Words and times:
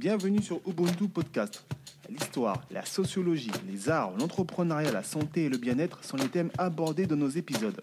Bienvenue 0.00 0.40
sur 0.40 0.62
Ubuntu 0.66 1.08
Podcast. 1.08 1.62
L'histoire, 2.08 2.62
la 2.70 2.86
sociologie, 2.86 3.50
les 3.70 3.90
arts, 3.90 4.14
l'entrepreneuriat, 4.18 4.90
la 4.90 5.02
santé 5.02 5.44
et 5.44 5.48
le 5.50 5.58
bien-être 5.58 6.02
sont 6.02 6.16
les 6.16 6.28
thèmes 6.28 6.50
abordés 6.56 7.04
dans 7.04 7.16
nos 7.16 7.28
épisodes. 7.28 7.78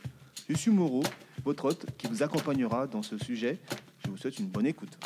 Je 0.49 0.55
suis 0.55 0.71
Moreau, 0.71 1.03
votre 1.45 1.65
hôte 1.65 1.85
qui 1.95 2.07
vous 2.07 2.23
accompagnera 2.23 2.87
dans 2.87 3.03
ce 3.03 3.19
sujet. 3.19 3.59
Je 4.03 4.09
vous 4.09 4.17
souhaite 4.17 4.39
une 4.39 4.47
bonne 4.47 4.65
écoute. 4.65 4.97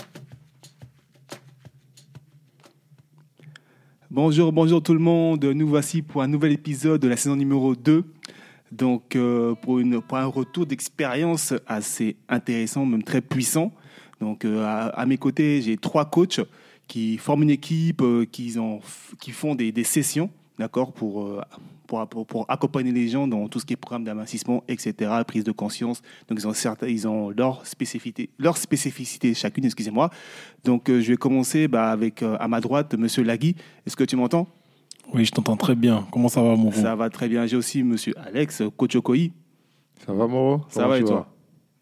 Bonjour, 4.09 4.53
bonjour 4.53 4.81
tout 4.81 4.93
le 4.93 4.99
monde. 4.99 5.43
Nous 5.43 5.67
voici 5.67 6.01
pour 6.01 6.21
un 6.21 6.29
nouvel 6.29 6.53
épisode 6.53 7.01
de 7.01 7.09
la 7.09 7.17
saison 7.17 7.35
numéro 7.35 7.75
2. 7.75 8.05
Donc, 8.71 9.17
euh, 9.17 9.53
pour, 9.55 9.81
un 10.15 10.25
retour 10.27 10.65
d'expérience 10.65 11.53
assez 11.67 12.15
intéressant, 12.29 12.85
même 12.85 13.03
très 13.03 13.19
puissant. 13.19 13.73
Donc, 14.21 14.45
euh, 14.45 14.89
à 14.93 15.05
mes 15.05 15.17
côtés, 15.17 15.61
j'ai 15.61 15.75
trois 15.75 16.05
coachs 16.05 16.39
qui 16.91 17.17
forment 17.17 17.43
une 17.43 17.51
équipe, 17.51 18.01
euh, 18.01 18.25
qui, 18.29 18.59
ont, 18.59 18.81
qui 19.17 19.31
font 19.31 19.55
des, 19.55 19.71
des 19.71 19.85
sessions, 19.85 20.29
d'accord, 20.59 20.91
pour, 20.91 21.23
euh, 21.23 21.41
pour, 21.87 22.05
pour, 22.05 22.27
pour 22.27 22.45
accompagner 22.49 22.91
les 22.91 23.07
gens 23.07 23.29
dans 23.29 23.47
tout 23.47 23.61
ce 23.61 23.65
qui 23.65 23.71
est 23.71 23.77
programme 23.77 24.03
d'amincissement, 24.03 24.61
etc., 24.67 25.09
prise 25.25 25.45
de 25.45 25.53
conscience. 25.53 26.01
Donc, 26.27 26.37
ils 26.37 26.45
ont, 26.45 26.53
certains, 26.53 26.87
ils 26.87 27.07
ont 27.07 27.29
leur 27.29 27.65
spécificité, 27.65 28.29
leur 28.37 28.57
spécificité 28.57 29.33
chacune, 29.33 29.63
excusez-moi. 29.63 30.09
Donc, 30.65 30.89
euh, 30.89 30.99
je 30.99 31.13
vais 31.13 31.15
commencer 31.15 31.69
bah, 31.69 31.91
avec, 31.91 32.23
euh, 32.23 32.35
à 32.41 32.49
ma 32.49 32.59
droite, 32.59 32.93
Monsieur 32.95 33.23
Lagui. 33.23 33.55
Est-ce 33.87 33.95
que 33.95 34.03
tu 34.03 34.17
m'entends? 34.17 34.49
Oui, 35.13 35.23
je 35.23 35.31
t'entends 35.31 35.55
très 35.55 35.75
bien. 35.75 36.05
Comment 36.11 36.27
ça 36.27 36.41
va, 36.41 36.57
mon 36.57 36.73
Ça 36.73 36.93
va 36.97 37.09
très 37.09 37.29
bien. 37.29 37.45
J'ai 37.45 37.55
aussi 37.55 37.83
Monsieur 37.83 38.13
Alex 38.19 38.63
Kochokoi. 38.75 39.31
Ça 40.05 40.11
va, 40.11 40.27
Moro 40.27 40.61
Ça 40.67 40.89
va 40.89 40.99
et 40.99 41.05
toi? 41.05 41.33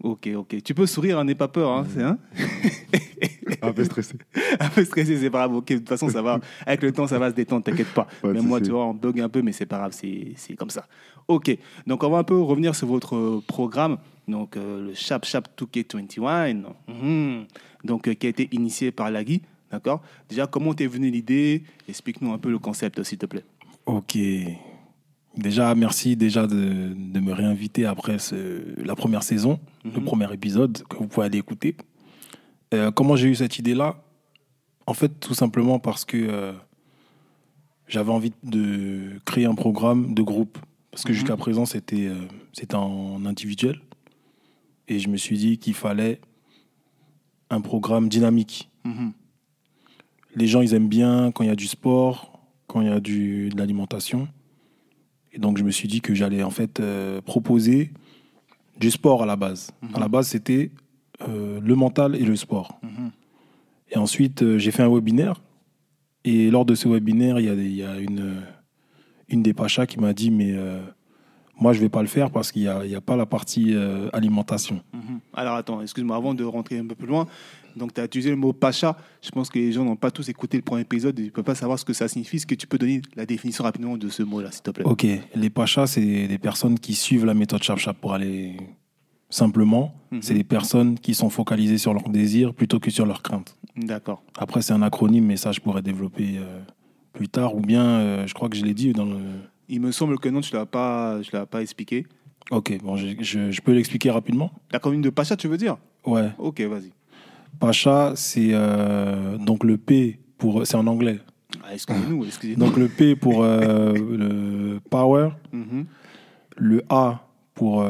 Ok, 0.04 0.30
ok. 0.36 0.62
Tu 0.62 0.76
peux 0.76 0.86
sourire, 0.86 1.18
hein, 1.18 1.24
n'aie 1.24 1.34
pas 1.34 1.48
peur. 1.48 1.72
Hein, 1.72 1.88
c'est, 1.92 2.04
hein? 2.04 2.20
Un 3.70 3.74
peu 3.74 3.84
stressé. 3.84 4.16
un 4.60 4.70
peu 4.70 4.84
stressé, 4.86 5.18
c'est 5.18 5.30
pas 5.30 5.40
grave. 5.48 5.56
Ok, 5.56 5.68
de 5.70 5.78
toute 5.78 5.90
façon, 5.90 6.10
ça 6.10 6.22
va. 6.22 6.40
Avec 6.66 6.82
le 6.84 6.92
temps, 6.92 7.08
ça 7.08 7.20
va 7.20 7.30
se 7.30 7.36
détendre, 7.36 7.64
t'inquiète 7.64 7.94
pas. 7.94 8.08
Même 8.24 8.46
moi, 8.48 8.60
tu 8.62 8.72
vois, 8.72 8.86
on 8.86 8.94
bug 8.94 9.20
un 9.22 9.30
peu, 9.30 9.42
mais 9.42 9.52
c'est 9.52 9.66
pas 9.66 9.78
grave, 9.78 9.92
c'est, 9.94 10.34
c'est 10.36 10.56
comme 10.56 10.70
ça. 10.70 10.88
Ok, 11.28 11.56
donc 11.86 12.04
on 12.04 12.10
va 12.10 12.18
un 12.20 12.24
peu 12.24 12.40
revenir 12.40 12.74
sur 12.76 12.88
votre 12.88 13.42
programme, 13.48 13.98
donc 14.28 14.58
euh, 14.58 14.88
le 14.88 14.94
Chap 14.96 15.26
Chap 15.26 15.48
2K21, 15.60 16.64
mhm. 16.88 17.46
donc 17.84 18.08
euh, 18.08 18.14
qui 18.16 18.26
a 18.26 18.30
été 18.30 18.50
initié 18.52 18.92
par 18.92 19.12
Lagui, 19.12 19.42
d'accord? 19.72 20.02
Déjà, 20.28 20.48
comment 20.48 20.74
t'es 20.74 20.88
venu 20.88 21.12
l'idée? 21.12 21.64
Explique-nous 21.88 22.32
un 22.34 22.38
peu 22.40 22.50
le 22.50 22.58
concept, 22.58 23.04
s'il 23.04 23.20
te 23.20 23.28
plaît. 23.28 23.44
Ok. 23.86 24.18
Déjà, 25.38 25.74
merci 25.76 26.16
déjà 26.16 26.48
de, 26.48 26.94
de 26.96 27.20
me 27.20 27.32
réinviter 27.32 27.86
après 27.86 28.18
ce- 28.20 28.84
la 28.84 28.96
première 28.96 29.24
saison, 29.24 29.60
le 29.86 29.92
Mhm. 29.92 30.04
premier 30.04 30.34
épisode 30.34 30.82
que 30.90 30.98
vous 30.98 31.08
pouvez 31.08 31.28
aller 31.28 31.38
écouter. 31.38 31.76
Euh, 32.74 32.92
comment 32.92 33.16
j'ai 33.16 33.30
eu 33.30 33.36
cette 33.36 33.58
idée-là? 33.60 34.02
En 34.86 34.94
fait, 34.94 35.20
tout 35.20 35.34
simplement 35.34 35.80
parce 35.80 36.06
que 36.06 36.18
euh, 36.18 36.54
j'avais 37.88 38.12
envie 38.12 38.34
de 38.44 39.20
créer 39.26 39.46
un 39.46 39.56
programme 39.56 40.14
de 40.14 40.22
groupe. 40.22 40.58
Parce 40.92 41.04
que 41.04 41.10
Mhm. 41.10 41.16
jusqu'à 41.16 41.38
présent, 41.38 41.66
c'était 41.66 42.08
euh, 42.08 42.16
c'était 42.54 42.76
en 42.76 43.26
individuel. 43.26 43.80
Et 44.88 45.00
je 45.00 45.08
me 45.10 45.18
suis 45.18 45.38
dit 45.38 45.58
qu'il 45.60 45.76
fallait 45.76 46.20
un 47.50 47.62
programme 47.62 48.10
dynamique. 48.10 48.70
Mhm. 48.86 49.12
les 50.36 50.48
gens, 50.48 50.62
ils 50.62 50.74
aiment 50.74 50.88
bien 50.88 51.32
quand 51.32 51.44
il 51.44 51.48
y 51.48 51.52
a 51.52 51.56
du 51.56 51.68
sport, 51.68 52.40
quand 52.68 52.82
il 52.82 52.88
y 52.88 52.92
a 52.92 53.00
du, 53.00 53.50
de 53.50 53.58
l'alimentation. 53.58 54.28
Et 55.34 55.40
donc, 55.40 55.58
je 55.58 55.64
me 55.64 55.72
suis 55.72 55.88
dit 55.88 56.02
que 56.02 56.14
j'allais 56.16 56.44
en 56.44 56.50
fait 56.52 56.82
proposer 57.26 57.92
du 58.80 58.90
sport 58.92 59.24
à 59.24 59.26
la 59.26 59.36
base. 59.36 59.72
Mhm. 59.82 59.96
À 59.96 60.00
la 60.00 60.08
base, 60.08 60.28
c'était 60.30 60.72
euh, 61.28 61.60
le 61.62 61.76
mental 61.76 62.16
et 62.16 62.24
le 62.24 62.36
sport. 62.36 62.80
Mhm. 62.84 63.12
Et 63.92 63.98
ensuite, 63.98 64.44
euh, 64.44 64.58
j'ai 64.58 64.72
fait 64.72 64.84
un 64.84 64.90
webinaire. 64.94 65.42
Et 66.24 66.52
lors 66.52 66.66
de 66.66 66.76
ce 66.76 66.88
webinaire, 66.88 67.40
il 67.40 67.46
y 67.46 67.50
a, 67.50 67.54
il 67.54 67.76
y 67.76 67.84
a 67.84 67.98
une, 67.98 68.42
une 69.30 69.42
des 69.44 69.54
pachas 69.54 69.86
qui 69.86 70.00
m'a 70.00 70.14
dit 70.14 70.32
Mais 70.32 70.52
euh, 70.54 70.82
moi, 71.60 71.74
je 71.74 71.80
ne 71.80 71.84
vais 71.84 71.90
pas 71.90 72.02
le 72.02 72.08
faire 72.08 72.30
parce 72.32 72.52
qu'il 72.52 72.62
n'y 72.64 72.68
a, 72.68 72.98
a 72.98 73.02
pas 73.02 73.16
la 73.16 73.26
partie 73.26 73.74
euh, 73.74 74.10
alimentation. 74.14 74.82
Mhm. 74.94 75.20
Alors 75.34 75.56
attends, 75.56 75.82
excuse-moi, 75.82 76.16
avant 76.16 76.34
de 76.34 76.44
rentrer 76.44 76.78
un 76.78 76.86
peu 76.86 76.96
plus 76.96 77.08
loin, 77.08 77.28
donc 77.76 77.94
tu 77.94 78.02
as 78.02 78.06
utilisé 78.06 78.30
le 78.30 78.36
mot 78.36 78.54
pacha. 78.54 78.98
Je 79.22 79.30
pense 79.30 79.50
que 79.50 79.60
les 79.60 79.72
gens 79.72 79.84
n'ont 79.86 79.96
pas 79.96 80.12
tous 80.12 80.28
écouté 80.30 80.58
le 80.58 80.64
premier 80.64 80.82
épisode, 80.82 81.18
ils 81.18 81.26
ne 81.26 81.30
peuvent 81.30 81.44
pas 81.44 81.56
savoir 81.56 81.80
ce 81.80 81.86
que 81.86 81.94
ça 81.94 82.08
signifie. 82.08 82.38
Est-ce 82.38 82.48
que 82.48 82.56
tu 82.56 82.68
peux 82.68 82.78
donner 82.78 83.02
la 83.16 83.26
définition 83.26 83.64
rapidement 83.64 83.98
de 83.98 84.10
ce 84.10 84.24
mot-là, 84.24 84.52
s'il 84.52 84.64
te 84.64 84.72
plaît? 84.72 84.86
Ok, 84.86 85.06
les 85.36 85.50
pachas, 85.50 85.88
c'est 85.88 86.28
des 86.28 86.38
personnes 86.38 86.80
qui 86.80 86.94
suivent 86.94 87.26
la 87.26 87.34
méthode 87.34 87.64
Chap 87.64 87.80
pour 88.00 88.14
aller 88.14 88.58
simplement. 89.30 89.94
Mhm. 90.12 90.22
C'est 90.22 90.34
des 90.34 90.44
personnes 90.44 90.98
qui 91.00 91.14
sont 91.14 91.30
focalisées 91.30 91.78
sur 91.78 91.94
leurs 91.94 92.10
désirs 92.10 92.54
plutôt 92.54 92.80
que 92.80 92.90
sur 92.92 93.06
leurs 93.06 93.22
craintes. 93.22 93.56
D'accord. 93.76 94.24
Après, 94.38 94.62
c'est 94.62 94.74
un 94.74 94.82
acronyme, 94.82 95.26
mais 95.26 95.38
ça, 95.38 95.52
je 95.52 95.60
pourrais 95.60 95.82
développer 95.82 96.38
euh, 96.38 96.60
plus 97.14 97.30
tard. 97.30 97.56
Ou 97.56 97.62
bien, 97.62 97.84
euh, 97.86 98.28
je 98.28 98.34
crois 98.34 98.50
que 98.50 98.58
je 98.58 98.66
l'ai 98.66 98.74
dit 98.74 98.92
dans 98.94 99.06
le. 99.06 99.18
Il 99.70 99.82
me 99.82 99.92
semble 99.92 100.18
que 100.20 100.28
non, 100.30 100.42
tu 100.42 100.54
ne 100.54 100.60
l'as 100.60 100.66
pas, 100.66 101.20
pas 101.50 101.62
expliqué. 101.62 102.06
Ok, 102.52 102.78
bon, 102.84 102.96
je, 102.98 103.10
je- 103.20 103.52
je 103.52 103.62
peux 103.62 103.72
l'expliquer 103.74 104.10
rapidement? 104.10 104.52
La 104.72 104.80
commune 104.80 105.02
de 105.02 105.12
pacha, 105.12 105.36
tu 105.38 105.48
veux 105.48 105.58
dire? 105.58 105.78
Ouais. 106.06 106.30
Ok, 106.40 106.60
vas-y. 106.62 106.92
Pacha, 107.60 108.14
c'est 108.16 108.50
euh, 108.52 109.38
donc 109.38 109.64
le 109.64 109.78
P 109.78 110.20
pour. 110.40 110.66
C'est 110.66 110.76
en 110.76 110.88
anglais. 110.88 111.20
Ah, 111.64 111.74
excusez-nous, 111.74 112.26
excusez-nous. 112.26 112.66
Donc 112.66 112.78
le 112.78 112.88
P 112.88 113.16
pour 113.16 113.44
le 113.44 114.80
power, 114.90 115.30
Mhm, 115.54 115.86
le 116.58 116.84
A 116.90 117.28
pour 117.54 117.84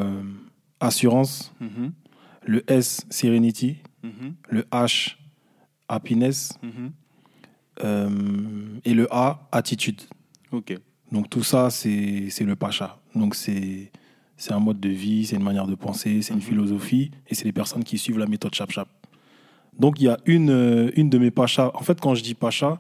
assurance, 0.80 1.54
mhm, 1.60 1.92
le 2.46 2.64
S, 2.72 3.06
serenity, 3.10 3.78
mhm, 4.04 4.36
le 4.50 4.62
H, 4.72 5.16
happiness, 5.88 6.58
mhm. 6.62 6.92
euh, 7.84 8.10
et 8.86 8.94
le 8.94 9.08
A, 9.12 9.48
attitude. 9.52 10.02
Ok. 10.52 10.78
Donc 11.12 11.30
tout 11.30 11.44
ça, 11.44 11.70
c'est 11.70 12.30
le 12.42 12.56
pacha. 12.56 13.00
Donc 13.16 13.36
c'est 13.36 13.92
un 14.50 14.60
mode 14.60 14.80
de 14.80 14.90
vie, 14.90 15.26
c'est 15.26 15.36
une 15.36 15.44
manière 15.44 15.68
de 15.68 15.76
penser, 15.76 16.22
c'est 16.22 16.34
une 16.34 16.42
philosophie, 16.42 17.12
et 17.28 17.36
c'est 17.36 17.46
les 17.46 17.52
personnes 17.52 17.84
qui 17.84 17.98
suivent 17.98 18.20
la 18.20 18.28
méthode 18.28 18.54
Chap 18.54 18.72
Chap. 18.72 18.88
Donc 19.78 20.00
il 20.00 20.06
y 20.06 20.10
a 20.10 20.18
une, 20.26 20.50
euh, 20.50 20.92
une 20.96 21.10
de 21.10 21.18
mes 21.18 21.32
pachas. 21.32 21.72
En 21.74 21.82
fait, 21.82 22.00
quand 22.00 22.14
je 22.14 22.22
dis 22.22 22.36
pacha, 22.36 22.80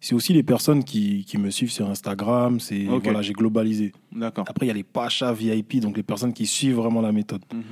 c'est 0.00 0.14
aussi 0.14 0.32
les 0.32 0.42
personnes 0.42 0.82
qui, 0.82 1.24
qui 1.24 1.36
me 1.38 1.50
suivent 1.50 1.70
sur 1.70 1.88
Instagram. 1.88 2.58
C'est 2.58 2.88
Ok. 2.88 3.04
voilà, 3.04 3.20
j'ai 3.22 3.34
globalisé. 3.34 3.92
D'accord. 4.12 4.44
Après, 4.48 4.66
il 4.66 4.68
y 4.68 4.72
a 4.72 4.74
les 4.74 4.82
pachas 4.82 5.32
VIP, 5.32 5.80
donc 5.80 5.96
les 5.96 6.02
personnes 6.02 6.32
qui 6.32 6.46
suivent 6.46 6.76
vraiment 6.76 7.02
la 7.02 7.12
méthode. 7.12 7.42
Mhm. 7.52 7.62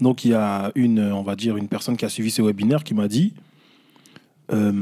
Donc 0.00 0.24
il 0.24 0.30
y 0.30 0.34
a 0.34 0.72
une, 0.74 1.00
on 1.00 1.22
va 1.22 1.36
dire, 1.36 1.56
une 1.56 1.68
personne 1.68 1.96
qui 1.96 2.04
a 2.04 2.08
suivi 2.08 2.30
ce 2.30 2.40
webinaire 2.40 2.82
qui 2.84 2.94
m'a 2.94 3.08
dit, 3.08 3.34
euh, 4.52 4.72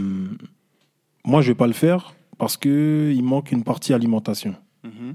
moi 1.25 1.43
je 1.43 1.49
vais 1.49 1.55
pas 1.55 1.67
le 1.67 1.73
faire 1.73 2.15
parce 2.39 2.57
que 2.57 3.13
il 3.15 3.23
manque 3.23 3.51
une 3.53 3.65
partie 3.65 3.93
alimentation. 3.93 4.55
Mhm. 4.85 5.15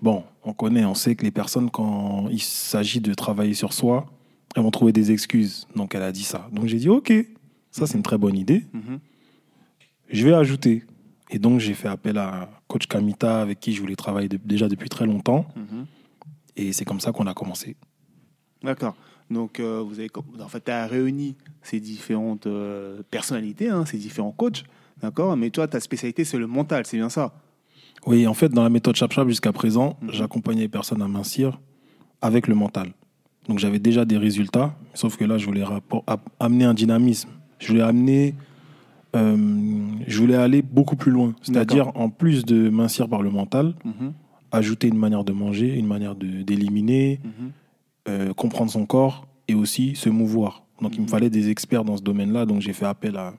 Bon, 0.00 0.24
on 0.44 0.52
connaît, 0.52 0.84
on 0.84 0.94
sait 0.94 1.14
que 1.14 1.24
les 1.24 1.30
personnes 1.30 1.70
quand 1.70 2.28
il 2.30 2.40
s'agit 2.40 3.00
de 3.00 3.12
travailler 3.14 3.54
sur 3.54 3.72
soi, 3.72 4.06
elles 4.56 4.62
vont 4.62 4.70
trouver 4.70 4.92
des 4.92 5.12
excuses. 5.12 5.66
Donc 5.76 5.94
elle 5.94 6.02
a 6.02 6.12
dit 6.12 6.24
ça. 6.24 6.48
Donc 6.52 6.66
j'ai 6.66 6.78
dit 6.78 6.88
ok, 6.88 7.12
ça 7.70 7.86
c'est 7.86 7.96
une 7.96 8.02
très 8.02 8.18
bonne 8.18 8.36
idée. 8.36 8.64
Mhm. 8.72 8.98
Je 10.10 10.24
vais 10.26 10.34
ajouter. 10.34 10.84
Et 11.30 11.38
donc 11.38 11.60
j'ai 11.60 11.74
fait 11.74 11.88
appel 11.88 12.18
à 12.18 12.48
coach 12.68 12.86
Kamita 12.86 13.40
avec 13.40 13.60
qui 13.60 13.72
je 13.72 13.80
voulais 13.80 13.96
travailler 13.96 14.28
de- 14.28 14.36
déjà 14.42 14.68
depuis 14.68 14.88
très 14.88 15.06
longtemps. 15.06 15.46
Mhm. 15.56 15.86
Et 16.56 16.72
c'est 16.72 16.84
comme 16.84 17.00
ça 17.00 17.12
qu'on 17.12 17.26
a 17.26 17.34
commencé. 17.34 17.76
D'accord. 18.62 18.94
Donc, 19.30 19.58
euh, 19.58 19.82
vous 19.84 19.98
avez, 19.98 20.08
en 20.40 20.48
fait, 20.48 20.64
tu 20.66 20.70
as 20.70 20.86
réuni 20.86 21.34
ces 21.62 21.80
différentes 21.80 22.46
euh, 22.46 23.02
personnalités, 23.10 23.70
hein, 23.70 23.86
ces 23.86 23.96
différents 23.96 24.32
coachs, 24.32 24.64
d'accord? 25.02 25.34
Mais 25.36 25.48
toi, 25.50 25.66
ta 25.66 25.80
spécialité, 25.80 26.24
c'est 26.24 26.36
le 26.38 26.46
mental, 26.46 26.84
c'est 26.86 26.98
bien 26.98 27.08
ça? 27.08 27.32
Oui, 28.06 28.26
en 28.26 28.34
fait, 28.34 28.50
dans 28.50 28.62
la 28.62 28.68
méthode 28.68 28.94
Chap 28.96 29.12
jusqu'à 29.26 29.52
présent, 29.52 29.96
Mhm. 30.02 30.12
j'accompagnais 30.12 30.60
les 30.60 30.68
personnes 30.68 31.00
à 31.02 31.08
mincir 31.08 31.58
avec 32.20 32.46
le 32.48 32.54
mental. 32.54 32.92
Donc 33.48 33.58
j'avais 33.58 33.78
déjà 33.78 34.04
des 34.04 34.18
résultats, 34.18 34.76
sauf 34.92 35.16
que 35.16 35.24
là, 35.24 35.38
je 35.38 35.46
voulais 35.46 35.64
rapport- 35.64 36.04
amener 36.38 36.64
un 36.66 36.74
dynamisme. 36.74 37.30
Je 37.58 37.68
voulais 37.68 37.82
amener, 37.82 38.34
je 39.14 40.18
voulais 40.18 40.34
aller 40.34 40.62
beaucoup 40.62 40.96
plus 40.96 41.12
loin. 41.12 41.34
C'est-à-dire, 41.42 41.92
en 41.96 42.10
plus 42.10 42.44
de 42.44 42.68
mincir 42.68 43.08
par 43.08 43.22
le 43.22 43.30
mental, 43.30 43.74
Mhm. 43.84 44.12
ajouter 44.52 44.88
une 44.88 44.98
manière 44.98 45.24
de 45.24 45.32
manger, 45.32 45.76
une 45.78 45.86
manière 45.86 46.14
de- 46.14 46.42
d'éliminer, 46.42 47.20
Mhm. 47.24 47.50
euh, 48.08 48.32
comprendre 48.34 48.70
son 48.70 48.86
corps 48.86 49.26
et 49.48 49.54
aussi 49.54 49.94
se 49.96 50.08
mouvoir. 50.08 50.64
Donc 50.80 50.94
il 50.94 51.00
me 51.00 51.04
Mhm. 51.04 51.08
fallait 51.10 51.30
des 51.30 51.50
experts 51.50 51.84
dans 51.84 51.96
ce 51.96 52.02
domaine-là, 52.02 52.46
donc 52.46 52.60
j'ai 52.60 52.72
fait 52.72 52.86
appel 52.86 53.16
à 53.16 53.34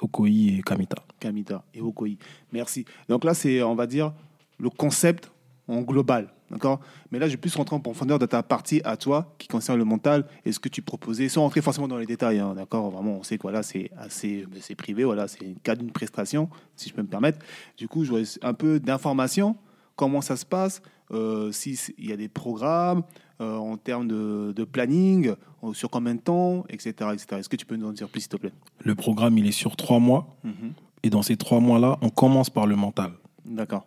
Okoi 0.00 0.28
et 0.28 0.62
Kamita. 0.64 0.96
Kamita 1.20 1.64
et 1.74 1.80
Okoi. 1.80 2.10
Merci. 2.52 2.84
Donc 3.08 3.24
là, 3.24 3.34
c'est, 3.34 3.62
on 3.62 3.74
va 3.74 3.86
dire, 3.86 4.12
le 4.58 4.70
concept 4.70 5.30
en 5.68 5.82
global. 5.82 6.28
D'accord? 6.50 6.80
Mais 7.10 7.18
là, 7.18 7.26
je 7.26 7.32
vais 7.32 7.36
plus 7.38 7.54
rentrer 7.56 7.74
en 7.74 7.80
profondeur 7.80 8.18
de 8.18 8.26
ta 8.26 8.42
partie 8.42 8.80
à 8.84 8.96
toi 8.96 9.34
qui 9.38 9.48
concerne 9.48 9.78
le 9.78 9.84
mental 9.84 10.26
et 10.44 10.52
ce 10.52 10.60
que 10.60 10.68
tu 10.68 10.80
proposais, 10.80 11.28
sans 11.28 11.42
rentrer 11.42 11.60
forcément 11.60 11.88
dans 11.88 11.98
les 11.98 12.06
détails. 12.06 12.38
hein, 12.38 12.54
d'accord? 12.54 12.90
Vraiment, 12.90 13.16
on 13.18 13.22
sait 13.24 13.36
que 13.36 13.42
voilà, 13.42 13.62
c'est 13.64 13.90
assez 13.98 14.46
privé. 14.76 15.02
Voilà, 15.04 15.26
c'est 15.26 15.44
le 15.44 15.54
cas 15.62 15.74
d'une 15.74 15.90
prestation, 15.90 16.48
si 16.76 16.88
je 16.88 16.94
peux 16.94 17.02
me 17.02 17.08
permettre. 17.08 17.38
Du 17.76 17.88
coup, 17.88 18.04
je 18.04 18.10
voudrais 18.10 18.24
un 18.42 18.54
peu 18.54 18.78
d'informations. 18.78 19.56
Comment 19.96 20.20
ça 20.20 20.36
se 20.36 20.44
passe? 20.46 20.82
Euh, 21.12 21.50
S'il 21.52 21.76
y 21.98 22.12
a 22.12 22.16
des 22.16 22.28
programmes 22.28 23.02
euh, 23.40 23.56
en 23.56 23.76
termes 23.76 24.08
de, 24.08 24.52
de 24.54 24.64
planning, 24.64 25.32
euh, 25.64 25.72
sur 25.72 25.88
combien 25.90 26.14
de 26.14 26.20
temps, 26.20 26.64
etc. 26.68 26.90
etc. 27.12 27.26
Est-ce 27.38 27.48
que 27.48 27.56
tu 27.56 27.66
peux 27.66 27.76
nous 27.76 27.86
en 27.88 27.92
dire 27.92 28.08
plus, 28.08 28.20
s'il 28.22 28.28
te 28.30 28.36
plaît? 28.36 28.52
Le 28.84 28.94
programme, 28.94 29.36
il 29.38 29.46
est 29.46 29.52
sur 29.52 29.76
trois 29.76 29.98
mois. 29.98 30.36
Mhm. 30.44 30.72
Et 31.02 31.10
dans 31.10 31.22
ces 31.22 31.36
trois 31.36 31.60
mois-là, 31.60 31.98
on 32.02 32.08
commence 32.08 32.50
par 32.50 32.66
le 32.66 32.74
mental. 32.76 33.12
D'accord. 33.44 33.86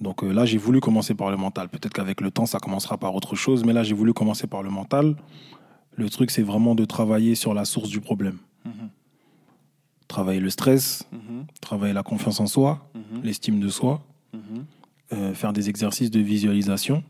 Donc 0.00 0.22
euh, 0.22 0.32
là, 0.32 0.44
j'ai 0.44 0.58
voulu 0.58 0.80
commencer 0.80 1.14
par 1.14 1.30
le 1.30 1.36
mental. 1.36 1.68
Peut-être 1.68 1.92
qu'avec 1.92 2.20
le 2.20 2.30
temps, 2.30 2.46
ça 2.46 2.58
commencera 2.58 2.98
par 2.98 3.14
autre 3.14 3.34
chose, 3.34 3.64
mais 3.64 3.72
là, 3.72 3.82
j'ai 3.82 3.94
voulu 3.94 4.12
commencer 4.12 4.46
par 4.46 4.62
le 4.62 4.70
mental. 4.70 5.16
Le 5.96 6.08
truc, 6.08 6.30
c'est 6.30 6.42
vraiment 6.42 6.74
de 6.74 6.84
travailler 6.84 7.34
sur 7.34 7.54
la 7.54 7.64
source 7.64 7.88
du 7.88 8.00
problème. 8.00 8.38
Mhm. 8.64 8.90
Travailler 10.06 10.40
le 10.40 10.50
stress, 10.50 11.06
Mhm. 11.12 11.46
travailler 11.60 11.92
la 11.92 12.02
confiance 12.02 12.40
en 12.40 12.46
soi, 12.46 12.88
Mhm. 12.94 13.22
l'estime 13.24 13.60
de 13.60 13.68
soi, 13.68 14.00
euh, 15.12 15.34
faire 15.34 15.52
des 15.52 15.68
exercices 15.68 16.10
de 16.10 16.20
visualisation, 16.20 17.02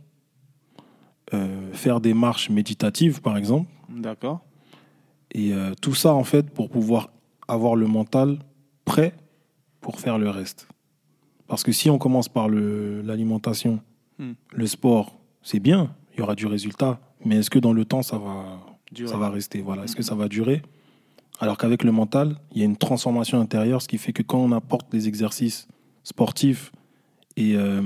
euh, 1.34 1.72
faire 1.72 2.00
des 2.00 2.14
marches 2.14 2.48
méditatives, 2.48 3.20
par 3.20 3.36
exemple. 3.36 3.68
D'accord. 3.88 4.40
Et 5.34 5.52
tout 5.82 5.94
ça, 5.94 6.14
en 6.14 6.24
fait, 6.24 6.48
pour 6.50 6.70
pouvoir 6.70 7.10
avoir 7.48 7.76
le 7.76 7.86
mental 7.86 8.38
prêt 8.86 9.12
pour 9.82 10.00
faire 10.00 10.16
le 10.16 10.30
reste. 10.30 10.68
Parce 11.48 11.62
que 11.64 11.72
si 11.72 11.90
on 11.90 11.98
commence 11.98 12.28
par 12.28 12.48
le- 12.48 13.02
l'alimentation, 13.02 13.80
Hmm. 14.18 14.32
le 14.52 14.66
sport, 14.66 15.16
c'est 15.42 15.60
bien, 15.60 15.94
il 16.12 16.18
y 16.20 16.22
aura 16.22 16.34
du 16.34 16.46
résultat. 16.46 17.00
Mais 17.24 17.36
est-ce 17.36 17.50
que 17.50 17.58
dans 17.58 17.72
le 17.72 17.84
temps, 17.84 18.02
ça 18.02 18.18
va, 18.18 18.60
Durer. 18.92 19.10
ça 19.10 19.16
va 19.16 19.30
rester? 19.30 19.62
Voilà. 19.62 19.84
Est-ce 19.84 19.96
que 19.96 20.02
ça 20.02 20.14
va 20.14 20.28
durer? 20.28 20.62
Alors 21.40 21.56
qu'avec 21.56 21.84
le 21.84 21.92
mental, 21.92 22.36
il 22.52 22.58
y 22.58 22.62
a 22.62 22.64
une 22.64 22.76
transformation 22.76 23.40
intérieure, 23.40 23.80
ce 23.80 23.88
qui 23.88 23.96
fait 23.98 24.12
que 24.12 24.22
quand 24.22 24.38
on 24.38 24.52
apporte 24.52 24.90
des 24.90 25.06
exercices 25.08 25.68
sportifs 26.02 26.72
et, 27.36 27.54
euh, 27.56 27.80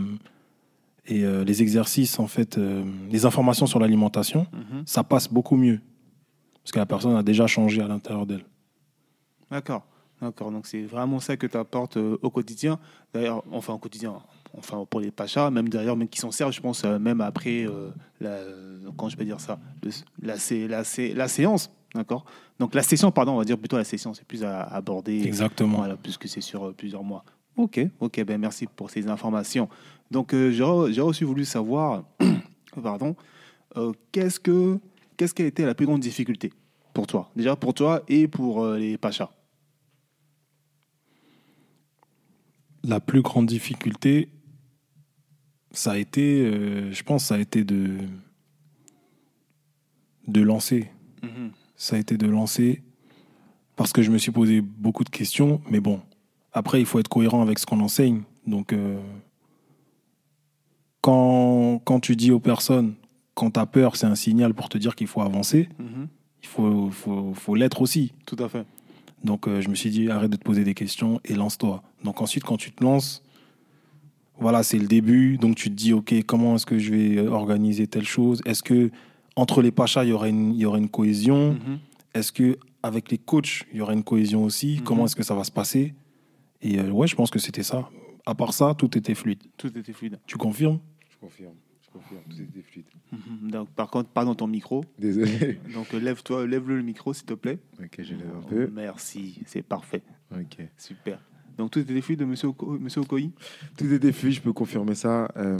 et 1.06 1.24
euh, 1.24 1.44
les 1.44 1.60
exercices, 1.60 2.18
en 2.18 2.26
fait, 2.26 2.56
euh, 2.56 2.82
les 3.10 3.26
informations 3.26 3.66
sur 3.66 3.78
l'alimentation, 3.78 4.46
Mhm. 4.52 4.82
ça 4.86 5.04
passe 5.04 5.28
beaucoup 5.30 5.56
mieux. 5.56 5.80
Parce 6.62 6.72
que 6.72 6.78
la 6.78 6.86
personne 6.86 7.14
a 7.14 7.22
déjà 7.22 7.46
changé 7.46 7.82
à 7.82 7.88
l'intérieur 7.88 8.24
d'elle. 8.24 8.44
D'accord. 9.50 9.84
D'accord. 10.22 10.50
Donc 10.52 10.66
c'est 10.66 10.82
vraiment 10.84 11.18
ça 11.20 11.36
que 11.36 11.46
tu 11.46 11.56
apportes 11.56 11.96
euh, 11.98 12.16
au 12.22 12.30
quotidien. 12.30 12.78
D'ailleurs, 13.12 13.42
enfin 13.52 13.74
au 13.74 13.78
quotidien, 13.78 14.14
enfin 14.56 14.86
pour 14.88 15.00
les 15.00 15.10
pachas, 15.10 15.50
même 15.50 15.68
d'ailleurs, 15.68 15.96
même 15.96 16.08
qui 16.08 16.20
s'en 16.20 16.30
servent, 16.30 16.52
je 16.52 16.60
pense, 16.60 16.84
euh, 16.84 16.98
même 16.98 17.20
après, 17.20 17.64
euh, 17.66 17.90
la, 18.20 18.30
euh, 18.30 18.78
quand 18.96 19.08
je 19.08 19.16
peux 19.16 19.24
dire 19.24 19.40
ça, 19.40 19.58
le- 19.82 19.90
la, 20.22 20.34
la, 20.68 20.84
sé- 20.84 21.12
la 21.14 21.28
séance. 21.28 21.70
D'accord? 21.94 22.24
Donc 22.58 22.74
la 22.74 22.82
session, 22.82 23.10
pardon, 23.10 23.32
on 23.32 23.38
va 23.38 23.44
dire 23.44 23.58
plutôt 23.58 23.76
la 23.76 23.84
session, 23.84 24.14
c'est 24.14 24.24
plus 24.24 24.44
à 24.44 24.62
aborder. 24.62 25.24
Exactement. 25.24 25.78
Voilà, 25.78 25.96
puisque 25.96 26.26
c'est 26.28 26.40
sur 26.40 26.72
plusieurs 26.72 27.02
mois. 27.02 27.24
Ok, 27.56 27.80
ok, 28.00 28.24
ben 28.24 28.40
merci 28.40 28.66
pour 28.66 28.88
ces 28.90 29.08
informations. 29.08 29.68
Donc 30.10 30.34
j'aurais 30.52 31.00
aussi 31.00 31.24
voulu 31.24 31.44
savoir, 31.44 32.04
pardon, 32.82 33.14
qu'est-ce 34.10 34.40
que 34.40 34.78
qu'est-ce 35.18 35.34
qui 35.34 35.42
a 35.42 35.46
été 35.46 35.64
la 35.66 35.74
plus 35.74 35.84
grande 35.84 36.00
difficulté 36.00 36.50
pour 36.94 37.06
toi, 37.06 37.28
déjà 37.36 37.56
pour 37.56 37.74
toi 37.74 38.02
et 38.08 38.26
pour 38.28 38.66
les 38.68 38.96
pachas. 38.96 39.28
La 42.84 43.00
plus 43.00 43.22
grande 43.22 43.46
difficulté, 43.46 44.28
ça 45.70 45.92
a 45.92 45.98
été, 45.98 46.40
euh, 46.44 46.92
je 46.92 47.02
pense, 47.02 47.24
ça 47.26 47.36
a 47.36 47.38
été 47.38 47.64
de, 47.64 47.98
de 50.28 50.40
lancer. 50.40 50.90
Ça 51.76 51.96
a 51.96 51.98
été 51.98 52.16
de 52.16 52.26
lancer 52.26 52.82
parce 53.76 53.92
que 53.92 54.02
je 54.02 54.10
me 54.10 54.18
suis 54.18 54.30
posé 54.32 54.60
beaucoup 54.60 55.04
de 55.04 55.10
questions. 55.10 55.60
Mais 55.70 55.80
bon, 55.80 56.00
après, 56.52 56.80
il 56.80 56.86
faut 56.86 56.98
être 56.98 57.08
cohérent 57.08 57.42
avec 57.42 57.58
ce 57.58 57.66
qu'on 57.66 57.80
enseigne. 57.80 58.22
Donc, 58.46 58.72
euh, 58.72 59.00
quand, 61.00 61.80
quand 61.84 62.00
tu 62.00 62.16
dis 62.16 62.30
aux 62.30 62.40
personnes, 62.40 62.94
quand 63.34 63.52
tu 63.52 63.60
as 63.60 63.66
peur, 63.66 63.96
c'est 63.96 64.06
un 64.06 64.14
signal 64.14 64.54
pour 64.54 64.68
te 64.68 64.78
dire 64.78 64.94
qu'il 64.94 65.06
faut 65.06 65.22
avancer, 65.22 65.68
Mhm. 65.78 66.08
il 66.42 66.48
faut, 66.48 66.90
faut, 66.90 67.34
faut 67.34 67.54
l'être 67.54 67.80
aussi. 67.82 68.12
Tout 68.26 68.36
à 68.38 68.48
fait. 68.48 68.64
Donc 69.24 69.46
euh, 69.46 69.60
je 69.60 69.68
me 69.68 69.74
suis 69.74 69.90
dit, 69.90 70.10
arrête 70.10 70.30
de 70.30 70.36
te 70.36 70.42
poser 70.42 70.64
des 70.64 70.74
questions 70.74 71.20
et 71.24 71.34
lance-toi. 71.34 71.82
Donc 72.04 72.20
ensuite, 72.20 72.44
quand 72.44 72.56
tu 72.56 72.72
te 72.72 72.82
lances, 72.82 73.22
voilà, 74.38 74.62
c'est 74.62 74.78
le 74.78 74.86
début. 74.86 75.38
Donc 75.38 75.56
tu 75.56 75.70
te 75.70 75.74
dis, 75.74 75.92
ok, 75.92 76.14
comment 76.26 76.56
est-ce 76.56 76.66
que 76.66 76.78
je 76.78 76.92
vais 76.92 77.16
euh, 77.18 77.30
organiser 77.30 77.86
telle 77.86 78.04
chose? 78.04 78.40
Est-ce 78.44 78.62
que 78.62 78.90
entre 79.36 79.62
les 79.62 79.70
pachas, 79.70 80.04
il 80.04 80.10
y 80.10 80.12
aurait 80.12 80.30
une, 80.30 80.54
il 80.54 80.60
y 80.60 80.66
aurait 80.66 80.80
une 80.80 80.88
cohésion? 80.88 81.52
Mhm. 81.52 81.78
Est-ce 82.14 82.32
que 82.32 82.58
avec 82.82 83.10
les 83.10 83.18
coachs, 83.18 83.64
il 83.72 83.78
y 83.78 83.80
aurait 83.80 83.94
une 83.94 84.04
cohésion 84.04 84.44
aussi? 84.44 84.76
Mhm. 84.78 84.84
Comment 84.84 85.04
est-ce 85.06 85.16
que 85.16 85.22
ça 85.22 85.34
va 85.34 85.44
se 85.44 85.52
passer? 85.52 85.94
Et 86.60 86.78
euh, 86.78 86.90
ouais, 86.90 87.06
je 87.06 87.14
pense 87.14 87.30
que 87.30 87.38
c'était 87.38 87.62
ça. 87.62 87.88
À 88.26 88.34
part 88.34 88.52
ça, 88.52 88.74
tout 88.76 88.96
était 88.96 89.14
fluide. 89.14 89.42
Tout 89.56 89.76
était 89.76 89.92
fluide. 89.92 90.18
Tu 90.26 90.36
confirmes? 90.36 90.78
Je 91.10 91.16
confirme, 91.18 91.54
confirme, 91.92 92.22
tout 92.30 92.40
était 92.42 92.62
fluide. 92.62 92.84
Mhm. 93.12 93.50
Donc, 93.50 93.68
par 93.70 93.90
contre, 93.90 94.08
pas 94.10 94.24
dans 94.24 94.34
ton 94.34 94.46
micro. 94.46 94.84
Désolé. 94.98 95.60
Donc 95.74 95.92
lève-toi, 95.92 96.46
lève-le 96.46 96.76
le 96.76 96.82
micro 96.82 97.12
s'il 97.14 97.26
te 97.26 97.34
plaît. 97.34 97.58
Ok, 97.80 97.96
je 98.02 98.14
lève 98.14 98.30
un 98.36 98.42
peu. 98.48 98.70
Merci, 98.72 99.40
c'est 99.46 99.62
parfait, 99.62 100.02
Ok. 100.34 100.58
super. 100.78 101.20
Donc 101.58 101.70
tout 101.70 101.78
était 101.80 102.00
fluide, 102.00 102.22
Monsieur 102.26 102.48
Oko- 102.48 102.78
Monsieur 102.78 103.02
Okoyi? 103.02 103.30
Tout 103.76 103.92
était 103.92 104.12
fluide, 104.12 104.34
je 104.34 104.40
peux 104.40 104.52
confirmer 104.54 104.94
ça. 104.94 105.28
Euh, 105.36 105.58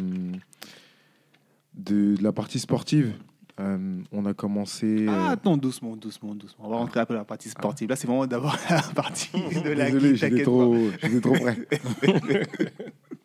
de, 1.75 2.17
de 2.17 2.23
la 2.23 2.33
partie 2.33 2.59
sportive, 2.59 3.13
euh, 3.61 4.01
on 4.11 4.25
a 4.27 4.33
commencé. 4.35 5.07
Ah, 5.09 5.13
euh, 5.13 5.33
attends, 5.33 5.57
doucement, 5.59 5.95
doucement, 5.97 6.35
doucement. 6.35 6.65
On 6.67 6.71
va 6.71 6.77
rentrer 6.79 7.01
un 7.01 7.05
peu 7.07 7.13
dans 7.15 7.21
la 7.21 7.25
partie 7.27 7.51
sportive. 7.51 7.89
Là, 7.91 7.97
c'est 7.97 8.07
vraiment 8.07 8.27
d'abord 8.27 8.57
la 8.71 8.81
partie 8.95 9.31
de 9.33 9.71
la 9.71 9.91
Désolé, 9.91 10.17
j'étais 10.17 10.43
trop, 10.43 10.77
j'étais 11.03 11.21
trop 11.21 11.35
près. 11.35 11.69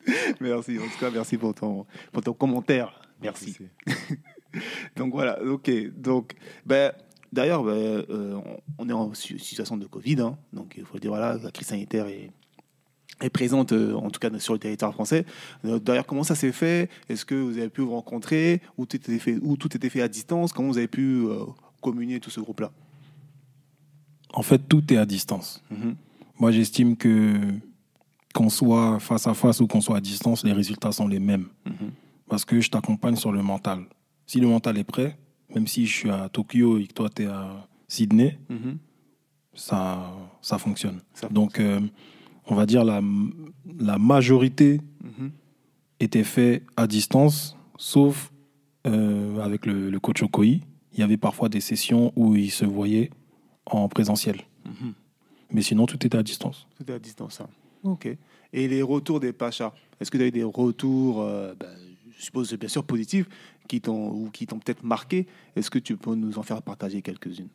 Merci, 0.41 0.77
en 0.79 0.83
tout 0.83 0.99
cas, 0.99 1.09
merci 1.11 1.37
pour 1.37 1.53
ton, 1.53 1.85
pour 2.11 2.21
ton 2.23 2.33
commentaire. 2.33 2.99
Merci. 3.21 3.57
Donc 4.95 5.11
voilà, 5.13 5.41
ok. 5.43 5.69
Donc, 5.95 6.33
ben, 6.65 6.91
d'ailleurs, 7.31 7.63
ben, 7.63 7.71
euh, 8.09 8.39
on 8.77 8.89
est 8.89 8.93
en 8.93 9.13
si- 9.13 9.37
situation 9.39 9.77
de 9.77 9.85
Covid, 9.85 10.21
hein. 10.21 10.37
donc 10.53 10.75
il 10.77 10.85
faut 10.85 10.95
le 10.95 10.99
dire, 11.01 11.11
voilà, 11.11 11.37
la 11.41 11.51
crise 11.51 11.67
sanitaire 11.67 12.07
est, 12.07 12.31
est 13.21 13.29
présente, 13.29 13.73
euh, 13.73 13.93
en 13.93 14.09
tout 14.09 14.19
cas 14.19 14.29
sur 14.39 14.53
le 14.53 14.59
territoire 14.59 14.93
français. 14.93 15.25
Euh, 15.65 15.79
D'ailleurs, 15.79 16.05
comment 16.05 16.23
ça 16.23 16.35
s'est 16.35 16.51
fait? 16.53 16.89
Est-ce 17.09 17.25
que 17.25 17.35
vous 17.35 17.57
avez 17.57 17.69
pu 17.69 17.81
vous 17.81 17.91
rencontrer? 17.91 18.61
Ou 18.77 18.85
tout 18.85 18.95
était 18.95 19.19
fait, 19.19 19.37
ou 19.41 19.57
tout 19.57 19.75
était 19.75 19.89
fait 19.89 20.01
à 20.01 20.07
distance? 20.07 20.53
Comment 20.53 20.69
vous 20.69 20.77
avez 20.77 20.87
pu 20.87 21.25
euh, 21.25 21.43
communier 21.81 22.19
tout 22.19 22.29
ce 22.29 22.39
groupe-là? 22.39 22.71
En 24.33 24.41
fait, 24.43 24.59
tout 24.67 24.83
est 24.93 24.97
à 24.97 25.05
distance. 25.05 25.63
Mhm. 25.69 25.95
Moi, 26.39 26.51
j'estime 26.51 26.95
que 26.95 27.35
qu'on 28.37 28.49
soit 28.49 28.99
face 28.99 29.25
à 29.27 29.33
face 29.33 29.59
ou 29.61 29.67
qu'on 29.67 29.81
soit 29.81 29.97
à 29.97 30.01
distance, 30.01 30.43
les 30.43 30.53
résultats 30.53 30.91
sont 30.91 31.07
les 31.07 31.19
mêmes. 31.19 31.47
Mhm. 31.65 31.91
Parce 32.29 32.45
que 32.45 32.61
je 32.61 32.69
t'accompagne 32.69 33.15
sur 33.15 33.31
le 33.31 33.41
mental. 33.41 33.79
Si 34.27 34.39
le 34.39 34.47
mental 34.47 34.77
est 34.77 34.83
prêt, 34.83 35.17
même 35.55 35.65
si 35.65 35.85
je 35.87 35.93
suis 35.99 36.09
à 36.11 36.29
Tokyo 36.29 36.77
et 36.77 36.85
que 36.87 36.93
toi, 36.93 37.09
tu 37.09 37.23
es 37.23 37.25
à 37.25 37.67
Sydney, 37.87 38.37
Mhm. 38.49 38.77
ça, 39.53 40.13
ça 40.41 40.57
fonctionne. 40.57 40.99
Ça 41.13 41.27
Donc, 41.29 41.59
euh, 41.59 41.79
on 42.45 42.55
va 42.55 42.65
dire 42.65 42.83
la, 42.83 43.01
la 43.79 43.97
majorité 43.97 44.81
Mhm. 45.03 45.31
était 45.99 46.23
fait 46.23 46.63
à 46.75 46.85
distance, 46.85 47.57
sauf 47.77 48.31
euh, 48.85 49.39
avec 49.41 49.65
le, 49.65 49.89
le 49.89 49.99
coach 49.99 50.21
Okoyi. 50.23 50.61
Il 50.93 50.99
y 50.99 51.03
avait 51.03 51.17
parfois 51.17 51.49
des 51.49 51.59
sessions 51.61 52.13
où 52.15 52.35
il 52.35 52.51
se 52.51 52.65
voyait 52.65 53.09
en 53.65 53.87
présentiel. 53.89 54.37
Mais 55.51 55.61
sinon, 55.61 55.85
tout 55.85 56.05
était 56.05 56.17
à 56.17 56.23
distance. 56.23 56.67
Tout 56.77 56.89
est 56.91 56.95
à 56.95 56.99
distance. 56.99 57.35
ça. 57.35 57.47
Ok. 57.91 58.07
Et 58.53 58.67
les 58.67 58.81
retours 58.81 59.19
des 59.19 59.33
Pachas 59.33 59.73
Est-ce 59.99 60.09
que 60.11 60.17
tu 60.17 60.23
as 60.23 60.27
eu 60.27 60.31
des 60.31 60.43
retours, 60.43 61.21
euh, 61.21 61.53
ben, 61.59 61.67
je 62.17 62.23
suppose 62.23 62.53
bien 62.53 62.69
sûr 62.69 62.83
positifs, 62.83 63.27
qui 63.67 63.81
t'ont 63.81 64.09
ou 64.11 64.29
qui 64.31 64.45
t'ont 64.47 64.59
peut-être 64.59 64.83
marqué? 64.83 65.27
Est-ce 65.55 65.69
que 65.69 65.79
tu 65.79 65.95
peux 65.97 66.15
nous 66.15 66.37
en 66.37 66.43
faire 66.43 66.61
partager 66.61 67.01
quelques-unes? 67.01 67.49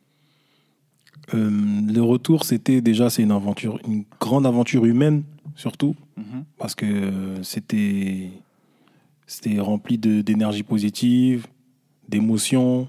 Euh, 1.33 1.49
le 1.93 2.01
retour, 2.01 2.43
c'était 2.43 2.81
déjà, 2.81 3.09
c'est 3.09 3.23
une 3.23 3.31
aventure, 3.31 3.79
une 3.87 4.03
grande 4.19 4.45
aventure 4.45 4.85
humaine, 4.85 5.23
surtout, 5.55 5.95
Mhm. 6.17 6.43
parce 6.57 6.75
que 6.75 6.85
euh, 6.85 7.43
c'était, 7.43 8.29
c'était 9.27 9.59
rempli 9.59 9.97
de, 9.97 10.21
d'énergie 10.21 10.63
positive, 10.63 11.47
d'émotions, 12.09 12.87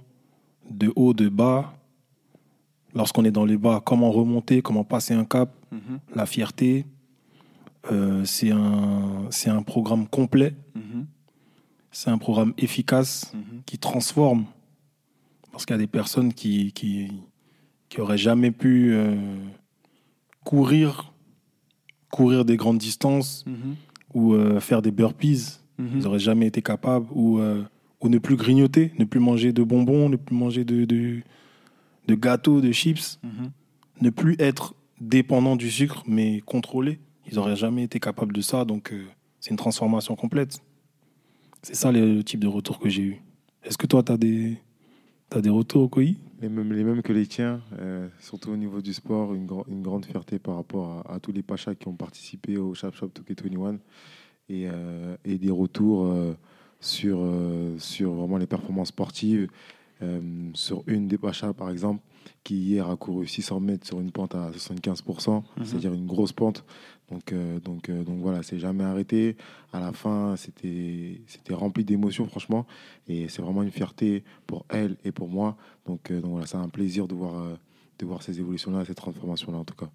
de 0.71 0.93
haut, 0.97 1.13
de 1.15 1.29
bas. 1.29 1.75
Lorsqu'on 2.95 3.25
est 3.25 3.31
dans 3.31 3.45
les 3.45 3.57
bas, 3.59 3.83
comment 3.85 4.11
remonter, 4.11 4.63
comment 4.63 4.85
passer 4.85 5.15
un 5.15 5.25
cap, 5.25 5.51
Mhm. 5.73 5.99
la 6.15 6.27
fierté. 6.27 6.85
Euh, 7.93 8.25
c'est 8.25 8.51
un, 8.51 9.27
c'est 9.31 9.51
un 9.51 9.63
programme 9.63 10.07
complet, 10.09 10.55
Mhm. 10.75 11.07
c'est 11.91 12.11
un 12.11 12.19
programme 12.19 12.55
efficace 12.59 13.33
Mhm. 13.35 13.63
qui 13.67 13.79
transforme. 13.79 14.47
Parce 15.53 15.67
qu'il 15.67 15.75
y 15.75 15.79
a 15.79 15.79
des 15.79 15.87
personnes 15.87 16.33
qui, 16.33 16.73
qui, 16.73 17.09
qui 17.89 18.01
auraient 18.01 18.19
jamais 18.19 18.51
pu 18.51 18.93
euh, 18.93 19.15
courir, 20.45 21.13
courir 22.11 22.45
des 22.45 22.57
grandes 22.57 22.79
distances 22.79 23.45
Mhm. 23.47 23.77
ou 24.15 24.35
euh, 24.35 24.61
faire 24.61 24.83
des 24.83 24.91
burpees. 24.91 25.61
Ils 25.79 25.99
n'auraient 25.99 26.19
jamais 26.21 26.47
été 26.47 26.63
capables. 26.63 27.07
Ou, 27.13 27.41
ou 28.01 28.09
ne 28.09 28.19
plus 28.19 28.37
grignoter, 28.37 28.93
ne 28.99 29.05
plus 29.05 29.19
manger 29.19 29.53
de 29.53 29.65
bonbons, 29.65 30.09
ne 30.09 30.15
plus 30.17 30.37
manger 30.37 30.65
de, 30.65 30.85
de, 30.85 31.21
de 32.07 32.15
gâteaux, 32.15 32.61
de 32.61 32.71
chips. 32.71 33.19
Ne 34.01 34.11
plus 34.11 34.37
être 34.39 34.75
dépendant 35.01 35.57
du 35.57 35.69
sucre, 35.71 36.05
mais 36.07 36.41
contrôlé. 36.43 37.01
Ils 37.27 37.37
n'auraient 37.37 37.57
jamais 37.57 37.85
été 37.85 38.01
capables 38.01 38.33
de 38.33 38.41
ça. 38.41 38.65
Donc, 38.65 38.93
euh, 38.93 39.05
c'est 39.41 39.51
une 39.51 39.57
transformation 39.57 40.17
complète. 40.17 40.61
C'est 41.63 41.75
ça 41.75 41.93
le, 41.93 42.23
type 42.23 42.41
de 42.41 42.47
retour 42.47 42.79
que 42.79 42.89
j'ai 42.89 43.03
eu. 43.03 43.23
Est-ce 43.63 43.79
que 43.79 43.87
toi, 43.87 44.03
tu 44.03 44.13
as 44.13 44.17
des, 44.17 44.59
T'as 45.31 45.41
des 45.41 45.51
retours 45.51 45.91
COI 45.91 46.05
Les 46.43 46.49
mêmes, 46.49 46.73
les 46.73 46.85
mêmes 46.85 47.03
que 47.03 47.13
les 47.13 47.27
tiens, 47.27 47.63
euh, 47.79 48.09
surtout 48.21 48.51
au 48.51 48.57
niveau 48.57 48.83
du 48.83 48.93
sport, 48.93 49.35
une, 49.35 49.47
grande 49.47 50.05
fierté 50.05 50.39
par 50.39 50.57
rapport 50.57 51.03
à, 51.11 51.19
tous 51.19 51.33
les 51.33 51.43
Pachas 51.43 51.75
qui 51.75 51.89
ont 51.89 51.95
participé 51.95 52.59
au 52.59 52.75
Chap 52.75 52.95
Chap 52.95 53.09
2K21 53.11 53.79
et, 54.51 55.39
des 55.39 55.51
retours 55.51 56.05
euh, 56.05 56.37
sur, 56.81 57.27
sur 57.79 58.13
vraiment 58.13 58.37
les 58.37 58.47
performances 58.47 58.89
sportives. 58.89 59.49
Sur 60.53 60.85
une 60.87 61.09
des 61.09 61.17
Pachas, 61.17 61.55
par 61.55 61.71
exemple, 61.71 62.03
qui 62.43 62.57
hier 62.57 62.89
a 62.89 62.97
couru 62.97 63.27
600 63.27 63.61
mètres 63.61 63.87
sur 63.87 64.01
une 64.01 64.11
pente 64.11 64.35
à 64.35 64.51
75%, 64.53 65.45
Mhm. 65.57 65.65
c'est-à-dire 65.65 65.93
une 65.95 66.07
grosse 66.07 66.33
pente. 66.33 66.65
Donc, 67.11 67.33
euh, 67.33 67.61
donc, 67.61 67.89
euh, 67.91 68.03
donc 68.03 68.19
voilà, 68.21 68.43
c'est 68.43 68.59
jamais 68.59 68.85
arrêté. 68.85 69.37
À 69.73 69.81
la 69.81 69.93
fin, 69.93 70.37
c'était 70.37 71.21
c'était 71.27 71.53
rempli 71.55 71.85
d'émotions, 71.85 72.27
franchement. 72.27 72.67
Et 73.09 73.29
c'est 73.29 73.43
vraiment 73.43 73.63
une 73.63 73.71
fierté 73.71 74.25
pour 74.47 74.65
elle 74.71 74.97
et 75.05 75.13
pour 75.13 75.29
moi. 75.29 75.57
Donc, 75.87 76.11
euh, 76.11 76.21
donc 76.21 76.31
voilà, 76.33 76.47
c'est 76.47 76.57
un 76.57 76.69
plaisir 76.69 77.07
de 77.07 77.15
voir, 77.15 77.35
euh, 77.35 77.55
de 77.99 78.07
voir 78.07 78.23
ces 78.23 78.39
évolutions-là, 78.41 78.85
ces 78.87 78.95
transformations-là, 78.95 79.59
en 79.59 79.65
tout 79.65 79.75
cas. 79.77 79.91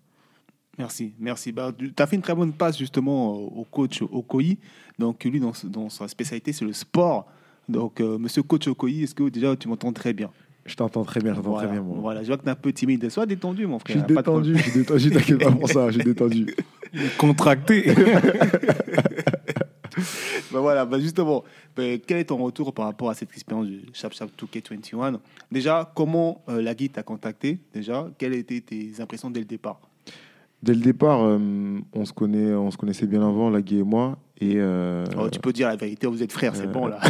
Merci, 0.77 1.13
merci. 1.19 1.51
Bah, 1.51 1.73
tu 1.77 1.91
as 1.97 2.07
fait 2.07 2.15
une 2.15 2.21
très 2.21 2.35
bonne 2.35 2.53
passe 2.53 2.77
justement 2.77 3.33
au 3.33 3.65
coach 3.65 4.01
Okoyi. 4.01 4.59
Donc 4.97 5.23
lui, 5.25 5.39
dans, 5.39 5.51
dans 5.65 5.89
sa 5.89 6.07
spécialité, 6.07 6.53
c'est 6.53 6.63
le 6.65 6.73
sport. 6.73 7.25
Donc, 7.67 7.99
euh, 7.99 8.17
monsieur 8.17 8.43
coach 8.43 8.67
Okoyi, 8.67 9.03
est-ce 9.03 9.13
que 9.15 9.27
déjà 9.29 9.55
tu 9.55 9.67
m'entends 9.67 9.91
très 9.91 10.13
bien? 10.13 10.29
Je 10.65 10.75
t'entends 10.75 11.03
très 11.03 11.19
bien, 11.19 11.31
je 11.33 11.37
t'entends 11.37 11.51
voilà, 11.51 11.67
très 11.67 11.77
bien, 11.77 11.83
moi. 11.83 11.97
voilà, 11.99 12.21
je 12.21 12.27
vois 12.27 12.37
que 12.37 12.43
tu 12.43 12.47
es 12.47 12.51
un 12.51 12.55
peu 12.55 12.71
timide. 12.71 13.09
Sois 13.09 13.25
détendu, 13.25 13.65
mon 13.65 13.79
Je 13.79 13.91
frère. 13.93 14.05
suis 14.05 14.15
de 14.15 14.21
problème. 14.21 14.53
détendu, 14.53 14.57
je 14.57 14.61
suis 14.69 14.79
détendu, 14.79 15.09
t'inquiète 15.11 15.43
pas 15.43 15.51
pour 15.51 15.69
ça, 15.69 15.87
je 15.89 15.95
suis 15.95 16.03
détendu. 16.03 16.55
Contracté. 17.17 17.93
Bah 20.51 20.59
voilà, 20.61 20.85
bah 20.85 20.99
justement, 20.99 21.43
bah, 21.75 21.83
quel 22.05 22.17
est 22.17 22.25
ton 22.25 22.37
retour 22.37 22.73
par 22.73 22.85
rapport 22.85 23.09
à 23.09 23.13
cette 23.13 23.31
expérience 23.31 23.67
du 23.67 23.81
Chap 23.93 24.13
Chap 24.13 24.29
2K21 24.39 25.19
Déjà, 25.51 25.91
comment 25.95 26.41
euh, 26.49 26.61
la 26.61 26.73
guide 26.73 26.93
t'a 26.93 27.03
contacté 27.03 27.59
Déjà, 27.73 28.07
quelles 28.17 28.33
étaient 28.33 28.61
tes 28.61 28.91
impressions 28.99 29.29
dès 29.29 29.41
le 29.41 29.45
départ? 29.45 29.79
Dès 30.63 30.73
le 30.73 30.81
départ, 30.81 31.21
euh, 31.23 31.79
on, 31.93 32.05
se 32.05 32.13
connaît, 32.13 32.53
on 32.53 32.71
se 32.71 32.77
connaissait 32.77 33.05
bien 33.07 33.21
avant, 33.21 33.49
Lagui 33.49 33.79
et 33.79 33.83
moi. 33.83 34.17
Et, 34.41 34.53
euh, 34.55 35.03
Oh, 35.17 35.29
Tu 35.29 35.39
peux 35.39 35.51
dire 35.53 35.67
la 35.67 35.75
vérité, 35.75 36.07
vous 36.07 36.23
êtes 36.23 36.31
frères, 36.31 36.55
c'est 36.55 36.63
euh, 36.67 36.71
bon 36.71 36.87
là. 36.87 36.99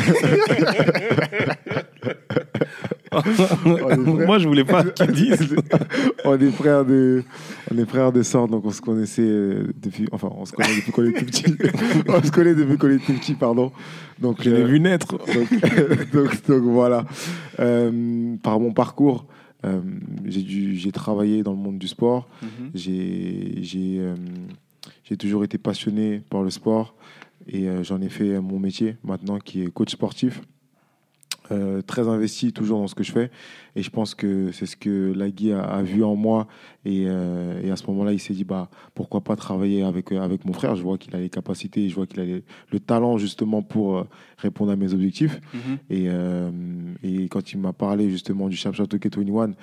Moi, 4.26 4.38
je 4.40 4.48
voulais 4.48 4.64
pas 4.64 4.84
qu'ils 4.84 5.12
disent. 5.12 5.56
on 6.26 6.38
est 6.40 6.52
frères 6.52 6.86
de, 6.86 7.24
on 7.74 7.78
est 7.78 7.86
frères 7.86 8.12
de 8.12 8.22
sœurs, 8.24 8.48
donc 8.48 8.66
on 8.66 8.72
se 8.72 8.82
connaissait 8.82 9.22
euh, 9.24 9.68
depuis, 9.82 10.08
enfin, 10.12 10.30
on 10.36 10.46
se 10.46 10.54
connaît 10.54 10.76
depuis 10.76 10.92
qu'on 10.92 11.06
est 11.06 11.14
tout 11.14 11.26
petit. 11.26 11.56
on 12.08 12.24
se 12.24 12.32
connaît 12.32 12.56
depuis 12.56 12.78
qu'on 12.78 12.90
est 12.90 13.04
tout 13.04 13.14
petit, 13.14 13.34
pardon. 13.34 13.72
Donc, 14.20 14.44
Je 14.44 14.50
l'ai 14.50 14.62
euh, 14.62 14.66
vu 14.66 14.80
naître. 14.80 15.08
donc, 15.18 16.12
donc, 16.14 16.48
donc 16.48 16.64
voilà. 16.64 17.06
Euh, 17.60 18.36
par 18.44 18.60
mon 18.60 18.74
parcours, 18.74 19.26
euh, 19.66 19.80
j'ai 20.26 20.42
dû- 20.42 20.76
j'ai 20.76 20.92
travaillé 20.92 21.42
dans 21.44 21.52
le 21.52 21.58
monde 21.58 21.80
du 21.80 21.88
sport. 21.88 22.28
Mhm. 22.42 22.70
J'ai 22.76 23.54
j'ai, 23.62 23.98
euh, 24.00 24.16
j'ai 25.04 25.18
toujours 25.18 25.44
été 25.44 25.58
passionné 25.58 26.22
par 26.30 26.44
le 26.44 26.50
sport 26.50 26.94
et 27.50 27.68
euh, 27.68 27.84
j'en 27.84 28.00
ai 28.02 28.10
fait 28.10 28.40
mon 28.40 28.60
métier 28.60 28.98
maintenant 29.04 29.40
qui 29.40 29.62
est 29.64 29.68
coach 29.72 29.92
sportif. 29.92 30.42
Euh, 31.52 31.82
très 31.82 32.08
investi 32.08 32.54
toujours 32.54 32.80
dans 32.80 32.88
ce 32.88 32.94
que 32.94 33.02
je 33.04 33.12
fais 33.12 33.32
et 33.76 33.82
je 33.82 33.90
pense 33.90 34.14
que 34.14 34.52
c'est 34.52 34.68
ce 34.68 34.78
que 34.78 35.12
Lagui 35.16 35.52
a, 35.52 35.62
a 35.64 35.82
vu 35.82 36.04
en 36.04 36.16
moi 36.16 36.48
et, 36.86 37.06
euh, 37.08 37.60
et 37.64 37.72
à 37.72 37.76
ce 37.76 37.88
moment-là 37.88 38.14
il 38.14 38.20
s'est 38.20 38.36
dit 38.36 38.44
bah 38.44 38.70
pourquoi 38.94 39.22
pas 39.22 39.36
travailler 39.36 39.82
avec 39.82 40.12
avec 40.12 40.46
mon 40.46 40.54
frère 40.54 40.76
je 40.76 40.84
vois 40.84 41.00
qu'il 41.00 41.16
a 41.16 41.20
les 41.20 41.30
capacités 41.30 41.90
je 41.90 41.96
vois 41.96 42.06
qu'il 42.06 42.20
a 42.20 42.26
les- 42.26 42.44
le 42.72 42.80
talent 42.80 43.18
justement 43.18 43.64
pour 43.64 44.06
répondre 44.38 44.72
à 44.72 44.76
mes 44.76 44.94
objectifs 44.94 45.42
Mhm. 45.56 45.78
et, 45.90 46.04
euh, 46.10 46.52
et 47.02 47.28
quand 47.30 47.52
il 47.52 47.58
m'a 47.60 47.74
parlé 47.74 48.12
justement 48.12 48.48
du 48.48 48.56
Chap 48.56 48.76
Chap 48.76 48.88
2K21, 48.88 49.54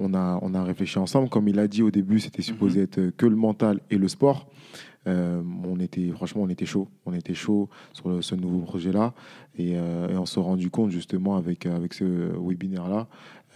on 0.00 0.14
a, 0.14 0.40
on 0.42 0.52
a 0.52 0.64
réfléchi 0.64 0.98
ensemble. 0.98 1.28
Comme 1.28 1.46
il 1.46 1.60
a 1.60 1.68
dit 1.68 1.82
au 1.82 1.92
début, 1.92 2.18
c'était 2.18 2.42
supposé 2.42 2.80
être 2.82 3.10
que 3.16 3.26
le 3.26 3.36
mental 3.36 3.78
et 3.90 3.98
le 3.98 4.08
sport. 4.08 4.48
Euh, 5.06 5.42
on 5.64 5.78
était, 5.80 6.08
franchement, 6.10 6.42
on 6.42 6.48
était 6.48 6.66
chaud. 6.66 6.88
On 7.06 7.12
était 7.12 7.34
chaud 7.34 7.68
sur 7.92 8.08
le- 8.08 8.22
ce 8.22 8.34
nouveau 8.34 8.60
projet-là. 8.60 9.14
Et, 9.56 9.72
euh, 9.76 10.08
et 10.10 10.16
on 10.16 10.26
s'est 10.26 10.40
rendu 10.40 10.70
compte 10.70 10.90
justement 10.90 11.36
avec, 11.36 11.66
avec 11.66 11.94
ce 11.94 12.04
webinaire-là 12.04 13.06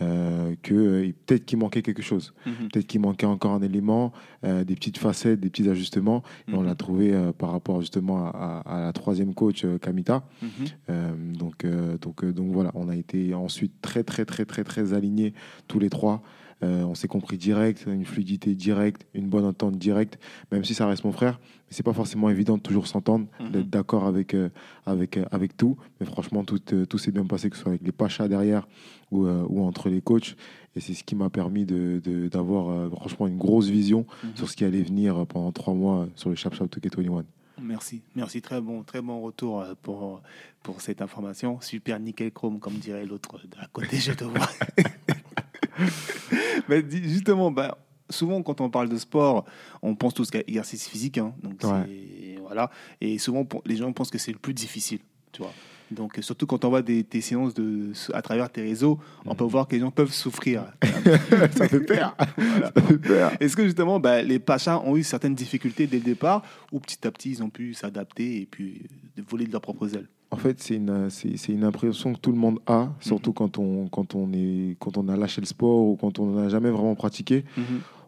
euh, 0.03 0.55
que 0.63 0.75
euh, 0.75 1.13
peut-être 1.27 1.45
qu'il 1.45 1.59
manquait 1.59 1.83
quelque 1.83 2.01
chose. 2.03 2.33
Mhm. 2.47 2.69
Peut-être 2.73 2.87
qu'il 2.87 3.01
manquait 3.03 3.27
encore 3.27 3.53
un 3.53 3.61
élément, 3.61 4.13
euh, 4.45 4.65
des 4.65 4.75
petites 4.75 4.97
facettes, 4.97 5.41
des 5.41 5.51
petits 5.51 5.69
ajustements. 5.69 6.23
Et 6.49 6.55
on 6.55 6.61
Mhm. 6.61 6.67
l'a 6.69 6.75
trouvé 6.75 7.13
euh, 7.13 7.33
par 7.33 7.51
rapport 7.51 7.81
justement 7.83 8.25
à, 8.27 8.31
à- 8.65 8.77
à 8.79 8.81
la 8.81 8.93
troisième 8.95 9.35
coach, 9.35 9.65
euh, 9.67 9.77
Kamita. 9.77 10.23
Mhm. 10.41 10.49
Euh, 10.89 11.13
donc, 11.35 11.65
euh, 11.67 11.99
donc, 11.99 12.25
euh, 12.25 12.33
donc 12.33 12.51
voilà, 12.51 12.71
on 12.75 12.89
a 12.89 12.97
été 12.97 13.35
ensuite 13.35 13.73
très, 13.83 14.03
très, 14.03 14.25
très, 14.25 14.47
très, 14.47 14.65
très 14.65 14.95
alignés 14.95 15.35
tous 15.69 15.79
les 15.79 15.91
trois. 15.91 16.23
Euh, 16.63 16.83
on 16.85 16.95
s'est 16.95 17.09
compris 17.09 17.39
direct, 17.39 17.85
une 17.87 18.05
fluidité 18.05 18.55
directe, 18.55 19.07
une 19.15 19.29
bonne 19.29 19.45
entente 19.47 19.77
directe, 19.79 20.19
même 20.53 20.65
si 20.65 20.75
ça 20.75 20.87
reste 20.87 21.05
mon 21.05 21.13
frère. 21.13 21.39
Mais 21.43 21.71
c'est 21.71 21.83
pas 21.83 21.93
forcément 21.95 22.29
évident 22.29 22.57
de 22.59 22.63
toujours 22.63 22.87
s'entendre, 22.87 23.27
Mhm. 23.41 23.51
d'être 23.51 23.71
d'accord 23.71 24.05
avec, 24.07 24.35
euh, 24.35 24.51
avec, 24.85 25.17
euh, 25.17 25.25
avec 25.31 25.57
tout. 25.57 25.77
Mais 26.01 26.07
franchement, 26.07 26.45
tout, 26.45 26.61
euh, 26.75 26.85
tout 26.85 26.99
s'est 26.99 27.13
bien 27.13 27.25
passé, 27.25 27.49
que 27.49 27.57
ce 27.57 27.63
soit 27.63 27.71
avec 27.71 27.83
les 27.83 27.93
pachas 27.93 28.29
derrière 28.29 28.69
ou, 29.11 29.27
ou 29.27 29.65
entre 29.65 29.89
les 29.89 30.01
coachs. 30.03 30.37
Et 30.77 30.81
c'est 30.81 30.95
ce 30.95 31.03
qui 31.03 31.17
m'a 31.17 31.31
permis 31.31 31.65
de- 31.65 32.01
de- 32.05 32.29
d'avoir 32.29 32.91
franchement 32.93 33.27
une 33.27 33.39
grosse 33.39 33.69
vision 33.69 34.07
Mhm. 34.23 34.31
sur 34.37 34.49
ce 34.51 34.57
qui 34.57 34.65
allait 34.65 34.83
venir 34.83 35.27
pendant 35.27 35.53
trois 35.53 35.75
mois 35.75 36.09
sur 36.15 36.29
le 36.31 36.37
Chap 36.37 36.55
Chap 36.55 36.69
2K21. 36.71 37.25
Merci, 37.63 38.01
merci, 38.17 38.41
très 38.41 38.61
bon, 38.61 38.83
très 38.85 39.03
bon 39.03 39.21
retour 39.21 39.65
pour, 39.83 40.23
pour 40.63 40.81
cette 40.81 41.03
information. 41.03 41.59
Super 41.61 41.99
nickel 42.01 42.31
chrome, 42.33 42.59
comme 42.59 42.75
dirait 42.75 43.05
l'autre 43.05 43.39
à 43.61 43.67
côté, 43.67 43.97
je 43.99 44.13
te 44.13 44.25
vois. 44.25 44.49
Dis- 46.89 47.09
justement, 47.09 47.51
bah, 47.51 47.79
souvent 48.09 48.43
quand 48.43 48.61
on 48.61 48.71
parle 48.71 48.89
de 48.89 48.97
sport, 48.99 49.45
on 49.83 49.95
pense 49.95 50.15
tous 50.15 50.31
qu'à 50.31 50.41
exercice 50.41 50.89
physique. 50.89 51.19
hein. 51.19 51.33
donc 51.43 51.55
c'est- 51.61 52.39
voilà. 52.41 52.71
Et 53.01 53.19
souvent, 53.19 53.47
les 53.65 53.77
gens 53.77 53.93
pensent 53.93 54.11
que 54.11 54.19
c'est 54.19 54.33
le 54.33 54.39
plus 54.39 54.55
difficile. 54.55 54.99
Tu 55.33 55.43
vois. 55.43 55.53
Donc, 55.93 56.19
surtout 56.21 56.47
quand 56.47 56.65
on 56.65 56.69
voit 56.69 56.83
des, 56.83 57.03
tes 57.03 57.21
séances 57.21 57.53
de, 57.55 57.93
à 58.13 58.23
travers 58.23 58.49
tes 58.51 58.63
réseaux, 58.63 58.99
on 59.27 59.35
peut 59.35 59.43
voir 59.45 59.67
que 59.67 59.75
les 59.75 59.81
gens 59.81 59.91
peuvent 59.91 60.13
souffrir. 60.13 60.65
ça 61.57 61.69
fait 61.69 61.81
peur 61.81 62.17
Voilà. 62.37 62.73
Ça 62.75 62.83
fait 62.83 62.99
peur 62.99 63.33
Est-ce 63.41 63.57
que 63.57 63.65
justement, 63.65 63.99
bah, 63.99 64.23
les 64.23 64.39
Pachas 64.39 64.79
ont 64.85 64.97
eu 64.97 65.03
certaines 65.03 65.35
difficultés 65.35 65.87
dès 65.89 65.99
le 65.99 66.05
départ 66.05 66.43
ou 66.73 66.79
petit 66.81 67.05
à 67.07 67.11
petit 67.11 67.31
ils 67.31 67.43
ont 67.43 67.51
pu 67.51 67.75
s'adapter 67.75 68.41
et 68.43 68.47
puis 68.47 68.83
euh, 69.19 69.23
voler 69.29 69.47
de 69.47 69.53
leurs 69.53 69.61
propres 69.61 69.95
ailes? 69.97 70.09
En 70.31 70.37
fait, 70.37 70.61
c'est 70.61 70.77
une, 70.77 71.11
c'est, 71.11 71.37
c'est 71.37 71.53
une 71.53 71.65
impression 71.65 72.13
que 72.15 72.19
tout 72.21 72.31
le 72.31 72.39
monde 72.39 72.61
a, 72.67 72.85
Mhm. 72.85 72.91
surtout 73.01 73.33
quand, 73.33 73.59
on, 73.59 73.89
quand, 73.89 74.15
on 74.15 74.33
est, 74.33 74.77
quand 74.79 74.97
on 74.97 75.09
a 75.09 75.17
lâché 75.17 75.41
le 75.41 75.47
sport 75.47 75.87
ou 75.89 75.97
quand 75.97 76.19
on 76.19 76.27
n'a 76.33 76.49
jamais 76.49 76.71
vraiment 76.71 76.95
pratiqué. 76.95 77.45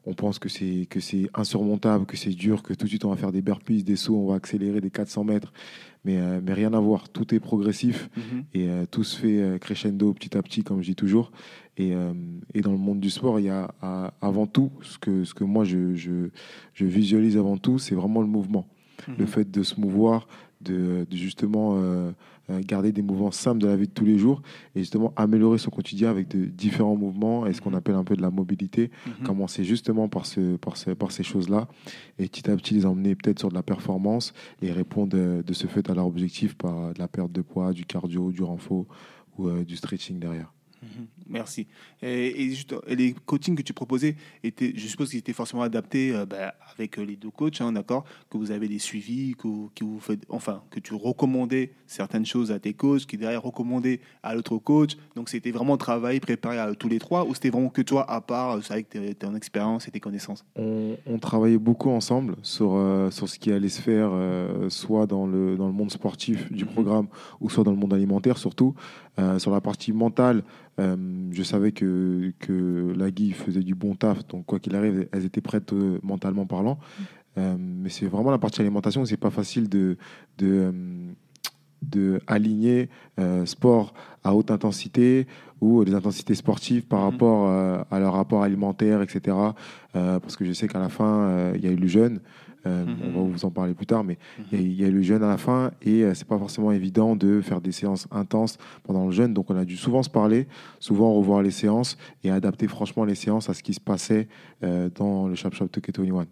On 0.04 0.14
pense 0.14 0.40
que 0.40 0.48
c'est, 0.48 0.86
que 0.90 0.98
c'est 0.98 1.28
insurmontable, 1.32 2.06
que 2.06 2.16
c'est 2.16 2.30
dur, 2.30 2.64
que 2.64 2.74
tout 2.74 2.84
de 2.86 2.88
suite 2.88 3.04
on 3.04 3.10
va 3.10 3.16
faire 3.16 3.30
des 3.30 3.40
burpees, 3.42 3.84
des 3.84 3.94
sauts, 3.94 4.16
on 4.16 4.26
va 4.26 4.34
accélérer 4.34 4.80
des 4.80 4.90
400 4.90 5.22
mètres. 5.22 5.52
Mais, 6.04 6.16
euh, 6.18 6.40
mais 6.44 6.52
rien 6.54 6.72
à 6.74 6.80
voir, 6.80 7.08
tout 7.08 7.32
est 7.32 7.38
progressif 7.38 8.10
Mhm. 8.16 8.44
et 8.54 8.68
euh, 8.68 8.84
tout 8.90 9.04
se 9.04 9.16
fait 9.16 9.40
euh, 9.40 9.58
crescendo 9.58 10.12
petit 10.12 10.36
à 10.36 10.42
petit, 10.42 10.64
comme 10.64 10.80
je 10.82 10.88
dis 10.88 10.96
toujours. 10.96 11.30
Et, 11.76 11.94
euh, 11.94 12.12
et 12.52 12.60
dans 12.62 12.72
le 12.72 12.78
monde 12.78 12.98
du 12.98 13.10
sport, 13.10 13.38
il 13.38 13.46
y 13.46 13.48
a 13.48 13.72
à- 13.80 14.12
avant 14.20 14.46
tout, 14.48 14.70
ce 14.82 14.98
que, 14.98 15.22
ce 15.22 15.34
que 15.34 15.44
moi 15.44 15.62
je, 15.64 15.94
je, 15.94 16.30
je 16.74 16.84
visualise 16.84 17.36
avant 17.36 17.56
tout, 17.56 17.78
c'est 17.78 17.94
vraiment 17.94 18.20
le 18.20 18.26
mouvement 18.28 18.66
le 19.08 19.24
Mhm. 19.24 19.26
fait 19.26 19.50
de 19.50 19.62
se 19.64 19.80
mouvoir, 19.80 20.28
de, 20.62 21.06
de 21.10 21.16
justement 21.16 21.74
euh, 21.76 22.10
euh, 22.50 22.60
garder 22.66 22.92
des 22.92 23.02
mouvements 23.02 23.30
simples 23.30 23.60
de 23.60 23.66
la 23.66 23.76
vie 23.76 23.86
de 23.86 23.92
tous 23.92 24.04
les 24.04 24.18
jours 24.18 24.42
et 24.74 24.80
justement 24.80 25.12
améliorer 25.16 25.58
son 25.58 25.70
quotidien 25.70 26.10
avec 26.10 26.28
de 26.28 26.44
différents 26.46 26.96
mouvements 26.96 27.46
et 27.46 27.52
ce 27.52 27.60
qu'on 27.60 27.74
appelle 27.74 27.94
un 27.94 28.04
peu 28.04 28.16
de 28.16 28.22
la 28.22 28.30
mobilité. 28.30 28.90
Mhm. 29.06 29.26
Commencer 29.26 29.64
justement 29.64 30.08
par, 30.08 30.26
ce, 30.26 30.56
par, 30.56 30.76
ce- 30.76 30.90
par 30.90 31.12
ces 31.12 31.22
choses-là 31.22 31.68
et 32.18 32.28
petit 32.28 32.50
à 32.50 32.56
petit 32.56 32.74
les 32.74 32.86
emmener 32.86 33.14
peut-être 33.14 33.38
sur 33.38 33.48
de 33.48 33.54
la 33.54 33.62
performance 33.62 34.32
et 34.60 34.72
répondre 34.72 35.16
euh, 35.18 35.42
de 35.42 35.52
ce 35.52 35.66
fait 35.66 35.88
à 35.90 35.94
leur 35.94 36.06
objectif 36.06 36.54
par 36.56 36.92
de 36.94 36.98
la 36.98 37.08
perte 37.08 37.32
de 37.32 37.42
poids, 37.42 37.72
du 37.72 37.84
cardio, 37.84 38.32
du 38.32 38.42
renfort 38.42 38.86
ou 39.38 39.48
euh, 39.48 39.64
du 39.64 39.76
stretching 39.76 40.18
derrière. 40.18 40.52
Mhm. 40.82 41.06
Merci. 41.28 41.66
Et, 42.02 42.42
et 42.42 42.50
juste, 42.50 42.74
et 42.88 42.96
les 42.96 43.14
coachings 43.24 43.54
que 43.54 43.62
tu 43.62 43.72
proposais, 43.72 44.16
étaient, 44.42 44.72
je 44.74 44.86
suppose 44.88 45.10
qu'ils 45.10 45.20
étaient 45.20 45.32
forcément 45.32 45.62
adaptés 45.62 46.12
euh, 46.14 46.26
bah, 46.26 46.54
avec 46.76 46.98
euh, 46.98 47.02
les 47.04 47.14
deux 47.16 47.30
coachs, 47.30 47.60
hein, 47.60 47.72
d'accord? 47.72 48.04
Que 48.28 48.36
vous 48.36 48.50
avez 48.50 48.66
des 48.68 48.80
suivis, 48.80 49.34
que, 49.36 49.46
vous- 49.46 49.70
que 49.74 49.84
vous 49.84 50.00
faites, 50.00 50.24
enfin, 50.28 50.62
que 50.70 50.80
tu 50.80 50.94
recommandais 50.94 51.72
certaines 51.86 52.26
choses 52.26 52.50
à 52.50 52.58
tes 52.58 52.74
coachs, 52.74 53.06
qui 53.06 53.16
derrière 53.16 53.42
recommandaient 53.42 54.00
à 54.22 54.34
l'autre 54.34 54.58
coach. 54.58 54.96
Donc 55.14 55.28
c'était 55.28 55.52
vraiment 55.52 55.76
travail 55.76 56.18
préparé 56.20 56.58
à 56.58 56.74
tous 56.74 56.88
les 56.88 56.98
trois, 56.98 57.24
ou 57.26 57.34
c'était 57.34 57.50
vraiment 57.50 57.68
que 57.70 57.82
toi 57.82 58.10
à 58.10 58.20
part, 58.20 58.56
euh, 58.56 58.60
avec 58.70 58.88
ton 59.18 59.34
expérience 59.36 59.86
et 59.86 59.90
tes 59.92 60.00
connaissances? 60.00 60.44
On, 60.56 60.96
on 61.06 61.18
travaillait 61.18 61.58
beaucoup 61.58 61.90
ensemble 61.90 62.34
sur, 62.42 62.72
euh, 62.74 63.10
sur 63.10 63.28
ce 63.28 63.38
qui 63.38 63.52
allait 63.52 63.68
se 63.68 63.80
faire, 63.80 64.10
euh, 64.12 64.68
soit 64.68 65.06
dans 65.06 65.26
le, 65.26 65.56
dans 65.56 65.66
le 65.68 65.72
monde 65.72 65.92
sportif 65.92 66.50
du 66.50 66.64
Mhm. 66.64 66.70
programme, 66.72 67.06
ou 67.40 67.48
soit 67.50 67.62
dans 67.64 67.70
le 67.70 67.76
monde 67.76 67.94
alimentaire 67.94 68.36
surtout. 68.38 68.74
Euh, 69.18 69.38
sur 69.38 69.50
la 69.50 69.60
partie 69.60 69.92
mentale, 69.92 70.42
euh, 70.80 70.96
je 71.32 71.42
savais 71.42 71.72
que, 71.72 72.32
que 72.38 72.94
la 72.96 73.10
Guy 73.10 73.32
faisait 73.32 73.60
du 73.62 73.74
bon 73.74 73.94
taf, 73.94 74.26
donc 74.28 74.46
quoi 74.46 74.58
qu'il 74.58 74.74
arrive, 74.74 75.06
elles 75.12 75.26
étaient 75.26 75.42
prêtes 75.42 75.72
euh, 75.74 75.98
mentalement 76.02 76.46
parlant. 76.46 76.78
Mais 77.36 77.88
c'est 77.88 78.06
vraiment 78.06 78.30
la 78.30 78.38
partie 78.38 78.60
alimentation, 78.60 79.04
c'est 79.06 79.16
pas 79.16 79.30
facile 79.30 79.68
de, 79.70 79.96
de, 80.36 80.70
de 81.80 82.20
aligner 82.26 82.90
sport 83.46 83.94
à 84.22 84.34
haute 84.34 84.50
intensité 84.50 85.26
ou 85.62 85.82
des 85.84 85.94
intensités 85.94 86.34
sportives 86.34 86.84
par 86.86 87.00
Mhm. 87.00 87.10
rapport 87.10 87.48
à 87.90 87.98
leur 87.98 88.12
rapport 88.12 88.42
alimentaire, 88.42 89.00
etc. 89.00 89.34
Parce 89.94 90.36
que 90.36 90.44
je 90.44 90.52
sais 90.52 90.68
qu'à 90.68 90.78
la 90.78 90.90
fin, 90.90 91.52
il 91.54 91.64
y 91.64 91.68
a 91.68 91.70
eu 91.70 91.76
le 91.76 91.86
jeûne. 91.86 92.20
Euh, 92.66 92.84
Mhm. 92.84 92.96
On 93.16 93.22
va 93.24 93.30
vous 93.32 93.44
en 93.44 93.50
parler 93.50 93.74
plus 93.74 93.86
tard, 93.86 94.04
mais 94.04 94.18
Mhm. 94.38 94.44
il 94.52 94.72
y 94.72 94.84
a- 94.84 94.88
y 94.88 94.90
le 94.90 95.02
jeûne 95.02 95.22
à 95.22 95.28
la 95.28 95.36
fin 95.38 95.72
et 95.82 96.04
euh, 96.04 96.14
c'est 96.14 96.26
pas 96.28 96.38
forcément 96.38 96.70
évident 96.72 97.16
de 97.16 97.40
faire 97.40 97.60
des 97.60 97.72
séances 97.72 98.06
intenses 98.10 98.56
pendant 98.84 99.06
le 99.06 99.10
jeûne. 99.12 99.34
Donc 99.34 99.50
on 99.50 99.56
a 99.56 99.64
dû 99.64 99.76
souvent 99.76 100.02
se 100.02 100.10
parler, 100.10 100.46
souvent 100.78 101.12
revoir 101.12 101.42
les 101.42 101.50
séances 101.50 101.96
et 102.22 102.30
adapter 102.30 102.68
franchement 102.68 103.04
les 103.04 103.14
séances 103.16 103.48
à 103.50 103.54
ce 103.54 103.62
qui 103.62 103.74
se 103.74 103.80
passait 103.80 104.28
euh, 104.62 104.88
dans 104.94 105.26
le 105.28 105.34
Shop 105.34 105.50
Shop 105.52 105.66
2K21. 105.66 106.26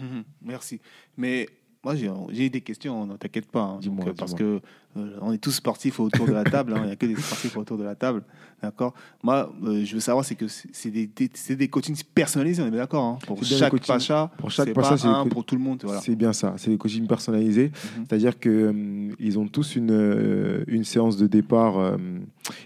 Mhm, 0.00 0.24
Merci. 0.42 0.80
Mais 1.16 1.46
moi, 1.84 1.94
j'ai 2.30 2.50
des 2.50 2.60
questions, 2.60 3.06
ne 3.06 3.16
t'inquiète 3.16 3.46
pas. 3.50 3.62
hein. 3.62 3.80
Donc, 3.82 4.06
euh, 4.06 4.12
parce 4.16 4.34
que 4.34 4.60
euh, 4.96 5.16
on 5.20 5.32
est 5.32 5.38
tous 5.38 5.52
sportifs 5.52 6.00
autour 6.00 6.26
de 6.26 6.32
la 6.32 6.44
table. 6.44 6.72
hein. 6.72 6.80
Il 6.82 6.86
n'y 6.86 6.92
a 6.92 6.96
que 6.96 7.06
des 7.06 7.16
sportifs 7.16 7.56
autour 7.56 7.78
de 7.78 7.84
la 7.84 7.94
table. 7.94 8.22
D'accord? 8.62 8.92
Moi, 9.22 9.50
euh, 9.64 9.84
je 9.86 9.94
veux 9.94 10.00
savoir, 10.00 10.22
c'est 10.24 10.34
que 10.34 10.44
c'est 10.48 10.90
des, 10.90 11.06
des- 11.06 11.30
c'est 11.32 11.56
des 11.56 11.68
coachings 11.68 11.96
personnalisés, 12.14 12.62
on 12.62 12.66
est 12.66 12.70
bien 12.70 12.80
d'accord 12.80 13.04
hein? 13.04 13.18
Pour 13.26 13.38
C'est 13.42 13.54
chaque 13.56 13.86
pacha, 13.86 14.30
pour 14.36 14.50
chaque 14.50 14.66
c'est 14.66 14.74
pacha, 14.74 14.90
pas 14.90 14.96
c'est 14.98 15.08
des 15.08 15.14
un 15.14 15.22
co- 15.22 15.28
pour 15.30 15.44
tout 15.46 15.54
le 15.54 15.62
monde. 15.62 15.80
Voilà. 15.82 16.00
C'est 16.02 16.14
bien 16.14 16.34
ça, 16.34 16.54
c'est 16.58 16.70
des 16.70 16.76
coachings 16.76 17.06
personnalisés. 17.06 17.68
Mhm. 17.96 18.04
C'est-à-dire 18.06 18.38
qu'ils 18.38 19.14
ils 19.18 19.38
ont 19.38 19.46
tous 19.48 19.76
une, 19.76 19.90
euh, 19.92 20.62
une 20.66 20.84
séance 20.84 21.16
de 21.16 21.26
départ, 21.26 21.78
euh, 21.78 21.96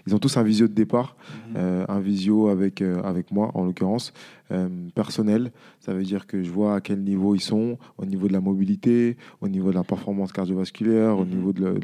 ils 0.05 0.13
ont 0.13 0.19
tous 0.19 0.35
un 0.35 0.43
visio 0.43 0.67
de 0.67 0.73
départ, 0.73 1.15
Mhm. 1.49 1.53
euh, 1.57 1.85
un 1.87 1.99
visio 2.01 2.49
avec, 2.49 2.81
euh, 2.81 3.01
avec 3.03 3.31
moi 3.31 3.51
en 3.53 3.63
l'occurrence, 3.63 4.11
euh, 4.51 4.67
personnel. 4.95 5.51
Ça 5.79 5.93
veut 5.93 6.03
dire 6.03 6.27
que 6.27 6.43
je 6.43 6.49
vois 6.51 6.75
à 6.75 6.81
quel 6.81 6.99
niveau 7.01 7.35
ils 7.35 7.39
sont, 7.41 7.77
au 7.97 8.05
niveau 8.05 8.27
de 8.27 8.33
la 8.33 8.41
mobilité, 8.41 9.15
au 9.39 9.47
niveau 9.47 9.69
de 9.69 9.75
la 9.75 9.83
performance 9.85 10.33
cardiovasculaire, 10.33 11.17
au 11.17 11.23
Mhm. 11.23 11.29
niveau 11.29 11.53
de 11.53 11.61
le- 11.63 11.79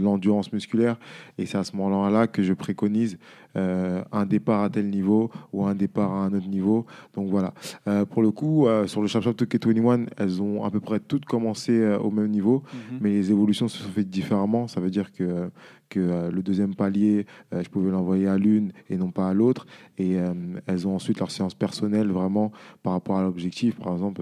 musculaire. 0.53 0.97
Et 1.38 1.45
c'est 1.45 1.57
à 1.57 1.63
ce 1.63 1.75
moment-là 1.75 2.27
que 2.27 2.43
je 2.43 2.53
préconise 2.53 3.17
euh, 3.57 4.01
un 4.11 4.25
départ 4.25 4.61
à 4.63 4.69
tel 4.69 4.89
niveau 4.89 5.29
ou 5.51 5.65
un 5.65 5.75
départ 5.75 6.11
à 6.11 6.25
un 6.25 6.33
autre 6.33 6.47
niveau. 6.47 6.85
Donc 7.13 7.29
voilà. 7.29 7.53
Euh, 7.88 8.05
pour 8.05 8.21
le 8.21 8.31
coup, 8.31 8.67
euh, 8.67 8.88
sur 8.88 9.01
le 9.01 9.07
Chap 9.07 9.23
Chap 9.23 9.35
2K21, 9.35 10.07
elles 10.17 10.41
ont 10.41 10.63
à 10.63 10.71
peu 10.71 10.79
près 10.79 11.00
toutes 11.00 11.25
commencé 11.25 11.85
au 11.95 12.11
même 12.11 12.29
niveau 12.29 12.63
Mhm. 12.73 12.97
mais 13.01 13.09
les 13.09 13.31
évolutions 13.31 13.67
se 13.67 13.77
sont 13.77 13.89
faites 13.89 14.09
différemment. 14.09 14.67
Ça 14.67 14.79
veut 14.79 14.89
dire 14.89 15.11
que, 15.11 15.50
que 15.91 16.00
euh, 16.00 16.31
le 16.31 16.41
deuxième 16.41 16.74
palier, 16.74 17.25
euh, 17.53 17.62
je 17.63 17.69
pouvais 17.69 17.91
l'envoyer 17.91 18.27
à 18.27 18.38
l'une 18.38 18.71
et 18.89 18.98
non 18.98 19.12
pas 19.12 19.27
à 19.29 19.33
l'autre. 19.33 19.67
Et 20.00 20.17
euh, 20.19 20.33
elles 20.65 20.88
ont 20.88 20.95
ensuite 20.95 21.19
leur 21.19 21.29
séance 21.29 21.53
personnelle 21.53 22.07
vraiment 22.10 22.51
par 22.81 22.93
rapport 22.93 23.17
à 23.19 23.21
l'objectif. 23.24 23.75
Par 23.75 23.91
exemple, 23.93 24.21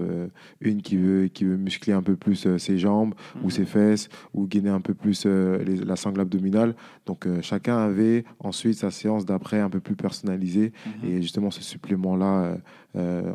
une 0.60 0.82
qui 0.82 0.96
veut, 0.96 1.28
qui 1.28 1.44
veut 1.44 1.56
muscler 1.56 1.92
un 1.94 2.02
peu 2.02 2.16
plus 2.16 2.46
ses 2.58 2.76
jambes 2.78 3.14
ou 3.42 3.44
Mhm. 3.44 3.50
ses 3.50 3.64
fesses 3.64 4.08
ou 4.34 4.46
gainer 4.46 4.70
un 4.70 4.80
peu 4.80 4.94
plus 4.94 5.24
les- 5.24 5.76
la 5.76 5.96
sangle 5.96 6.20
abdominale. 6.20 6.74
Donc 7.06 7.26
chacun 7.40 7.78
avait 7.78 8.24
ensuite 8.40 8.74
sa 8.74 8.90
séance 8.90 9.24
d'après 9.24 9.60
un 9.60 9.70
peu 9.70 9.80
plus 9.80 9.96
personnalisée 9.96 10.72
Mhm. 11.02 11.08
et 11.08 11.22
justement 11.22 11.50
ce 11.50 11.62
supplément-là 11.62 12.56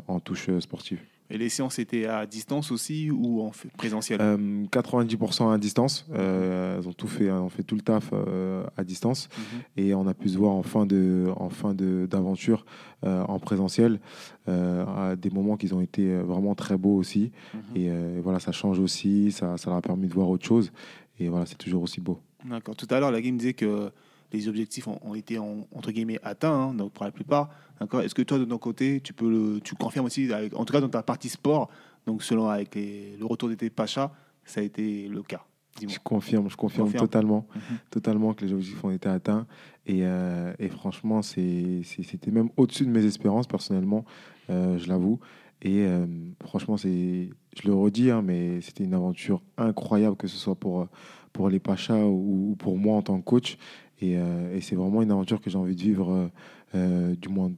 en 0.07 0.19
touche 0.19 0.49
sportive. 0.59 0.99
Et 1.31 1.37
les 1.39 1.49
séances 1.49 1.79
étaient 1.79 2.05
à 2.05 2.25
distance 2.27 2.71
aussi 2.71 3.09
ou 3.09 3.41
en 3.41 3.51
présentiel? 3.77 4.19
Euh, 4.21 4.65
90% 4.71 5.51
à 5.51 5.57
distance. 5.57 6.05
Euh, 6.13 6.77
elles 6.77 6.87
ont 6.87 6.93
tout 6.93 7.07
fait, 7.07 7.31
on 7.31 7.49
fait 7.49 7.63
tout 7.63 7.73
le 7.75 7.81
taf 7.81 8.11
euh, 8.13 8.63
à 8.77 8.83
distance 8.83 9.27
Mhm. 9.37 9.61
et 9.77 9.95
on 9.95 10.07
a 10.07 10.13
pu 10.13 10.29
se 10.29 10.37
voir 10.37 10.51
en 10.53 10.61
fin 10.63 10.85
de, 10.85 11.27
en 11.37 11.49
fin 11.49 11.73
d'aventure 11.73 12.65
euh, 13.03 13.23
en 13.23 13.39
présentiel 13.39 13.99
euh, 14.47 14.85
à 14.85 15.15
des 15.15 15.29
moments 15.31 15.57
qui 15.57 15.71
ont 15.73 15.81
été 15.81 16.15
vraiment 16.17 16.53
très 16.53 16.77
beaux 16.77 16.95
aussi. 16.95 17.31
Mhm. 17.53 17.61
Et 17.81 17.89
voilà, 18.21 18.39
ça 18.39 18.51
change 18.51 18.79
aussi, 18.79 19.31
ça, 19.31 19.57
ça 19.57 19.69
leur 19.71 19.77
a 19.77 19.81
permis 19.81 20.07
de 20.07 20.13
voir 20.13 20.29
autre 20.29 20.45
chose. 20.45 20.71
Et 21.19 21.27
voilà, 21.29 21.45
c'est 21.47 21.57
toujours 21.57 21.81
aussi 21.83 22.01
beau. 22.01 22.19
D'accord. 22.47 22.75
Tout 22.75 22.87
à 22.91 22.99
l'heure, 22.99 23.11
la 23.11 23.21
game 23.21 23.37
disait 23.37 23.53
que 23.53 23.89
les 24.33 24.47
objectifs 24.47 24.87
ont, 24.87 24.99
ont 25.03 25.15
été 25.15 25.37
en- 25.39 25.67
entre 25.73 25.91
guillemets 25.91 26.19
atteints, 26.23 26.51
hein, 26.53 26.73
donc 26.73 26.91
pour 26.93 27.05
la 27.05 27.11
plupart. 27.11 27.49
D'accord. 27.79 28.01
Est-ce 28.01 28.15
que 28.15 28.21
toi, 28.21 28.37
de 28.39 28.45
ton 28.45 28.57
côté, 28.57 29.01
tu 29.01 29.13
peux 29.13 29.29
le, 29.29 29.59
tu 29.61 29.75
confirmes 29.75 30.05
aussi, 30.05 30.31
avec- 30.33 30.55
en 30.55 30.65
tout 30.65 30.73
cas 30.73 30.81
dans 30.81 30.89
ta 30.89 31.03
partie 31.03 31.29
sport, 31.29 31.69
donc 32.05 32.23
selon 32.23 32.47
avec 32.49 32.75
les- 32.75 33.15
le 33.17 33.25
retour 33.25 33.49
de 33.49 33.55
tes 33.55 33.69
pachas, 33.69 34.11
ça 34.43 34.61
a 34.61 34.63
été 34.63 35.07
le 35.07 35.21
cas? 35.23 35.43
Je 35.87 35.99
confirme, 36.01 36.49
je 36.49 36.55
confirme 36.55 36.85
Confirme. 36.85 37.01
totalement, 37.05 37.47
Mhm. 37.53 37.77
totalement 37.91 38.33
que 38.33 38.45
les 38.45 38.53
objectifs 38.53 38.81
ont 38.85 38.91
été 38.91 39.09
atteints. 39.09 39.45
Et, 39.85 39.99
euh, 40.05 40.53
et 40.57 40.69
franchement, 40.69 41.21
c'était 41.21 42.31
même 42.31 42.49
au-dessus 42.55 42.85
de 42.85 42.91
mes 42.91 43.03
espérances, 43.03 43.45
personnellement, 43.47 44.05
euh, 44.49 44.77
je 44.77 44.87
l'avoue. 44.87 45.19
Et 45.61 45.79
euh, 45.85 46.05
franchement, 46.45 46.77
c'est, 46.77 47.29
je 47.57 47.67
le 47.67 47.73
redis, 47.73 48.09
hein, 48.11 48.21
mais 48.21 48.61
c'était 48.61 48.83
une 48.85 48.93
aventure 48.93 49.41
incroyable, 49.57 50.15
que 50.15 50.27
ce 50.27 50.37
soit 50.37 50.55
pour, 50.55 50.87
pour 51.33 51.49
les 51.49 51.59
Pachas 51.59 52.05
ou, 52.05 52.51
ou 52.51 52.55
pour 52.55 52.77
moi 52.77 52.95
en 52.97 53.01
tant 53.01 53.17
que 53.19 53.25
coach. 53.25 53.57
Et, 54.01 54.17
euh, 54.17 54.55
et 54.55 54.61
c'est 54.61 54.75
vraiment 54.75 55.01
une 55.01 55.11
aventure 55.11 55.39
que 55.41 55.49
j'ai 55.49 55.57
envie 55.57 55.75
de 55.75 55.81
vivre, 55.81 56.11
euh, 56.11 56.27
euh, 56.75 57.15
du 57.15 57.29
moins 57.29 57.51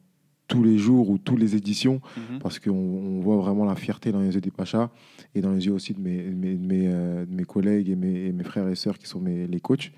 tous 0.48 0.64
les 0.64 0.78
jours 0.78 1.10
ou 1.10 1.18
toutes 1.18 1.40
les 1.40 1.56
éditions 1.56 2.00
Mhm. 2.16 2.40
parce 2.40 2.58
qu'on 2.60 2.72
on 2.72 3.20
voit 3.20 3.36
vraiment 3.38 3.66
la 3.66 3.76
fierté 3.76 4.12
dans 4.14 4.22
les 4.22 4.34
yeux 4.34 4.40
des 4.42 4.52
Pachas 4.52 4.90
et 5.36 5.42
dans 5.42 5.52
les 5.52 5.66
yeux 5.66 5.74
aussi 5.74 5.94
de 5.94 6.00
mes, 6.00 6.24
de 6.24 6.34
mes, 6.36 6.56
de 6.56 6.66
mes, 6.66 6.88
euh, 6.88 7.26
de 7.26 7.34
mes 7.34 7.44
collègues 7.44 7.90
et 7.90 7.96
mes, 7.96 8.28
et 8.28 8.32
mes 8.32 8.44
frères 8.46 8.68
et 8.70 8.76
sœurs 8.76 8.98
qui 8.98 9.08
sont 9.08 9.20
mes, 9.20 9.46
les 9.48 9.60
coachs. 9.60 9.92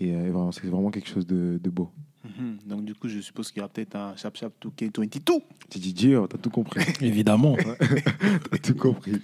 Et, 0.00 0.08
et 0.10 0.30
voilà, 0.30 0.50
c'est 0.52 0.66
vraiment 0.66 0.90
quelque 0.90 1.08
chose 1.08 1.26
de, 1.26 1.60
de 1.62 1.70
beau. 1.70 1.90
Mhm. 2.24 2.58
Donc 2.66 2.84
du 2.84 2.94
coup, 2.94 3.08
je 3.08 3.20
suppose 3.20 3.50
qu'il 3.50 3.58
y 3.58 3.60
aura 3.62 3.68
peut-être 3.68 3.96
un 3.96 4.14
Chap 4.16 4.36
Chap 4.36 4.52
2K22. 4.64 5.40
Tu 5.70 5.78
dis 5.78 5.92
dire, 5.92 6.26
t'as 6.28 6.38
tout 6.38 6.50
compris. 6.50 6.80
Évidemment. 7.00 7.56
t'as 8.50 8.58
tout 8.58 8.74
compris. 8.74 9.20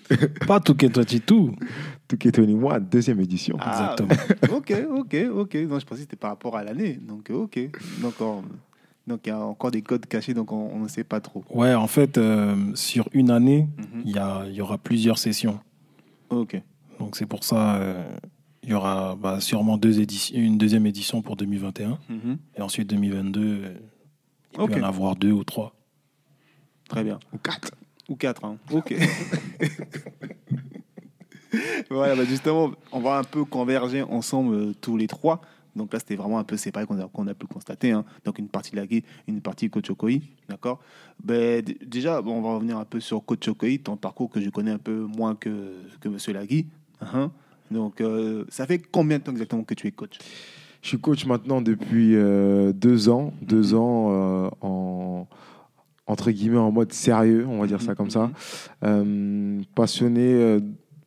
Pas 0.47 0.59
tout 0.61 0.75
qu'est 0.75 0.89
toi, 0.89 1.05
tout. 1.05 1.55
Tout 2.09 2.17
qui 2.17 2.29
est 2.29 2.39
moi, 2.39 2.81
deuxième 2.81 3.21
édition. 3.21 3.57
Ah, 3.61 3.95
Exactement. 4.01 4.57
ok, 4.57 4.75
ok, 4.91 5.17
ok. 5.33 5.55
Non, 5.55 5.79
je 5.79 5.85
pensais 5.87 5.87
que 5.87 5.97
c'était 6.01 6.17
par 6.17 6.31
rapport 6.31 6.57
à 6.57 6.65
l'année. 6.65 6.95
Donc, 7.01 7.31
euh, 7.31 7.35
ok. 7.35 7.59
Donc, 8.01 8.15
on- 8.21 8.43
donc, 9.07 9.21
il 9.25 9.29
y 9.31 9.33
a 9.33 9.39
encore 9.39 9.71
des 9.71 9.81
codes 9.81 10.05
cachés, 10.07 10.35
donc 10.35 10.53
on 10.53 10.79
ne 10.81 10.89
sait 10.89 11.05
pas 11.05 11.21
trop. 11.21 11.43
Ouais, 11.51 11.75
en 11.75 11.87
fait, 11.87 12.19
euh, 12.19 12.55
sur 12.75 13.09
une 13.13 13.31
année, 13.31 13.67
Mhm. 13.79 14.03
il 14.05 14.11
y, 14.11 14.19
a- 14.19 14.45
il 14.47 14.53
y 14.55 14.61
aura 14.61 14.77
plusieurs 14.77 15.19
sessions. 15.19 15.59
Ok. 16.31 16.61
Donc 16.99 17.17
c'est 17.17 17.25
pour 17.27 17.43
ça, 17.45 17.77
euh, 17.77 18.05
il 18.69 18.73
y 18.73 18.75
aura 18.75 19.17
bah, 19.17 19.41
sûrement 19.41 19.79
deux 19.79 19.99
éditions, 19.99 20.37
une 20.39 20.59
deuxième 20.59 20.87
édition 20.87 21.23
pour 21.23 21.37
2021. 21.37 21.99
Mhm. 22.11 22.39
Et 22.57 22.61
ensuite 22.63 22.89
2022, 22.91 23.41
euh, 23.65 23.75
il 24.53 24.61
Ok. 24.61 24.73
peut 24.73 24.79
y 24.79 24.83
en 24.83 24.87
avoir 24.87 25.17
deux 25.17 25.33
ou 25.33 25.43
trois. 25.43 25.75
Très 26.89 27.03
bien. 27.03 27.19
Ou 27.33 27.39
quatre. 27.39 27.71
Ou 28.11 28.15
quatre, 28.17 28.45
hein. 28.45 28.59
Ok. 28.71 28.95
voilà, 31.91 32.15
bah 32.15 32.25
justement, 32.27 32.71
on 32.93 33.01
va 33.01 33.19
un 33.19 33.25
peu 33.25 33.45
converger 33.45 34.03
ensemble 34.03 34.55
euh, 34.55 34.73
tous 34.81 34.97
les 34.97 35.07
trois. 35.07 35.41
Donc 35.77 35.93
là, 35.93 35.99
c'était 35.99 36.17
vraiment 36.17 36.39
un 36.39 36.45
peu 36.45 36.57
séparé 36.57 36.87
qu'on 36.87 36.99
a, 37.01 37.09
qu'on 37.09 37.27
a 37.27 37.35
pu 37.35 37.47
constater. 37.47 37.93
hein. 37.93 38.05
Donc 38.25 38.39
une 38.39 38.49
partie 38.49 38.75
Lagui, 38.75 39.05
une 39.29 39.41
partie 39.41 39.71
Coach 39.71 39.91
Okoi. 39.91 40.21
D'accord? 40.49 40.81
Ben, 41.23 41.63
d- 41.63 41.79
Déjà, 41.87 42.21
bon, 42.21 42.39
on 42.39 42.43
va 42.43 42.55
revenir 42.55 42.79
un 42.79 42.85
peu 42.85 43.01
sur 43.01 43.25
Coach 43.25 43.47
Okoi, 43.49 43.79
ton 43.83 43.97
parcours 43.97 44.29
que 44.31 44.41
je 44.41 44.51
connais 44.51 44.73
un 44.73 44.79
peu 44.79 45.05
moins 45.05 45.35
que, 45.37 45.75
que 46.01 46.09
Monsieur 46.09 46.33
Lagui. 46.33 46.67
Hein. 47.01 47.31
Donc, 47.71 48.01
euh, 48.01 48.45
ça 48.49 48.67
fait 48.67 48.79
combien 48.79 49.19
de 49.19 49.25
temps 49.25 49.33
exactement 49.33 49.63
que 49.65 49.75
tu 49.75 49.87
es 49.87 49.91
coach? 49.91 50.19
Je 50.83 50.89
suis 50.89 50.99
coach 50.99 51.27
maintenant 51.27 51.61
depuis 51.61 52.15
euh, 52.15 52.73
deux 52.73 53.09
ans. 53.09 53.33
Deux 53.43 53.75
ans 53.75 54.09
euh, 54.11 54.51
en 54.61 55.27
entre 56.07 56.31
guillemets 56.31 56.57
en 56.57 56.71
mode 56.73 56.93
sérieux, 56.95 57.47
on 57.47 57.59
va 57.61 57.67
dire 57.67 57.83
ça 57.83 57.95
comme 57.95 58.09
ça. 58.11 58.31
Euh, 58.83 59.61
passionné 59.75 60.59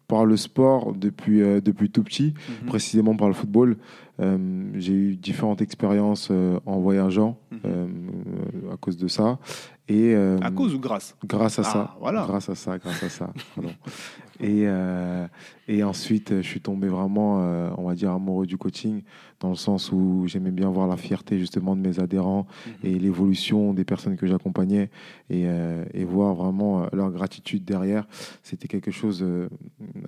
par 0.07 0.25
le 0.25 0.37
sport 0.37 0.93
depuis, 0.93 1.41
euh, 1.41 1.59
depuis 1.61 1.89
tout 1.89 2.03
petit, 2.03 2.33
Mhm. 2.61 2.67
précisément 2.67 3.15
par 3.15 3.27
le 3.27 3.33
football. 3.33 3.77
Euh, 4.19 4.37
j'ai 4.75 4.93
eu 4.93 5.15
différentes 5.15 5.61
expériences 5.61 6.27
euh, 6.29 6.59
en 6.67 6.79
voyageant 6.79 7.39
Mhm. 7.51 8.71
à 8.73 8.77
cause 8.77 8.97
de 8.97 9.07
ça. 9.07 9.39
Et, 9.87 10.13
euh, 10.15 10.37
À 10.41 10.51
cause 10.51 10.73
ou 10.73 10.79
grâce 10.79 11.15
Grâce 11.25 11.59
à 11.59 11.63
Ah, 11.65 11.71
ça. 11.71 11.95
voilà. 11.99 12.23
Grâce 12.27 12.49
à 12.49 12.55
ça, 12.55 12.77
grâce 12.77 13.03
à 13.03 13.09
ça. 13.09 13.33
et, 14.39 14.63
euh, 14.67 15.27
et 15.67 15.83
ensuite, 15.83 16.33
je 16.37 16.47
suis 16.47 16.61
tombé 16.61 16.87
vraiment, 16.87 17.41
euh, 17.41 17.69
on 17.77 17.83
va 17.87 17.95
dire, 17.95 18.11
amoureux 18.11 18.45
du 18.45 18.57
coaching, 18.57 19.01
dans 19.39 19.49
le 19.49 19.55
sens 19.55 19.91
où 19.91 20.23
j'aimais 20.27 20.51
bien 20.51 20.69
voir 20.69 20.87
la 20.87 20.97
fierté 20.97 21.39
justement 21.39 21.75
de 21.75 21.81
mes 21.81 21.99
adhérents 21.99 22.45
Mhm. 22.67 22.73
et 22.83 22.99
l'évolution 22.99 23.73
des 23.73 23.83
personnes 23.83 24.15
que 24.15 24.27
j'accompagnais 24.27 24.89
et, 25.29 25.43
euh, 25.47 25.83
et 25.93 26.03
voir 26.05 26.35
vraiment 26.35 26.83
euh, 26.83 26.87
leur 26.93 27.11
gratitude 27.11 27.65
derrière. 27.65 28.07
C'était 28.43 28.67
quelque 28.67 28.91
chose 28.91 29.21
euh, 29.23 29.49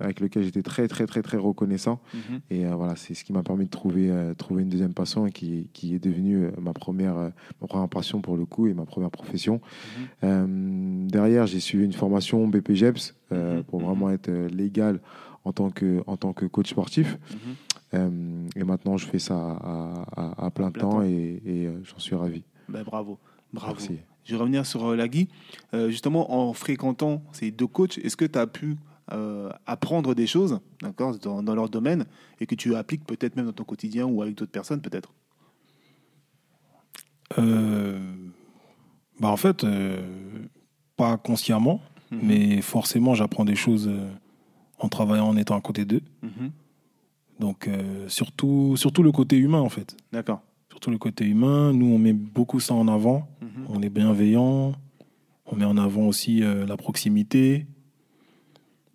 avec 0.00 0.20
lequel 0.20 0.44
j'étais 0.44 0.62
très, 0.62 0.86
très, 0.88 1.06
très, 1.06 1.20
très 1.22 1.36
reconnaissant. 1.36 2.00
Mhm. 2.14 2.40
Et 2.50 2.64
euh, 2.66 2.74
voilà, 2.74 2.96
c'est 2.96 3.14
ce 3.14 3.24
qui 3.24 3.32
m'a 3.32 3.42
permis 3.42 3.64
de 3.64 3.70
trouver, 3.70 4.08
euh, 4.10 4.34
trouver 4.34 4.62
une 4.62 4.68
deuxième 4.68 4.94
passion 4.94 5.26
et 5.26 5.32
qui, 5.32 5.68
qui 5.72 5.94
est 5.94 5.98
devenue 6.02 6.44
euh, 6.44 6.50
ma 6.60 6.72
première, 6.72 7.16
euh, 7.16 7.30
ma 7.60 7.66
première 7.66 7.88
passion 7.88 8.20
pour 8.20 8.36
le 8.36 8.46
coup 8.46 8.66
et 8.68 8.74
ma 8.74 8.84
première 8.86 9.10
profession. 9.10 9.60
Euh, 10.22 11.06
derrière, 11.08 11.46
j'ai 11.46 11.60
suivi 11.60 11.84
une 11.84 11.92
formation 11.92 12.46
BPGEPS 12.48 13.14
euh, 13.32 13.56
Mhm, 13.58 13.64
pour 13.64 13.80
mhm. 13.80 13.86
vraiment 13.86 14.10
être 14.10 14.28
euh, 14.28 14.48
légal 14.48 15.00
en 15.44 15.52
tant 15.52 15.70
que, 15.70 16.02
en 16.06 16.16
tant 16.16 16.32
que 16.32 16.46
coach 16.46 16.70
sportif. 16.70 17.18
Mhm. 17.30 17.38
Euh, 17.94 18.46
et 18.56 18.64
maintenant, 18.64 18.96
je 18.96 19.06
fais 19.06 19.18
ça 19.18 19.36
à, 19.36 20.04
à- 20.16 20.46
à 20.46 20.50
plein, 20.50 20.70
plein 20.70 20.82
temps, 20.82 20.90
temps. 20.90 21.02
et, 21.02 21.40
et, 21.46 21.68
j'en 21.84 21.98
suis 21.98 22.14
ravi. 22.16 22.42
Ben, 22.68 22.82
bravo. 22.82 23.18
Bravo. 23.52 23.74
Merci. 23.78 23.98
Je 24.24 24.32
vais 24.34 24.40
revenir 24.40 24.64
sur 24.66 24.84
euh, 24.86 24.96
Lagui. 24.96 25.28
Euh, 25.74 25.90
justement, 25.90 26.32
en 26.34 26.52
fréquentant 26.54 27.22
ces 27.32 27.50
deux 27.50 27.66
coachs, 27.66 27.98
est-ce 27.98 28.16
que 28.16 28.24
tu 28.24 28.38
as 28.38 28.46
pu 28.46 28.76
euh, 29.12 29.50
apprendre 29.66 30.14
des 30.14 30.26
choses, 30.26 30.58
d'accord, 30.80 31.16
dans, 31.18 31.42
dans 31.42 31.54
leur 31.54 31.68
domaine, 31.68 32.06
et 32.40 32.46
que 32.46 32.54
tu 32.54 32.74
appliques 32.74 33.04
peut-être 33.04 33.36
même 33.36 33.44
dans 33.46 33.52
ton 33.52 33.64
quotidien 33.64 34.06
ou 34.06 34.22
avec 34.22 34.34
d'autres 34.34 34.50
personnes, 34.50 34.80
peut-être? 34.80 35.12
Euh, 37.38 37.98
bah 39.20 39.28
en 39.28 39.36
fait, 39.36 39.64
euh, 39.64 40.02
pas 40.96 41.16
consciemment, 41.16 41.80
Mhm. 42.10 42.20
mais 42.22 42.60
forcément, 42.60 43.14
j'apprends 43.14 43.44
des 43.44 43.56
choses 43.56 43.88
euh, 43.88 44.08
en 44.78 44.88
travaillant, 44.88 45.28
en 45.28 45.36
étant 45.36 45.56
à 45.56 45.60
côté 45.60 45.84
d'eux. 45.84 46.02
Mhm. 46.22 46.50
Donc, 47.40 47.66
euh, 47.68 48.08
surtout, 48.08 48.76
surtout 48.76 49.02
le 49.02 49.10
côté 49.12 49.36
humain, 49.36 49.60
en 49.60 49.68
fait. 49.68 49.96
D'accord. 50.12 50.40
Surtout 50.70 50.90
le 50.90 50.98
côté 50.98 51.24
humain. 51.24 51.72
Nous, 51.72 51.86
on 51.86 51.98
met 51.98 52.12
beaucoup 52.12 52.60
ça 52.60 52.74
en 52.74 52.86
avant. 52.88 53.26
Mhm. 53.40 53.48
On 53.70 53.82
est 53.82 53.88
bienveillant. 53.88 54.72
On 55.46 55.56
met 55.56 55.64
en 55.64 55.76
avant 55.76 56.06
aussi 56.06 56.42
euh, 56.42 56.66
la 56.66 56.76
proximité. 56.76 57.66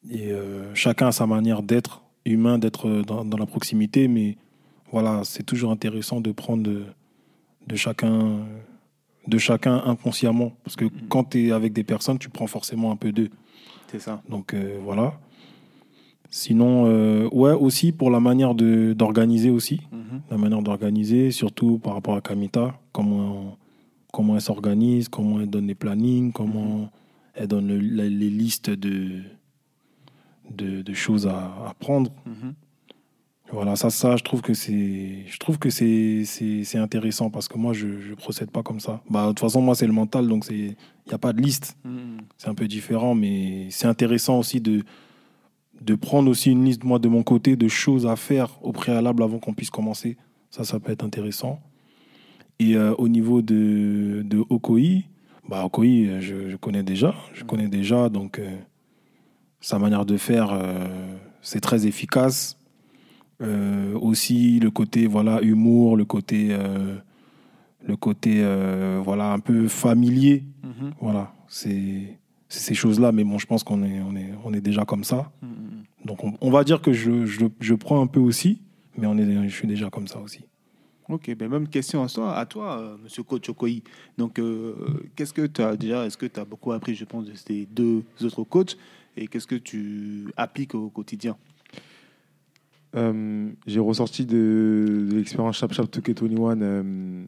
Et 0.10 0.32
chacun 0.74 1.08
a 1.08 1.12
sa 1.12 1.28
manière 1.28 1.62
d'être 1.62 2.02
humain, 2.26 2.58
d'être 2.58 2.90
dans, 3.06 3.26
dans 3.26 3.38
la 3.38 3.46
proximité. 3.46 4.08
Mais 4.08 4.38
voilà, 4.92 5.24
c'est 5.26 5.44
toujours 5.44 5.72
intéressant 5.72 6.22
de 6.22 6.32
prendre 6.32 6.64
de, 6.64 6.86
de 7.68 7.76
chacun, 7.76 8.40
de 9.30 9.38
chacun 9.38 9.82
inconsciemment. 9.86 10.52
Parce 10.64 10.76
que 10.76 10.86
quand 11.08 11.24
tu 11.24 11.48
es 11.48 11.52
avec 11.52 11.72
des 11.74 11.84
personnes, 11.84 12.18
tu 12.20 12.30
prends 12.30 12.48
forcément 12.48 12.92
un 12.92 12.96
peu 12.98 13.12
d'eux. 13.12 13.30
C'est 13.92 14.00
ça. 14.00 14.22
Donc 14.30 14.54
euh, 14.54 14.78
voilà. 14.84 15.14
Sinon, 16.32 16.86
euh, 16.88 17.28
ouais, 17.32 17.54
aussi 17.54 17.92
pour 17.92 18.12
la 18.12 18.20
manière 18.20 18.54
d'organiser 18.54 19.50
aussi 19.50 19.82
Mhm. 19.92 20.22
la 20.30 20.38
manière 20.38 20.62
d'organiser, 20.62 21.32
surtout 21.32 21.80
par 21.80 21.94
rapport 21.96 22.16
à 22.16 22.22
Kamita, 22.22 22.80
comment, 22.92 23.58
comment 24.14 24.36
elle 24.36 24.42
s'organise, 24.42 25.10
comment 25.10 25.40
elle 25.40 25.50
donne 25.50 25.66
les 25.66 25.74
plannings, 25.76 26.32
comment 26.32 26.92
elle 27.34 27.48
donne 27.48 27.68
le- 27.68 27.80
la- 27.80 28.04
les 28.10 28.30
listes 28.30 28.70
de, 28.70 29.22
de, 30.52 30.84
de 30.84 30.94
choses 30.94 31.26
à, 31.26 31.46
à 31.68 31.74
prendre. 31.80 32.12
Voilà, 33.52 33.76
ça, 33.76 33.90
ça, 33.90 34.16
je 34.16 34.24
trouve 34.24 34.42
que 34.42 34.54
c'est, 34.54 35.26
je 35.26 35.38
trouve 35.40 35.58
que 35.58 35.72
c'est, 35.72 36.24
c'est, 36.26 36.64
c'est 36.64 36.78
intéressant 36.78 37.32
parce 37.32 37.48
que 37.48 37.58
moi, 37.58 37.74
je, 37.74 38.00
je 38.00 38.14
procède 38.14 38.52
pas 38.52 38.62
comme 38.62 38.80
ça. 38.80 39.02
Bah, 39.10 39.24
de 39.24 39.30
toute 39.30 39.40
façon, 39.40 39.62
moi, 39.62 39.74
c'est 39.74 39.88
le 39.88 39.94
mental, 39.94 40.28
donc 40.28 40.46
c'est, 40.46 40.54
il 40.54 40.76
n'y 41.08 41.14
a 41.14 41.18
pas 41.18 41.34
de 41.34 41.42
liste. 41.42 41.76
Mhm. 41.84 42.20
C'est 42.38 42.48
un 42.48 42.54
peu 42.54 42.68
différent, 42.68 43.16
mais 43.16 43.68
c'est 43.72 43.88
intéressant 43.88 44.38
aussi 44.38 44.62
de, 44.62 44.84
de 45.82 45.96
prendre 45.96 46.30
aussi 46.30 46.52
une 46.52 46.64
liste, 46.64 46.84
moi, 46.84 47.00
de 47.00 47.08
mon 47.08 47.24
côté, 47.24 47.56
de 47.56 47.68
choses 47.68 48.06
à 48.06 48.16
faire 48.16 48.60
au 48.62 48.72
préalable 48.72 49.24
avant 49.24 49.40
qu'on 49.40 49.54
puisse 49.54 49.72
commencer. 49.72 50.18
Ça, 50.52 50.64
ça 50.64 50.80
peut 50.80 50.92
être 50.92 51.04
intéressant. 51.04 51.60
Et 52.60 52.76
euh, 52.76 52.94
au 52.98 53.08
niveau 53.08 53.42
de, 53.42 54.22
de 54.26 54.44
Okoi, 54.50 55.06
bah, 55.48 55.66
Okoi, 55.66 56.20
je, 56.20 56.50
je 56.50 56.56
connais 56.56 56.84
déjà. 56.84 57.16
Je 57.34 57.44
connais 57.44 57.68
déjà, 57.68 58.10
donc 58.10 58.38
euh, 58.38 58.58
sa 59.60 59.80
manière 59.80 60.06
de 60.06 60.18
faire, 60.18 60.52
euh, 60.54 61.16
c'est 61.42 61.62
très 61.62 61.88
efficace. 61.88 62.59
Euh, 63.42 63.98
aussi, 63.98 64.60
le 64.60 64.70
côté 64.70 65.08
voilà, 65.08 65.42
humour, 65.42 65.96
le 65.96 66.04
côté, 66.06 66.50
euh, 66.52 66.98
le 67.86 67.96
côté 67.96 68.42
euh, 68.44 69.02
voilà, 69.04 69.32
un 69.32 69.40
peu 69.40 69.68
familier. 69.68 70.44
Mhm. 70.64 70.92
Voilà, 71.00 71.34
c'est 71.48 72.18
ces 72.50 72.74
choses-là, 72.74 73.12
mais 73.12 73.24
bon, 73.24 73.38
je 73.38 73.46
pense 73.46 73.64
qu'on 73.64 73.84
est, 73.84 74.02
on 74.02 74.16
est, 74.16 74.32
on 74.44 74.54
est 74.54 74.62
déjà 74.62 74.84
comme 74.84 75.04
ça. 75.04 75.32
Mhm. 75.42 75.50
Donc, 76.06 76.24
on, 76.24 76.34
on 76.42 76.52
va 76.52 76.64
dire 76.64 76.82
que 76.82 76.92
je, 76.92 77.26
je, 77.26 77.46
je 77.60 77.76
prends 77.76 78.02
un 78.02 78.08
peu 78.08 78.20
aussi, 78.20 78.62
mais 78.98 79.08
on 79.08 79.18
est, 79.18 79.48
je 79.48 79.56
suis 79.56 79.68
déjà 79.68 79.90
comme 79.90 80.08
ça 80.08 80.20
aussi. 80.20 80.42
Ok, 81.08 81.34
ben 81.36 81.50
même 81.50 81.68
question 81.68 82.04
à 82.04 82.08
toi, 82.08 82.36
à 82.36 82.46
toi 82.46 82.98
Monsieur 83.04 83.24
Coach 83.24 83.50
Okoyi. 83.50 83.84
Donc, 84.18 84.40
qu'est-ce 85.16 85.34
que 85.34 85.48
tu 85.48 85.62
as 85.62 85.76
déjà 85.76 86.06
Est-ce 86.06 86.18
que 86.18 86.28
tu 86.28 86.40
as 86.40 86.46
beaucoup 86.46 86.72
appris, 86.72 86.94
je 86.94 87.04
pense, 87.04 87.26
de 87.26 87.34
ces 87.34 87.66
deux 87.72 88.04
autres 88.22 88.44
coachs 88.44 88.78
Et 89.18 89.28
qu'est-ce 89.28 89.48
que 89.48 89.56
tu 89.56 90.32
appliques 90.38 90.76
au 90.76 90.90
quotidien? 90.90 91.36
Euh, 92.96 93.50
j'ai 93.68 93.80
ressorti 93.80 94.26
de, 94.26 95.08
de 95.10 95.16
l'expérience 95.16 95.58
Chap 95.58 95.74
Chap 95.74 95.90
Touquet 95.92 96.16
21 96.20 96.62
euh, 96.62 97.26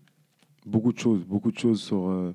beaucoup 0.66 0.92
de 0.92 0.98
choses, 1.00 1.24
beaucoup 1.24 1.52
de 1.52 1.58
choses 1.58 1.82
sur, 1.82 2.10
euh, 2.10 2.34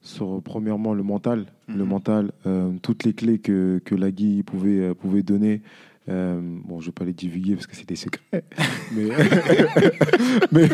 sur 0.00 0.40
premièrement 0.42 0.94
le 0.94 1.02
mental, 1.02 1.46
le 1.68 1.82
Mhm. 1.82 1.88
mental, 1.88 2.32
euh, 2.46 2.72
toutes 2.82 3.04
les 3.04 3.12
clés 3.12 3.38
que, 3.38 3.80
que 3.84 3.94
Lagui 3.94 4.42
pouvait, 4.44 4.94
pouvait 4.94 5.22
donner. 5.22 5.62
Euh, 6.08 6.38
bon, 6.64 6.80
je 6.80 6.86
ne 6.86 6.88
vais 6.90 6.92
pas 6.92 7.04
les 7.06 7.12
divulguer 7.14 7.54
parce 7.54 7.66
que 7.66 7.74
c'est 7.76 7.88
des 7.88 7.96
secrets, 7.96 8.44
mais, 8.94 9.08
mais 10.52 10.68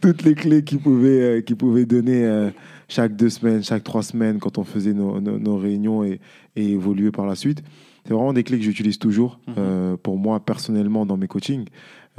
toutes 0.00 0.22
les 0.24 0.34
clés 0.34 0.62
qu'il 0.62 0.78
pouvait, 0.78 1.20
euh, 1.20 1.40
qu'il 1.40 1.56
pouvait 1.56 1.86
donner 1.86 2.24
euh, 2.24 2.50
chaque 2.88 3.16
deux 3.16 3.30
semaines, 3.30 3.62
chaque 3.62 3.84
trois 3.84 4.02
semaines 4.02 4.38
quand 4.38 4.58
on 4.58 4.64
faisait 4.64 4.92
nos, 4.92 5.20
nos- 5.20 5.38
nos 5.38 5.56
réunions 5.56 6.04
et, 6.04 6.20
et 6.56 6.72
évoluer 6.72 7.10
par 7.10 7.26
la 7.26 7.34
suite. 7.34 7.62
C'est 8.04 8.12
vraiment 8.14 8.32
des 8.32 8.42
clés 8.44 8.58
que 8.58 8.64
j'utilise 8.64 8.98
toujours 8.98 9.38
Mhm. 9.48 9.54
euh, 9.58 9.96
pour 10.02 10.18
moi 10.18 10.40
personnellement 10.40 11.06
dans 11.06 11.16
mes 11.16 11.28
coachings. 11.28 11.66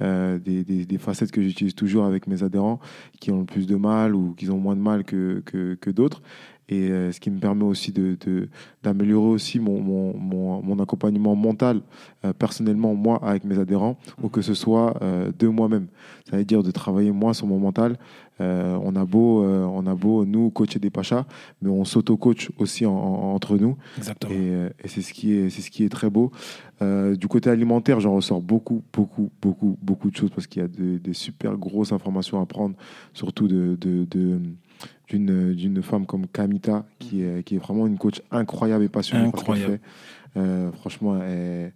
Euh, 0.01 0.39
des, 0.39 0.63
des- 0.63 0.85
des 0.85 0.97
facettes 0.97 1.31
que 1.31 1.41
j'utilise 1.41 1.75
toujours 1.75 2.05
avec 2.05 2.25
mes 2.27 2.41
adhérents 2.43 2.79
qui 3.19 3.31
ont 3.31 3.39
le 3.39 3.45
plus 3.45 3.67
de 3.67 3.75
mal 3.75 4.15
ou 4.15 4.33
qui 4.37 4.49
ont 4.49 4.57
moins 4.57 4.75
de 4.77 4.81
mal 4.81 5.03
que, 5.03 5.41
que, 5.45 5.75
que 5.75 5.89
d'autres. 5.89 6.21
Et 6.69 6.91
euh, 6.91 7.11
ce 7.11 7.19
qui 7.19 7.31
me 7.31 7.39
permet 7.39 7.63
aussi 7.65 7.91
de- 7.91 8.15
de- 8.25 8.47
d'améliorer 8.83 9.27
aussi 9.29 9.59
mon, 9.59 9.81
mon, 9.81 10.15
mon, 10.15 10.61
mon 10.61 10.79
accompagnement 10.81 11.35
mental 11.35 11.81
euh, 12.23 12.31
personnellement, 12.31 12.93
moi, 12.95 13.19
avec 13.23 13.43
mes 13.43 13.57
adhérents, 13.59 13.97
ou 14.21 14.29
que 14.29 14.41
ce 14.41 14.53
soit 14.53 14.95
euh, 15.01 15.31
de 15.37 15.47
moi-même. 15.47 15.87
Ça 16.29 16.37
veut 16.37 16.45
dire 16.45 16.63
de 16.63 16.71
travailler 16.71 17.11
moi 17.11 17.33
sur 17.33 17.47
mon 17.47 17.59
mental. 17.59 17.97
Euh, 18.41 18.77
on, 18.83 18.95
a 18.95 19.05
beau, 19.05 19.43
euh, 19.43 19.65
on 19.65 19.85
a 19.87 19.95
beau, 19.95 20.23
nous, 20.25 20.49
coacher 20.49 20.79
des 20.79 20.89
pachas, 20.89 21.25
mais 21.61 21.69
on 21.69 21.83
s'auto-coach 21.85 22.49
aussi 22.57 22.85
en- 22.85 22.91
en- 22.93 23.33
entre 23.33 23.57
nous. 23.57 23.75
Exactement. 23.97 24.31
Et, 24.33 24.37
euh, 24.39 24.69
et 24.83 24.87
c'est 24.87 25.01
ce 25.01 25.13
qui 25.13 25.33
est, 25.33 25.49
c'est 25.49 25.61
ce 25.61 25.69
qui 25.69 25.83
est 25.83 25.89
très 25.89 26.09
beau. 26.09 26.31
Euh, 26.81 27.15
du 27.15 27.27
côté 27.27 27.49
alimentaire, 27.49 27.99
j'en 27.99 28.15
ressors 28.15 28.41
beaucoup, 28.41 28.81
beaucoup, 28.93 29.29
beaucoup, 29.41 29.77
beaucoup 29.81 30.09
de 30.09 30.15
choses 30.15 30.29
parce 30.29 30.47
qu'il 30.47 30.61
y 30.61 30.65
a 30.65 30.67
de- 30.69 30.97
des 30.97 31.13
super 31.13 31.57
grosses 31.57 31.91
informations 31.91 32.41
à 32.41 32.45
prendre, 32.45 32.75
surtout 33.13 33.47
de, 33.47 33.77
de- 33.79 34.05
de- 34.09 34.39
d'une, 35.09 35.53
d'une 35.53 35.81
femme 35.81 36.05
comme 36.05 36.27
Kamita, 36.27 36.85
qui 36.99 37.23
est, 37.23 37.43
qui 37.43 37.55
est 37.55 37.59
vraiment 37.59 37.87
une 37.87 37.97
coach 37.97 38.21
incroyable 38.31 38.83
et 38.85 38.89
passionnée. 38.89 39.29
par 39.31 39.39
ce 39.41 39.45
qu'elle 39.45 39.55
Incroyable. 39.55 39.79
fait. 40.33 40.39
Euh, 40.39 40.71
franchement, 40.73 41.21
elle- 41.21 41.73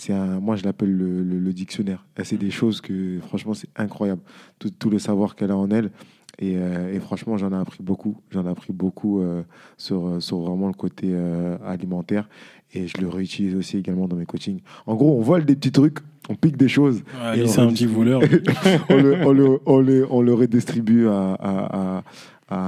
c'est 0.00 0.12
un, 0.12 0.40
moi 0.40 0.56
je 0.56 0.64
l'appelle 0.64 0.92
le, 0.96 1.22
le- 1.22 1.38
le 1.38 1.52
dictionnaire. 1.52 2.04
Elle, 2.16 2.24
c'est 2.24 2.36
des 2.38 2.50
choses 2.50 2.80
que, 2.80 3.18
franchement, 3.28 3.54
c'est 3.54 3.68
incroyable. 3.76 4.22
Tout, 4.58 4.70
tout 4.70 4.90
le 4.90 4.98
savoir 4.98 5.34
qu'elle 5.36 5.50
a 5.50 5.56
en 5.56 5.70
elle. 5.70 5.90
Et, 6.38 6.54
euh, 6.56 6.94
et 6.94 7.00
franchement, 7.00 7.36
j'en 7.36 7.52
ai 7.52 7.56
appris 7.56 7.82
beaucoup. 7.82 8.16
J'en 8.30 8.46
ai 8.46 8.48
appris 8.48 8.72
beaucoup 8.72 9.20
euh, 9.20 9.42
sur, 9.76 10.06
euh, 10.06 10.20
sur 10.20 10.38
vraiment 10.40 10.68
le 10.68 10.72
côté 10.74 11.08
euh, 11.10 11.58
alimentaire. 11.66 12.28
Et 12.72 12.86
je 12.88 12.96
le 12.98 13.08
réutilise 13.08 13.54
aussi 13.56 13.76
également 13.76 14.08
dans 14.08 14.16
mes 14.16 14.24
coachings. 14.26 14.60
En 14.86 14.94
gros, 14.94 15.18
on 15.18 15.20
vole 15.22 15.44
des 15.44 15.54
petits 15.56 15.72
trucs, 15.72 15.98
on 16.30 16.34
pique 16.36 16.56
des 16.56 16.68
choses, 16.68 17.02
Ouais, 17.22 17.40
Et 17.40 17.46
c'est 17.46 17.60
un 17.60 17.68
petit 17.68 17.84
voleur. 17.86 18.22
on, 18.88 18.96
le, 18.96 19.16
on, 19.26 19.32
le, 19.32 19.58
on, 19.66 19.80
le, 19.80 20.06
on 20.10 20.22
le 20.22 20.32
redistribue 20.34 21.08
à, 21.08 21.34
à, 21.34 21.98
à- 21.98 22.04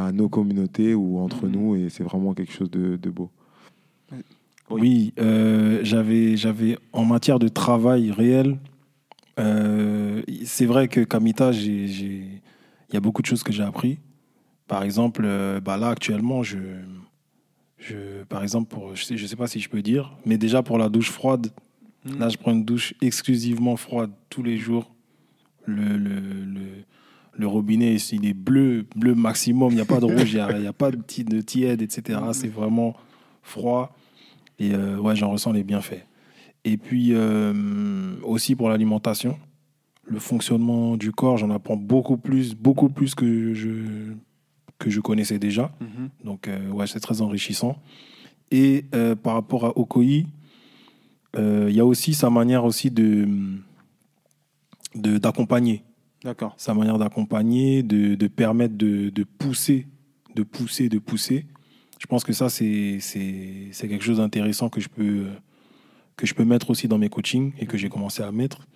à 0.09 0.13
nos 0.13 0.29
communautés 0.29 0.95
ou 0.95 1.19
entre 1.19 1.47
Mhm. 1.47 1.53
nous. 1.53 1.77
Et 1.77 1.89
c'est 1.89 2.05
vraiment 2.05 2.35
quelque 2.35 2.53
chose 2.53 2.71
de, 2.71 2.97
de 2.97 3.11
beau. 3.11 3.31
Oui, 4.81 5.13
euh, 5.19 5.81
j'avais, 5.83 6.37
j'avais 6.37 6.79
en 6.93 7.05
matière 7.05 7.39
de 7.39 7.49
travail 7.49 8.11
réel, 8.11 8.59
euh, 9.39 10.23
c'est 10.45 10.67
vrai 10.67 10.89
que 10.89 11.01
Kamita, 11.01 11.51
il 11.53 12.41
y 12.93 12.97
a 12.97 13.01
beaucoup 13.01 13.23
de 13.23 13.27
choses 13.27 13.43
que 13.43 13.53
j'ai 13.53 13.63
appris. 13.63 13.99
Par 14.69 14.83
exemple, 14.83 15.23
euh, 15.25 15.61
bah 15.61 15.77
là 15.77 15.89
actuellement, 15.89 16.43
je, 16.43 16.59
je, 17.79 18.23
par 18.29 18.43
exemple, 18.43 18.69
pour, 18.75 18.95
je 18.95 19.05
sais, 19.05 19.17
je 19.17 19.27
sais 19.27 19.37
pas 19.37 19.47
si 19.47 19.61
je 19.61 19.69
peux 19.69 19.83
dire, 19.83 20.13
mais 20.25 20.39
déjà 20.39 20.63
pour 20.63 20.79
la 20.79 20.89
douche 20.89 21.11
froide, 21.11 21.49
Mhm. 22.05 22.19
là 22.19 22.29
je 22.29 22.37
prends 22.37 22.51
une 22.51 22.65
douche 22.65 22.95
exclusivement 23.01 23.77
froide 23.77 24.11
tous 24.29 24.43
les 24.43 24.57
jours. 24.59 24.91
Le, 25.67 25.97
le, 25.97 26.19
le, 26.19 26.61
le 27.35 27.47
robinet, 27.47 27.95
il 27.95 28.27
est 28.27 28.35
bleu, 28.35 28.85
bleu 28.97 29.15
maximum, 29.15 29.71
il 29.71 29.77
n'y 29.77 29.81
a 29.81 29.85
pas 29.85 30.01
de 30.01 30.07
rouge, 30.07 30.33
il 30.33 30.35
n'y 30.35 30.41
a, 30.41 30.59
il 30.59 30.65
y 30.65 30.67
a 30.67 30.73
pas 30.73 30.91
de, 30.91 30.97
de 30.97 31.41
tiède, 31.41 31.81
etc. 31.81 32.19
C'est 32.33 32.49
vraiment 32.49 32.97
froid. 33.43 33.97
Et 34.63 34.75
euh, 34.75 34.97
ouais, 34.99 35.17
j'en 35.17 35.31
ressens 35.31 35.53
les 35.53 35.65
bienfaits. 35.65 36.05
Et 36.65 36.77
puis 36.77 37.09
euh, 37.13 38.15
aussi 38.23 38.55
pour 38.55 38.69
l'alimentation, 38.69 39.37
le 40.05 40.19
fonctionnement 40.21 40.97
du 40.97 41.11
corps, 41.11 41.37
j'en 41.37 41.51
apprends 41.51 41.77
beaucoup 41.77 42.17
plus, 42.17 42.55
beaucoup 42.55 42.89
plus 42.89 43.15
que 43.15 43.53
je, 43.55 44.13
que 44.79 44.89
je 44.89 45.01
connaissais 45.01 45.39
déjà. 45.41 45.73
Mhm. 45.81 46.09
Donc 46.25 46.47
euh, 46.47 46.71
ouais, 46.71 46.87
c'est 46.87 47.01
très 47.01 47.21
enrichissant. 47.21 47.77
Et 48.53 48.85
par 49.23 49.35
rapport 49.35 49.65
à 49.65 49.79
Okoyi, 49.79 50.27
euh, 51.37 51.67
il 51.71 51.75
y 51.75 51.81
a 51.81 51.87
aussi 51.87 52.13
sa 52.13 52.29
manière 52.31 52.65
aussi 52.67 52.91
de- 52.91 53.27
d'accompagner 54.95 55.83
D'accord. 56.23 56.55
sa 56.59 56.75
manière 56.75 56.99
d'accompagner, 56.99 57.83
de, 57.83 58.15
de 58.15 58.27
permettre 58.29 58.77
de, 58.77 59.09
de 59.09 59.25
pousser, 59.25 59.87
de 60.37 60.43
pousser, 60.43 60.89
de 60.91 60.99
pousser. 60.99 61.47
Je 62.03 62.07
pense 62.09 62.25
que 62.25 62.33
ça, 62.33 62.49
c'est 62.51 62.99
quelque 63.81 64.03
chose 64.03 64.17
d'intéressant 64.17 64.69
que, 64.69 64.81
je 64.81 64.89
peux 64.89 65.27
que 66.17 66.27
je 66.27 66.35
peux 66.35 66.45
mettre 66.45 66.69
aussi 66.71 66.89
dans 66.89 66.99
mes 66.99 67.09
coachings 67.09 67.53
et 67.61 67.67
que 67.67 67.79
j'ai 67.79 67.89
commencé 67.89 68.23
à 68.25 68.33
mettre. 68.33 68.67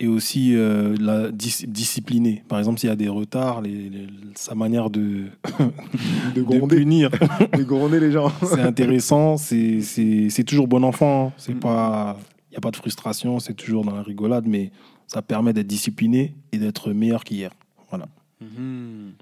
et 0.00 0.08
aussi 0.08 0.54
euh, 0.54 0.94
la 1.00 1.30
dis- 1.30 1.64
discipliner. 1.68 2.42
Par 2.48 2.58
exemple, 2.58 2.78
s'il 2.80 2.90
y 2.90 2.92
a 2.92 2.96
des 2.96 3.08
retards, 3.08 3.62
les- 3.62 3.88
les- 3.88 4.06
sa 4.34 4.54
manière 4.54 4.90
de, 4.90 5.26
De 6.34 6.40
de 6.40 6.42
gronder, 6.42 6.76
punir, 6.76 7.10
de 7.56 7.62
gronder 7.62 7.98
les 8.00 8.10
gens. 8.12 8.30
c'est 8.42 8.60
intéressant. 8.60 9.36
C'est- 9.38 10.44
toujours 10.44 10.66
bon 10.68 10.82
enfant. 10.82 11.32
hein. 11.48 11.52
Mm. 11.52 12.16
il 12.50 12.52
n'y 12.52 12.56
a 12.56 12.60
pas 12.60 12.72
de 12.72 12.76
frustration. 12.76 13.38
C'est 13.38 13.54
toujours 13.54 13.84
dans 13.84 13.94
la 13.94 14.02
rigolade, 14.02 14.44
mais 14.46 14.70
ça 15.06 15.22
permet 15.22 15.52
d'être 15.54 15.66
discipliné 15.68 16.34
et 16.52 16.58
d'être 16.58 16.92
meilleur 16.92 17.22
qu'hier. 17.24 17.52
Voilà. 17.90 18.06
Mhm. 18.40 19.12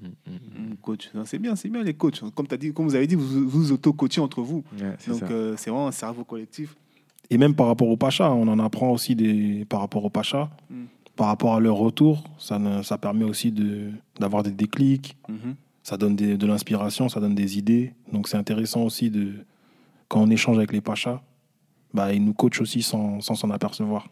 Mm, 0.00 0.74
Coach, 0.80 1.10
Non, 1.14 1.24
c'est 1.24 1.38
bien, 1.38 1.54
c'est 1.56 1.68
bien 1.68 1.82
les 1.82 1.94
coachs. 1.94 2.20
Comme, 2.34 2.46
t'as 2.46 2.56
dit, 2.56 2.72
comme 2.72 2.86
vous 2.86 2.94
avez 2.94 3.06
dit, 3.06 3.14
vous 3.14 3.48
vous 3.48 3.72
auto-coachez 3.72 4.20
entre 4.20 4.40
vous. 4.42 4.64
Donc 5.12 5.20
euh, 5.30 5.54
c'est 5.56 5.70
vraiment 5.70 5.88
un 5.88 5.92
cerveau 5.92 6.24
collectif. 6.24 6.74
Et 7.30 7.38
même 7.38 7.54
par 7.54 7.66
rapport 7.66 7.88
au 7.88 7.96
Pacha, 7.96 8.30
on 8.32 8.48
en 8.48 8.58
apprend 8.58 8.90
aussi 8.90 9.14
des, 9.14 9.64
par 9.66 9.80
rapport 9.80 10.04
au 10.04 10.10
Pacha. 10.10 10.50
Mm. 10.70 10.84
Par 11.16 11.26
rapport 11.26 11.54
à 11.54 11.60
leur 11.60 11.76
retour, 11.76 12.24
ça, 12.38 12.58
permet 12.98 13.24
aussi 13.24 13.52
de- 13.52 13.90
d'avoir 14.18 14.42
des 14.42 14.50
déclics. 14.50 15.16
Ça 15.82 15.96
donne 15.96 16.16
des- 16.16 16.36
de 16.38 16.46
l'inspiration, 16.46 17.08
ça 17.08 17.20
donne 17.20 17.34
des 17.34 17.58
idées. 17.58 17.92
Donc 18.12 18.28
c'est 18.28 18.36
intéressant 18.38 18.82
aussi 18.84 19.10
de 19.10 19.34
quand 20.08 20.22
on 20.22 20.30
échange 20.30 20.56
avec 20.56 20.72
les 20.72 20.80
pachas, 20.80 21.20
bah, 21.92 22.12
ils 22.14 22.24
nous 22.24 22.32
coachent 22.34 22.60
aussi 22.62 22.82
sans 22.82 23.20
s'en 23.20 23.50
apercevoir. 23.50 24.08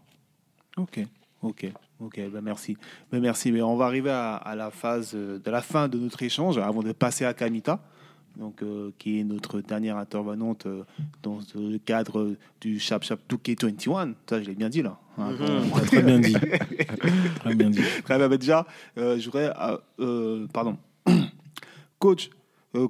Ok, 0.77 1.01
ok, 1.43 1.73
ok, 2.01 2.21
ben 2.33 2.41
merci. 2.41 2.77
Ben 3.13 3.21
merci, 3.21 3.53
mais 3.53 3.63
on 3.63 3.77
va 3.77 3.87
arriver 3.87 4.11
à, 4.11 4.35
à 4.37 4.55
la 4.55 4.71
phase 4.71 5.13
euh, 5.15 5.39
de 5.39 5.51
la 5.51 5.63
fin 5.63 5.89
de 5.89 5.99
notre 5.99 6.23
échange 6.23 6.59
avant 6.59 6.83
de 6.83 6.93
passer 6.93 7.25
à 7.25 7.35
Kamita, 7.35 7.81
donc, 8.37 8.63
euh, 8.63 8.91
qui 8.99 9.21
est 9.21 9.25
notre 9.25 9.61
dernière 9.61 9.97
intervenante 9.97 10.67
euh, 10.67 10.85
dans 11.23 11.39
le 11.55 11.79
cadre 11.79 12.35
du 12.61 12.79
Chap 12.79 13.03
Chap 13.03 13.21
2K21. 13.29 14.15
Ça, 14.29 14.41
je 14.41 14.49
l'ai 14.49 14.55
bien 14.55 14.69
dit 14.69 14.83
là. 14.83 14.99
Hein, 15.19 15.33
T'as 15.75 15.81
Très 15.87 16.03
bien 16.03 16.19
dit. 16.21 16.35
Très 17.41 17.55
bien 17.55 17.71
dit. 17.71 17.83
Très 18.05 18.17
bien, 18.19 18.29
ben 18.29 18.37
déjà, 18.39 18.67
euh, 18.99 19.19
je 19.19 19.25
voudrais. 19.27 19.53
euh, 19.61 19.77
euh, 19.99 20.47
pardon. 20.53 20.79
Coach, 21.99 22.31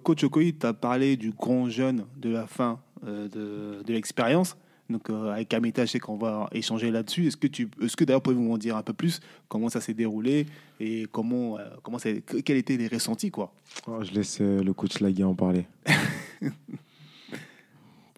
Coach 0.04 0.22
Okoye, 0.24 0.54
tu 0.54 0.66
as 0.66 0.72
parlé 0.74 1.16
du 1.16 1.30
grand 1.32 1.68
jeune 1.68 2.04
de 2.16 2.30
la 2.30 2.46
fin 2.46 2.78
de, 3.04 3.82
de 3.82 3.92
l'expérience. 3.92 4.56
Donc, 4.90 5.08
euh, 5.08 5.30
avec 5.32 5.48
Kamita, 5.48 5.86
je 5.86 5.92
sais 5.92 6.00
qu'on 6.00 6.16
va 6.16 6.48
échanger 6.52 6.90
là-dessus. 6.90 7.28
Est-ce 7.28 7.36
que, 7.36 7.46
tu, 7.46 7.68
est-ce 7.80 7.96
que 7.96 8.02
d'ailleurs, 8.04 8.22
pouvez-vous 8.22 8.42
m'en 8.42 8.58
dire 8.58 8.76
un 8.76 8.82
peu 8.82 8.92
plus? 8.92 9.20
Comment 9.48 9.68
ça 9.68 9.80
s'est 9.80 9.94
déroulé 9.94 10.46
et 10.80 11.06
comment, 11.12 11.58
euh, 11.58 11.62
comment 11.82 11.98
c'est, 11.98 12.22
que- 12.22 12.38
quels 12.38 12.56
étaient 12.56 12.76
les 12.76 12.88
ressentis 12.88 13.30
quoi? 13.30 13.52
Oh, 13.86 14.02
je 14.02 14.10
laisse 14.12 14.38
euh, 14.40 14.62
le 14.62 14.72
coach 14.74 14.98
Lagui 15.00 15.22
en 15.22 15.34
parler. 15.34 15.66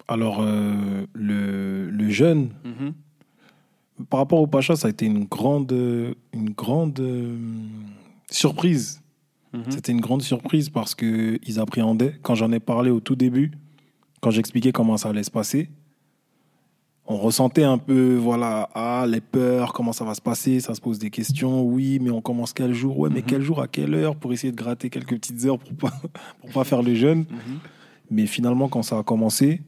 Alors 0.07 0.41
euh, 0.41 1.05
le, 1.13 1.89
le 1.89 2.09
jeune, 2.09 2.49
Mhm. 2.65 2.93
par 4.09 4.19
rapport 4.19 4.39
au 4.39 4.47
pacha, 4.47 4.75
ça 4.75 4.87
a 4.87 4.91
été 4.91 5.05
une 5.05 5.25
grande, 5.25 5.71
une 6.33 6.49
grande 6.49 6.99
euh, 6.99 7.37
surprise. 8.29 9.01
Mhm. 9.53 9.63
C'était 9.69 9.91
une 9.91 10.01
grande 10.01 10.21
surprise 10.23 10.69
parce 10.69 10.93
que 10.95 11.39
ils 11.45 11.59
appréhendaient. 11.59 12.15
Quand 12.21 12.35
j'en 12.35 12.51
ai 12.51 12.59
parlé 12.59 12.89
au 12.89 12.99
tout 12.99 13.15
début, 13.15 13.51
quand 14.21 14.31
j'expliquais 14.31 14.71
comment 14.71 14.97
ça 14.97 15.09
allait 15.09 15.23
se 15.23 15.31
passer, 15.31 15.69
on 17.05 17.17
ressentait 17.17 17.63
un 17.63 17.77
peu, 17.77 18.15
voilà, 18.15 18.69
ah, 18.73 19.05
les 19.09 19.19
peurs, 19.21 19.73
comment 19.73 19.91
ça 19.91 20.05
va 20.05 20.13
se 20.15 20.21
passer, 20.21 20.59
ça 20.61 20.73
se 20.73 20.79
pose 20.81 20.99
des 20.99 21.09
questions. 21.09 21.61
Oui, 21.63 21.99
mais 22.01 22.09
on 22.09 22.21
commence 22.21 22.53
quel 22.53 22.73
jour 22.73 22.97
Ouais, 22.97 23.09
mais 23.09 23.19
Mhm. 23.19 23.25
quel 23.25 23.41
jour, 23.41 23.61
à 23.61 23.67
quelle 23.67 23.93
heure 23.93 24.15
Pour 24.15 24.31
essayer 24.31 24.51
de 24.51 24.57
gratter 24.57 24.89
quelques 24.89 25.15
petites 25.15 25.43
heures 25.45 25.59
pour 25.59 25.73
pas, 25.75 25.91
pour 26.41 26.49
pas 26.51 26.63
faire 26.63 26.81
le 26.81 26.95
jeune. 26.95 27.19
Mhm. 27.29 27.59
Mais 28.09 28.25
finalement, 28.25 28.69
quand 28.69 28.83
ça 28.83 28.97
a 28.99 29.03
commencé, 29.03 29.61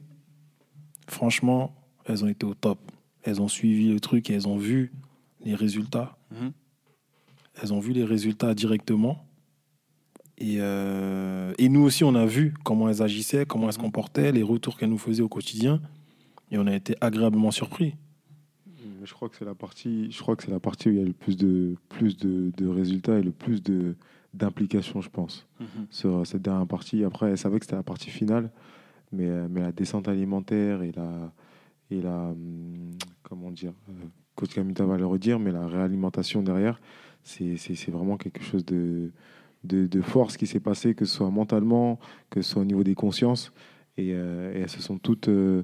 franchement, 1.08 1.74
elles 2.06 2.24
ont 2.24 2.28
été 2.28 2.46
au 2.46 2.54
top. 2.54 2.78
Elles 3.22 3.40
ont 3.42 3.48
suivi 3.48 3.88
le 3.92 4.00
truc 4.00 4.30
et 4.30 4.34
elles 4.34 4.48
ont 4.48 4.56
vu 4.58 4.92
les 5.44 5.54
résultats. 5.54 6.16
Mhm. 6.30 6.52
Elles 7.62 7.72
ont 7.72 7.80
vu 7.80 7.92
les 7.92 8.04
résultats 8.04 8.54
directement. 8.54 9.24
Et, 10.38 10.56
euh, 10.60 11.52
et 11.58 11.68
nous 11.68 11.80
aussi, 11.82 12.04
on 12.04 12.14
a 12.14 12.26
vu 12.26 12.54
comment 12.64 12.88
elles 12.88 13.02
agissaient, 13.02 13.46
comment 13.46 13.66
elles 13.68 13.72
se 13.72 13.78
comportaient, 13.78 14.32
les 14.32 14.42
retours 14.42 14.76
qu'elles 14.76 14.90
nous 14.90 14.98
faisaient 14.98 15.22
au 15.22 15.28
quotidien. 15.28 15.80
Et 16.50 16.58
on 16.58 16.66
a 16.66 16.74
été 16.74 16.94
agréablement 17.00 17.50
surpris. 17.50 17.94
Je 19.04 19.12
crois 19.12 19.28
que 19.28 19.36
c'est 19.36 19.44
la 19.44 19.54
partie, 19.54 20.10
je 20.10 20.20
crois 20.20 20.36
que 20.36 20.42
c'est 20.44 20.50
la 20.50 20.60
partie 20.60 20.88
où 20.88 20.92
il 20.92 20.98
y 20.98 21.02
a 21.02 21.04
le 21.04 21.12
plus 21.12 21.36
de, 21.36 21.76
plus 21.88 22.16
de, 22.16 22.50
de 22.56 22.66
résultats 22.66 23.18
et 23.18 23.22
le 23.22 23.32
plus 23.32 23.62
de 23.62 23.94
d'implication, 24.34 25.00
je 25.00 25.08
pense, 25.08 25.46
Mhm. 25.60 25.86
sur 25.90 26.26
cette 26.26 26.42
dernière 26.42 26.66
partie. 26.66 27.04
Après, 27.04 27.30
elle 27.30 27.38
savait 27.38 27.58
que 27.58 27.64
c'était 27.64 27.76
la 27.76 27.82
partie 27.82 28.10
finale, 28.10 28.50
mais, 29.10 29.26
euh, 29.28 29.46
mais 29.50 29.62
la 29.62 29.72
descente 29.72 30.08
alimentaire 30.08 30.82
et 30.82 30.92
la, 30.92 31.32
et 31.90 32.02
la 32.02 32.28
hum, 32.28 32.90
comment 33.22 33.50
dire, 33.50 33.72
euh, 33.88 33.92
coach 34.34 34.52
Kamita 34.52 34.84
va 34.84 34.98
le 34.98 35.06
redire, 35.06 35.38
mais 35.38 35.52
la 35.52 35.66
réalimentation 35.66 36.42
derrière, 36.42 36.80
c'est 37.22 37.56
vraiment 37.88 38.18
quelque 38.18 38.42
chose 38.42 38.64
de, 38.66 39.10
de, 39.64 39.86
de 39.86 40.00
fort 40.02 40.30
ce 40.30 40.36
qui 40.36 40.46
s'est 40.46 40.60
passé, 40.60 40.94
que 40.94 41.06
ce 41.06 41.14
soit 41.16 41.30
mentalement, 41.30 41.98
que 42.28 42.42
ce 42.42 42.50
soit 42.52 42.62
au 42.62 42.66
niveau 42.66 42.84
des 42.84 42.94
consciences. 42.94 43.52
Et, 43.96 44.10
euh, 44.12 44.52
et 44.54 44.58
elles 44.60 44.68
se 44.68 44.82
sont 44.82 44.98
toutes, 44.98 45.28
euh, 45.28 45.62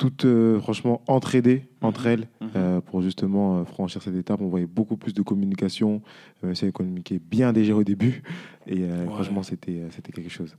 toutes 0.00 0.24
euh, 0.24 0.58
franchement 0.60 1.02
entraidées 1.08 1.64
entre 1.82 2.06
elles 2.06 2.26
Mhm. 2.40 2.50
euh, 2.56 2.80
pour 2.80 3.02
justement 3.02 3.58
euh, 3.58 3.64
franchir 3.64 4.02
cette 4.02 4.14
étape. 4.16 4.40
On 4.40 4.48
voyait 4.48 4.66
beaucoup 4.66 4.96
plus 4.96 5.12
de 5.12 5.22
communication. 5.22 6.00
Euh, 6.42 6.54
ça 6.54 6.70
communiquait 6.72 7.20
bien 7.20 7.52
déjà 7.52 7.74
au 7.74 7.84
début. 7.84 8.22
Et 8.66 8.78
euh, 8.82 9.04
Ouais. 9.04 9.12
franchement, 9.14 9.42
c'était 9.42 9.78
euh, 9.80 9.88
c'était 9.90 10.10
quelque 10.12 10.30
chose. 10.30 10.56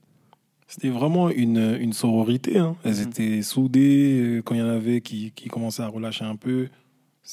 C'était 0.67 0.89
vraiment 0.89 1.29
une, 1.29 1.75
une 1.81 1.91
sororité. 1.91 2.59
hein. 2.59 2.75
Elles 2.85 2.97
Mhm. 3.01 3.07
étaient 3.07 3.41
soudées. 3.41 4.41
Quand 4.45 4.53
il 4.55 4.59
y 4.59 4.63
en 4.63 4.67
avait 4.69 5.01
qui, 5.01 5.31
qui 5.31 5.49
commençaient 5.49 5.83
à 5.83 5.87
relâcher 5.87 6.23
un 6.23 6.35
peu, 6.35 6.69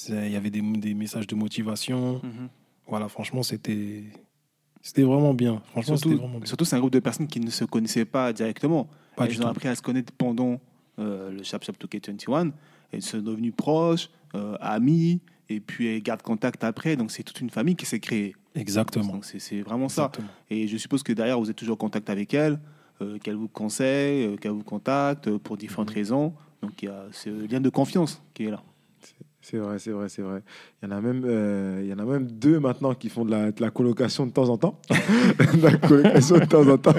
il 0.09 0.31
y 0.33 0.37
avait 0.37 0.51
des, 0.51 0.63
des 0.63 0.95
messages 0.95 1.27
de 1.27 1.35
motivation. 1.35 2.21
Mhm. 2.25 2.49
Voilà, 2.89 3.09
franchement, 3.09 3.43
c'était 3.43 4.05
c'était 4.81 5.03
vraiment 5.03 5.35
bien. 5.35 5.61
Franchement, 5.73 5.97
c'était 5.97 6.09
Surtout, 6.09 6.23
vraiment 6.23 6.39
bien. 6.39 6.47
surtout, 6.47 6.65
c'est 6.65 6.77
un 6.77 6.81
groupe 6.81 6.93
de 6.93 7.01
personnes 7.01 7.27
qui 7.29 7.41
ne 7.41 7.51
se 7.51 7.65
connaissaient 7.67 8.07
pas 8.07 8.33
directement. 8.33 8.89
Pas 9.17 9.25
Elles 9.27 9.33
du 9.33 9.39
ont 9.39 9.43
tout. 9.43 9.49
appris 9.49 9.69
à 9.69 9.75
se 9.75 9.83
connaître 9.83 10.13
pendant 10.17 10.59
le 10.99 11.43
Chap 11.43 11.65
Chap 11.65 11.77
2K21. 11.79 12.53
Elles 12.93 13.03
sont 13.03 13.19
devenues 13.19 13.53
proches, 13.53 14.11
euh, 14.35 14.57
amies, 14.61 15.21
et 15.49 15.61
puis 15.61 15.87
elles 15.89 16.03
gardent 16.03 16.23
contact 16.23 16.65
après. 16.65 16.97
Donc 16.97 17.11
c'est 17.11 17.23
toute 17.23 17.41
une 17.41 17.51
famille 17.51 17.77
qui 17.77 17.87
s'est 17.87 18.01
créée. 18.01 18.35
Exactement. 18.55 19.13
Donc 19.13 19.25
c'est 19.25 19.39
c'est 19.39 19.63
vraiment 19.63 19.89
ça. 19.89 20.11
Et 20.51 20.67
je 20.67 20.77
suppose 20.77 21.03
que 21.03 21.13
derrière, 21.13 21.39
vous 21.39 21.51
êtes 21.51 21.57
toujours 21.57 21.75
en 21.75 21.79
contact 21.79 22.11
avec 22.11 22.35
elles, 22.35 22.59
euh, 23.01 23.19
qu'elles 23.19 23.37
vous 23.37 23.49
conseillent, 23.49 24.27
euh, 24.27 24.37
qu'elles 24.37 24.53
vous 24.53 24.65
contactent 24.65 25.29
euh, 25.29 25.39
pour 25.39 25.57
différentes 25.57 25.91
raisons. 25.91 26.35
Donc 26.63 26.83
il 26.83 26.87
y 26.87 26.89
a 26.89 27.05
ce 27.13 27.31
lien 27.31 27.61
de 27.61 27.71
confiance 27.71 28.23
qui 28.35 28.45
est 28.45 28.51
là. 28.51 28.63
C'est 29.41 29.59
vrai, 29.59 29.79
c'est 29.79 29.93
vrai, 29.93 30.09
c'est 30.09 30.23
vrai. 30.23 30.43
Il 30.83 30.89
y 30.89 30.93
en 30.93 30.97
a 30.97 31.01
même, 31.01 31.23
euh, 31.25 31.81
il 31.83 31.89
y 31.89 31.93
en 31.95 31.99
a 31.99 32.05
même 32.05 32.27
deux 32.27 32.61
maintenant 32.61 32.95
qui 32.95 33.09
font 33.09 33.25
de 33.25 33.31
la, 33.31 33.51
de 33.51 33.61
la 33.61 33.71
colocation 33.71 34.27
de 34.27 34.33
temps 34.33 34.49
en 34.49 34.59
temps. 34.59 34.79
de 34.91 35.63
la 35.63 35.77
colocation 35.77 36.39
de 36.39 36.45
temps 36.45 36.69
en 36.69 36.77
temps. 36.77 36.95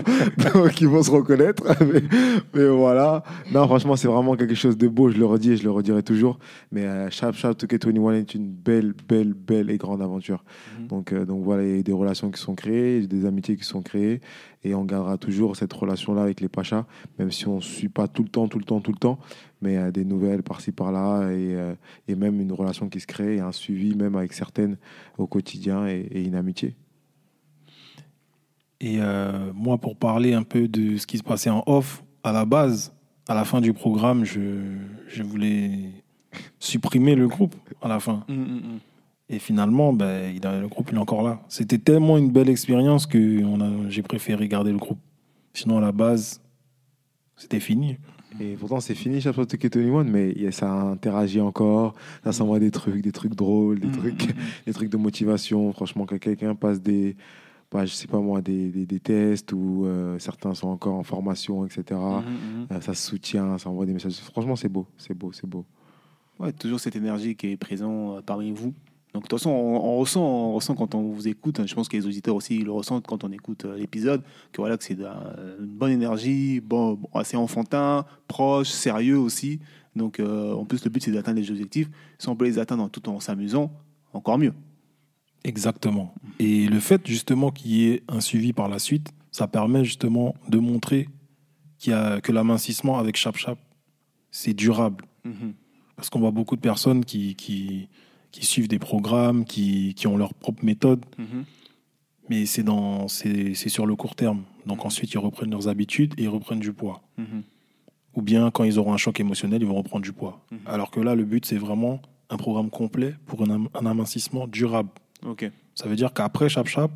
Donc, 0.54 0.82
ils 0.82 0.88
vont 0.88 1.04
se 1.04 1.12
reconnaître. 1.12 1.64
mais, 1.94 2.02
mais 2.54 2.68
voilà. 2.68 3.24
Non, 3.54 3.66
franchement, 3.68 3.96
c'est 3.96 4.08
vraiment 4.08 4.36
quelque 4.36 4.56
chose 4.56 4.78
de 4.78 4.88
beau. 4.88 5.10
Je 5.10 5.18
le 5.18 5.26
redis 5.26 5.52
et 5.52 5.58
je 5.58 5.64
le 5.64 5.72
redirai 5.72 6.02
toujours. 6.02 6.40
Mais 6.72 6.86
euh, 6.86 7.10
Sharp 7.10 7.36
Sharp 7.36 7.58
2K21 7.58 8.14
est 8.14 8.34
une 8.34 8.50
belle, 8.50 8.94
belle, 9.08 9.34
belle 9.34 9.70
et 9.70 9.78
grande 9.78 10.02
aventure. 10.02 10.44
Mhm. 10.80 10.88
Donc, 10.88 11.14
euh, 11.14 11.26
donc 11.26 11.44
voilà, 11.44 11.64
il 11.64 11.76
y 11.78 11.80
a 11.80 11.84
des 11.84 11.94
relations 11.94 12.32
qui 12.32 12.42
sont 12.42 12.56
créées, 12.56 13.06
des 13.06 13.26
amitiés 13.26 13.58
qui 13.58 13.66
sont 13.66 13.82
créées. 13.82 14.22
Et 14.64 14.76
on 14.76 14.84
gardera 14.84 15.18
toujours 15.18 15.56
cette 15.56 15.72
relation-là 15.72 16.24
avec 16.24 16.42
les 16.42 16.50
Pachas, 16.50 16.86
même 17.18 17.32
si 17.32 17.48
on 17.48 17.58
ne 17.58 17.62
suit 17.62 17.88
pas 17.88 18.10
tout 18.10 18.24
le 18.24 18.30
temps, 18.30 18.50
tout 18.50 18.60
le 18.60 18.66
temps, 18.66 18.82
tout 18.82 18.92
le 18.92 18.98
temps. 18.98 19.18
Mais 19.62 19.78
euh, 19.78 19.92
des 19.92 20.04
nouvelles 20.04 20.44
par-ci, 20.44 20.72
par-là. 20.72 21.32
Et, 21.32 21.56
et 22.08 22.16
même 22.16 22.29
une 22.38 22.52
relation 22.52 22.90
qui 22.90 23.00
se 23.00 23.08
crée 23.08 23.38
et 23.38 23.40
un 23.40 23.52
suivi 23.52 23.96
même 23.96 24.16
avec 24.16 24.34
certaines 24.34 24.78
au 25.18 25.28
quotidien 25.28 25.88
et, 25.88 26.08
et 26.12 26.24
une 26.24 26.36
amitié. 26.36 26.76
Et 28.82 28.98
euh, 29.00 29.52
moi, 29.54 29.78
pour 29.78 29.96
parler 29.96 30.34
un 30.34 30.44
peu 30.44 30.68
de 30.68 30.98
ce 30.98 31.06
qui 31.06 31.18
se 31.18 31.24
passait 31.24 31.50
en 31.50 31.64
off, 31.66 32.04
à 32.24 32.32
la 32.32 32.46
base, 32.46 32.94
à 33.28 33.34
la 33.34 33.44
fin 33.44 33.62
du 33.62 33.74
programme, 33.74 34.24
je, 34.24 34.62
je 35.08 35.24
voulais 35.24 35.92
supprimer 36.60 37.16
le 37.16 37.28
groupe 37.28 37.56
à 37.82 37.88
la 37.88 38.00
fin. 38.00 38.24
Mhm, 38.28 38.38
mhm. 38.38 38.80
Et 39.32 39.38
finalement, 39.38 39.94
ben, 39.94 40.34
il 40.36 40.46
a, 40.48 40.60
le 40.60 40.68
groupe 40.68 40.90
il 40.92 40.96
est 40.96 41.00
encore 41.00 41.22
là. 41.22 41.42
C'était 41.50 41.78
tellement 41.78 42.18
une 42.18 42.32
belle 42.32 42.50
expérience 42.50 43.06
que 43.06 43.44
j'ai 43.90 44.02
préféré 44.02 44.48
garder 44.48 44.72
le 44.72 44.78
groupe. 44.78 45.00
Sinon, 45.54 45.78
à 45.78 45.82
la 45.82 45.92
base, 45.92 46.42
c'était 47.36 47.60
fini. 47.60 47.98
Et 48.40 48.56
pourtant, 48.56 48.80
c'est 48.80 48.96
fini, 48.96 49.20
chaque 49.22 49.36
fois 49.36 49.46
que 49.46 49.58
21, 49.68 50.04
mais 50.04 50.32
y 50.34 50.48
a- 50.48 50.52
ça 50.52 50.72
interagit 50.72 51.42
encore, 51.42 51.94
ça 52.24 52.32
s'envoie 52.32 52.60
des 52.60 52.72
trucs, 52.72 53.02
des 53.02 53.12
trucs 53.12 53.36
drôles, 53.36 53.80
des, 53.80 53.88
Mhm, 53.88 53.94
trucs, 53.94 54.28
des 54.68 54.74
trucs 54.74 54.90
de 54.90 54.98
motivation. 54.98 55.72
Franchement, 55.74 56.06
que 56.06 56.16
quelqu'un 56.16 56.56
passe 56.56 56.82
des, 56.82 57.16
bah, 57.72 57.86
je 57.86 57.94
sais 57.94 58.08
pas 58.08 58.20
moi, 58.20 58.42
des, 58.42 58.70
des, 58.70 58.86
des 58.86 59.00
tests 59.00 59.52
ou 59.54 59.86
euh, 59.86 60.18
certains 60.20 60.54
sont 60.54 60.70
encore 60.70 60.96
en 60.96 61.04
formation, 61.04 61.66
etc. 61.66 61.84
Mhm. 62.00 62.68
Euh, 62.72 62.82
ça 62.82 62.94
se 62.94 63.08
soutient, 63.10 63.58
ça 63.58 63.70
envoie 63.70 63.86
des 63.86 63.94
messages. 63.94 64.18
Franchement, 64.20 64.56
c'est 64.56 64.70
beau, 64.70 64.88
c'est 64.98 65.14
beau, 65.14 65.32
c'est 65.34 65.48
beau. 65.48 65.66
Ouais, 66.40 66.54
toujours 66.54 66.80
cette 66.80 66.96
énergie 66.96 67.36
qui 67.36 67.48
est 67.52 67.58
présente 67.58 68.18
euh, 68.18 68.22
parmi 68.26 68.52
vous. 68.52 68.74
Donc, 69.14 69.24
de 69.24 69.28
toute 69.28 69.40
façon, 69.40 69.50
on, 69.50 69.76
on 69.76 69.98
ressent, 69.98 70.22
on 70.22 70.54
ressent 70.54 70.76
quand 70.76 70.94
on 70.94 71.02
vous 71.02 71.28
écoute. 71.28 71.60
hein, 71.60 71.66
Je 71.66 71.74
pense 71.74 71.90
que 71.90 71.98
les 71.98 72.06
auditeurs 72.06 72.36
aussi 72.36 72.58
ils 72.58 72.66
le 72.66 72.72
ressentent 72.72 73.08
quand 73.08 73.24
on 73.24 73.32
écoute 73.32 73.66
euh, 73.66 73.76
l'épisode. 73.76 74.22
Que 74.52 74.62
voilà, 74.62 74.78
que 74.78 74.84
c'est 74.84 74.94
une 74.94 75.66
bonne 75.66 75.92
énergie, 75.92 76.60
bon, 76.60 76.94
bon, 76.94 77.10
assez 77.14 77.36
enfantin, 77.36 78.06
proche, 78.28 78.70
sérieux 78.70 79.18
aussi. 79.18 79.60
Donc, 79.96 80.20
euh, 80.20 80.54
en 80.54 80.66
plus, 80.66 80.84
le 80.84 80.92
but 80.92 81.02
c'est 81.04 81.12
d'atteindre 81.12 81.40
les 81.40 81.50
objectifs. 81.50 81.90
Si 82.20 82.30
on 82.30 82.36
peut 82.36 82.46
les 82.46 82.60
atteindre 82.60 82.88
tout 82.90 83.10
en 83.10 83.20
s'amusant, 83.20 83.72
encore 84.14 84.38
mieux. 84.38 84.54
Exactement. 85.44 86.14
Et 86.38 86.68
le 86.68 86.80
fait 86.80 87.02
justement 87.08 87.50
qu'il 87.50 87.72
y 87.72 87.90
ait 87.90 88.04
un 88.08 88.20
suivi 88.22 88.54
par 88.54 88.70
la 88.70 88.78
suite, 88.78 89.10
ça 89.32 89.48
permet 89.48 89.84
justement 89.86 90.36
de 90.50 90.60
montrer 90.60 91.08
qu'il 91.78 91.92
y 91.92 91.96
a, 91.96 92.20
que 92.22 92.32
l'amincissement 92.32 93.00
avec 93.00 93.16
Chap 93.16 93.38
Chap, 93.38 93.58
c'est 94.32 94.54
durable. 94.54 95.06
Mhm. 95.24 95.54
Parce 95.96 96.10
qu'on 96.10 96.20
voit 96.20 96.32
beaucoup 96.32 96.56
de 96.56 96.62
personnes 96.62 97.04
qui, 97.06 97.36
qui, 97.36 97.88
qui 98.32 98.46
suivent 98.46 98.68
des 98.68 98.80
programmes, 98.80 99.46
qui, 99.46 99.94
qui 99.96 100.08
ont 100.08 100.18
leur 100.18 100.34
propre 100.34 100.64
méthode, 100.64 101.04
Mhm. 101.18 101.46
mais 102.30 102.46
c'est 102.46 102.64
dans 102.64 103.08
c'est 103.08 103.54
c'est 103.56 103.70
sur 103.70 103.86
le 103.86 103.96
court 103.96 104.16
terme. 104.16 104.44
Donc 104.66 104.86
ensuite, 104.86 105.12
ils 105.14 105.18
reprennent 105.18 105.52
leurs 105.52 105.68
habitudes 105.68 106.14
et 106.18 106.24
ils 106.24 106.30
reprennent 106.30 106.60
du 106.60 106.74
poids. 106.74 107.02
Mhm. 107.18 107.44
Ou 108.16 108.22
bien 108.22 108.52
quand 108.52 108.64
ils 108.64 108.78
auront 108.80 108.94
un 108.94 108.98
choc 108.98 109.20
émotionnel, 109.20 109.62
ils 109.62 109.68
vont 109.68 109.76
reprendre 109.76 110.04
du 110.04 110.14
poids. 110.14 110.44
Mhm. 110.52 110.60
Alors 110.66 110.92
que 110.92 111.00
là, 111.00 111.16
le 111.16 111.26
but, 111.26 111.46
c'est 111.46 111.58
vraiment 111.58 112.02
un 112.30 112.38
programme 112.38 112.70
complet 112.70 113.16
pour 113.26 113.42
un, 113.44 113.50
am- 113.50 113.70
un 113.74 113.86
amincissement 113.86 114.48
durable. 114.48 114.90
Ok. 115.26 115.50
Ça 115.76 115.88
veut 115.88 115.96
dire 115.96 116.14
qu'après 116.14 116.50
Chap 116.50 116.68
Chap, 116.68 116.92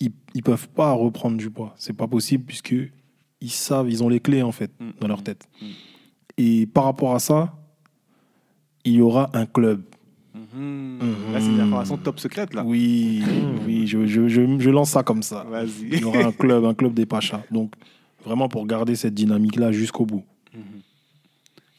ils 0.00 0.12
ne 0.34 0.40
peuvent 0.42 0.68
pas 0.68 0.92
reprendre 0.92 1.36
du 1.38 1.48
poids. 1.50 1.74
C'est 1.78 1.92
pas 1.92 2.06
possible 2.08 2.44
puisque 2.44 2.74
ils 3.40 3.50
savent, 3.50 3.88
ils 3.90 4.02
ont 4.02 4.08
les 4.08 4.20
clés 4.20 4.42
en 4.42 4.52
fait 4.52 4.70
dans 5.00 5.08
leur 5.08 5.22
tête. 5.22 5.48
Et 6.36 6.66
par 6.66 6.84
rapport 6.84 7.14
à 7.14 7.18
ça, 7.20 7.54
il 8.84 8.94
y 8.94 9.00
aura 9.00 9.30
un 9.34 9.46
club. 9.46 9.82
Mhm. 10.52 10.98
Mhm. 11.00 11.32
Là, 11.32 11.40
c'est 11.40 11.46
une 11.48 11.60
information 11.60 11.96
top 11.96 12.20
secrète, 12.20 12.54
là. 12.54 12.64
Oui, 12.64 13.22
oui, 13.66 13.86
je, 13.86 14.06
je- 14.06 14.28
je- 14.28 14.58
je 14.58 14.70
lance 14.70 14.90
ça 14.90 15.02
comme 15.02 15.22
ça. 15.22 15.44
Vas-y. 15.44 15.88
Il 15.92 16.00
y 16.00 16.04
aura 16.04 16.18
un 16.24 16.32
club, 16.32 16.64
un 16.64 16.74
club 16.74 16.94
des 16.94 17.06
Pachas. 17.06 17.42
Donc 17.50 17.72
vraiment 18.24 18.48
pour 18.48 18.66
garder 18.66 18.94
cette 18.96 19.14
dynamique-là 19.14 19.72
jusqu'au 19.72 20.06
bout. 20.06 20.24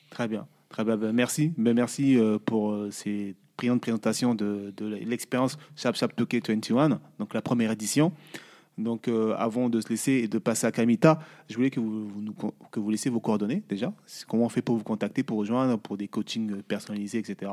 Très 0.10 0.28
bien. 0.28 0.46
Très 0.70 0.84
bien. 0.84 0.98
Ben, 0.98 1.12
merci. 1.12 1.52
Ben, 1.58 1.74
merci 1.76 2.18
euh, 2.18 2.38
pour 2.44 2.72
euh, 2.72 2.90
ces 2.92 3.36
brillantes 3.58 3.82
présentations 3.82 4.36
de, 4.36 4.74
de 4.76 4.86
l'expérience 4.88 5.58
Chap 5.76 5.96
Chap 5.96 6.16
Toke 6.16 6.36
21, 6.48 7.00
donc 7.20 7.34
la 7.34 7.42
première 7.42 7.72
édition. 7.72 8.12
Donc, 8.76 9.08
euh, 9.08 9.36
avant 9.38 9.70
de 9.70 9.80
se 9.82 9.90
laisser 9.90 10.14
et 10.14 10.28
de 10.28 10.40
passer 10.40 10.66
à 10.66 10.72
Kamita, 10.72 11.20
je 11.48 11.56
voulais 11.56 11.70
que 11.70 11.80
vous, 11.80 12.08
vous 12.08 12.22
nous 12.22 12.34
que 12.72 12.80
vous 12.80 12.90
laissiez 12.90 13.12
vos 13.12 13.20
coordonnées 13.20 13.62
déjà. 13.70 13.94
Comment 14.28 14.46
on 14.46 14.50
fait 14.50 14.64
pour 14.64 14.76
vous 14.78 14.84
contacter, 14.84 15.22
pour 15.22 15.38
rejoindre, 15.38 15.78
pour 15.78 15.96
des 15.96 16.08
coachings 16.08 16.64
personnalisés, 16.64 17.20
etc. 17.20 17.52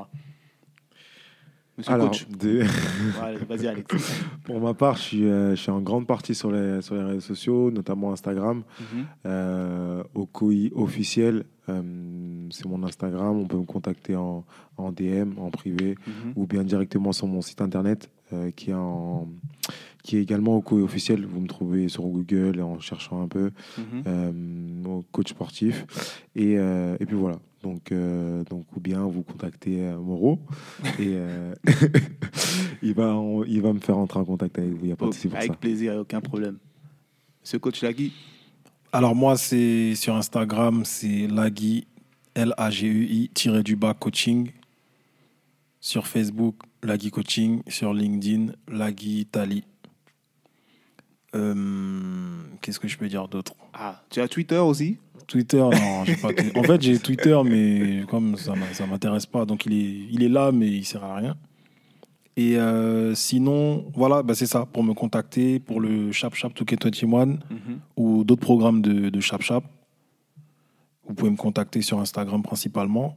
Monsieur 1.80 1.92
Alors, 1.94 2.10
coach, 2.10 2.26
Alex. 3.66 4.22
pour 4.44 4.60
ma 4.60 4.74
part, 4.74 4.96
je 4.96 5.02
suis, 5.02 5.24
euh, 5.24 5.50
je 5.56 5.60
suis 5.60 5.70
en 5.70 5.80
grande 5.80 6.06
partie 6.06 6.34
sur 6.34 6.50
les, 6.52 6.82
sur 6.82 6.94
les 6.94 7.02
réseaux 7.02 7.20
sociaux, 7.20 7.70
notamment 7.70 8.12
Instagram. 8.12 8.62
Euh, 9.26 10.02
Okoi 10.14 10.70
officiel, 10.74 11.44
euh, 11.68 11.82
c'est 12.50 12.66
mon 12.66 12.82
Instagram. 12.82 13.36
On 13.38 13.46
peut 13.46 13.56
me 13.56 13.64
contacter 13.64 14.16
en, 14.16 14.44
en 14.76 14.92
DM, 14.92 15.38
en 15.38 15.50
privé, 15.50 15.94
Mhm. 16.06 16.32
ou 16.36 16.46
bien 16.46 16.64
directement 16.64 17.12
sur 17.12 17.26
mon 17.26 17.40
site 17.42 17.60
internet 17.60 18.10
euh, 18.32 18.50
qui, 18.50 18.70
est 18.70 18.74
en, 18.74 19.28
qui 20.02 20.16
est 20.16 20.22
également 20.22 20.56
Okoi 20.56 20.82
officiel. 20.82 21.24
Vous 21.26 21.40
me 21.40 21.46
trouvez 21.48 21.88
sur 21.88 22.02
Google 22.04 22.60
en 22.60 22.78
cherchant 22.80 23.22
un 23.22 23.28
peu 23.28 23.50
au 24.86 25.02
coach 25.12 25.30
sportif. 25.30 25.86
Et, 26.36 26.52
et 26.54 27.06
puis 27.06 27.16
voilà. 27.16 27.38
Donc, 27.62 27.92
euh, 27.92 28.42
donc, 28.44 28.64
ou 28.74 28.80
bien 28.80 29.02
vous 29.04 29.22
contactez 29.22 29.82
euh, 29.82 29.98
Moreau 29.98 30.38
et 30.98 31.08
euh, 31.14 31.54
il, 32.82 32.94
va 32.94 33.14
en- 33.14 33.44
il 33.44 33.60
va 33.60 33.72
me 33.72 33.80
faire 33.80 33.98
entrer 33.98 34.18
en 34.18 34.24
contact 34.24 34.58
avec 34.58 34.70
vous. 34.70 34.78
Il 34.82 34.86
n'y 34.86 34.92
a 34.92 34.96
pas 34.96 35.06
de 35.06 35.12
souci 35.12 35.28
pour 35.28 35.36
Avec 35.36 35.50
ça. 35.52 35.56
plaisir, 35.56 35.94
aucun 35.96 36.20
problème. 36.20 36.56
Monsieur 37.42 37.58
coach 37.58 37.82
Lagui, 37.82 38.12
Alors 38.92 39.14
moi, 39.14 39.36
c'est 39.36 39.94
sur 39.94 40.14
Instagram, 40.16 40.84
c'est 40.84 41.26
Lagui, 41.26 41.86
L-A-G-U-I, 42.34 43.28
tiré 43.34 43.62
du 43.62 43.76
bas 43.76 43.94
coaching. 43.94 44.50
Sur 45.80 46.06
Facebook, 46.06 46.56
Lagui 46.82 47.10
Coaching. 47.10 47.62
Sur 47.66 47.92
LinkedIn, 47.94 48.52
Lagui 48.68 49.26
Tali. 49.26 49.64
Euh, 51.34 52.42
Qu'est-ce 52.60 52.80
que 52.80 52.88
je 52.88 52.98
peux 52.98 53.08
dire 53.08 53.28
d'autre? 53.28 53.54
Ah, 53.72 54.02
tu 54.10 54.20
as 54.20 54.28
Twitter 54.28 54.58
aussi? 54.58 54.98
Twitter, 55.26 55.58
non, 55.58 56.04
j'ai 56.04 56.16
pas. 56.16 56.28
En 56.56 56.62
fait, 56.62 56.80
j'ai 56.82 56.98
Twitter, 56.98 57.38
mais 57.44 58.04
comme 58.08 58.36
ça 58.36 58.54
ça 58.72 58.86
m'intéresse 58.86 59.26
pas, 59.26 59.44
donc 59.44 59.66
il 59.66 59.72
est, 59.72 60.06
il 60.12 60.22
est 60.22 60.28
là, 60.28 60.52
mais 60.52 60.68
il 60.68 60.84
sert 60.84 61.02
à 61.04 61.16
rien. 61.16 61.36
Et 62.36 62.56
euh, 62.56 63.14
sinon, 63.14 63.84
voilà, 63.94 64.22
bah 64.22 64.34
c'est 64.34 64.46
ça, 64.46 64.64
pour 64.64 64.82
me 64.84 64.94
contacter 64.94 65.58
pour 65.58 65.80
le 65.80 66.10
Chap 66.12 66.34
Chap 66.34 66.52
2K21 66.54 67.26
Mhm. 67.26 67.38
ou 67.96 68.24
d'autres 68.24 68.40
programmes 68.40 68.80
de, 68.82 69.10
de 69.10 69.20
Chap 69.20 69.42
Chap. 69.42 69.64
Vous 71.06 71.14
pouvez 71.14 71.30
me 71.30 71.36
contacter 71.36 71.82
sur 71.82 71.98
Instagram 71.98 72.42
principalement. 72.42 73.16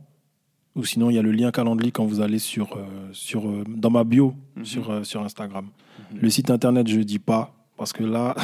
Ou 0.75 0.83
sinon, 0.83 1.11
il 1.11 1.13
y 1.15 1.19
a 1.19 1.21
le 1.21 1.31
lien 1.31 1.51
Calendly 1.51 1.91
quand 1.91 2.05
vous 2.05 2.19
allez 2.21 2.39
sur, 2.39 2.75
euh, 2.75 2.83
sur, 3.11 3.47
euh, 3.47 3.63
dans 3.67 3.91
ma 3.91 4.03
bio 4.03 4.33
Mhm. 4.57 4.65
sur, 4.65 4.89
euh, 4.89 5.03
sur 5.03 5.21
Instagram. 5.23 5.67
Mhm. 6.13 6.19
Le 6.21 6.29
site 6.29 6.49
internet, 6.49 6.87
je 6.87 6.97
ne 6.97 7.03
dis 7.03 7.19
pas, 7.19 7.53
parce 7.77 7.93
que 7.93 8.03
là, 8.03 8.35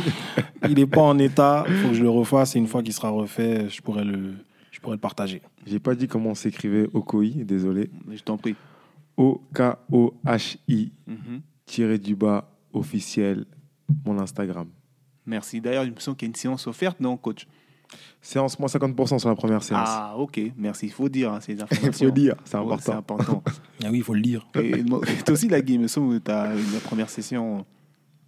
il 0.68 0.74
n'est 0.74 0.86
pas 0.86 1.02
en 1.02 1.18
état. 1.18 1.64
Il 1.68 1.74
faut 1.76 1.88
que 1.88 1.94
je 1.94 2.02
le 2.02 2.10
refasse. 2.10 2.56
Et 2.56 2.58
une 2.58 2.66
fois 2.66 2.82
qu'il 2.82 2.92
sera 2.92 3.10
refait, 3.10 3.68
je 3.68 3.80
pourrais 3.82 4.04
le, 4.04 4.34
je 4.70 4.80
pourrais 4.80 4.96
le 4.96 5.00
partager. 5.00 5.42
J'ai 5.66 5.78
pas 5.80 5.94
dit 5.94 6.06
comment 6.08 6.34
s'écrivait 6.34 6.88
Okoi, 6.92 7.28
désolé. 7.44 7.90
Je 8.12 8.22
t'en 8.22 8.36
prie. 8.36 8.54
O-K-O-H-I, 9.16 10.92
Mhm. 11.06 11.40
tiré 11.64 11.98
du 11.98 12.14
bas, 12.14 12.50
officiel, 12.72 13.46
mon 14.04 14.18
Instagram. 14.18 14.68
Merci. 15.24 15.60
D'ailleurs, 15.60 15.84
il 15.84 15.92
me 15.92 15.98
semble 16.00 16.16
qu'il 16.16 16.26
y 16.26 16.30
a 16.30 16.32
une 16.32 16.36
séance 16.36 16.66
offerte, 16.66 17.00
non, 17.00 17.16
coach? 17.16 17.46
Séance, 18.20 18.58
moins 18.58 18.68
50% 18.68 19.18
sur 19.18 19.28
la 19.28 19.34
première 19.36 19.62
séance. 19.62 19.88
Ah, 19.90 20.14
ok. 20.18 20.40
Merci. 20.56 20.86
Il 20.86 20.92
faut 20.92 21.08
dire 21.08 21.32
hein, 21.32 21.40
ces 21.40 21.52
Il 21.54 21.62
informations. 21.62 22.06
faut 22.08 22.12
dire, 22.12 22.34
c'est 22.44 22.56
important. 22.56 22.82
C'est 22.84 22.92
important. 22.92 23.42
Ah 23.84 23.88
oui, 23.90 23.98
il 23.98 24.02
faut 24.02 24.14
le 24.14 24.20
lire. 24.20 24.46
Et 24.56 24.84
toi 24.84 25.32
aussi, 25.32 25.48
Lagui, 25.48 25.74
il 25.74 25.80
me 25.80 25.88
semble 25.88 26.18
que 26.20 26.24
tu 26.24 26.30
as 26.30 26.52
la 26.54 26.80
première 26.84 27.08
session. 27.08 27.64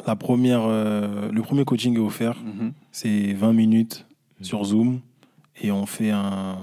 La 0.06 0.16
première, 0.16 0.62
euh, 0.62 1.30
le 1.30 1.42
premier 1.42 1.64
coaching 1.64 1.94
est 1.96 2.00
offert. 2.00 2.36
Mhm. 2.42 2.72
C'est 2.92 3.32
20 3.34 3.52
minutes 3.52 4.06
sur 4.40 4.64
Zoom 4.64 5.00
et 5.60 5.70
on 5.72 5.86
fait 5.86 6.10
un, 6.10 6.56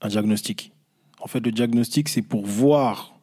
un 0.00 0.08
diagnostic. 0.08 0.72
En 1.20 1.26
fait, 1.26 1.40
le 1.40 1.50
diagnostic, 1.50 2.08
c'est 2.08 2.22
pour 2.22 2.46
voir 2.46 3.14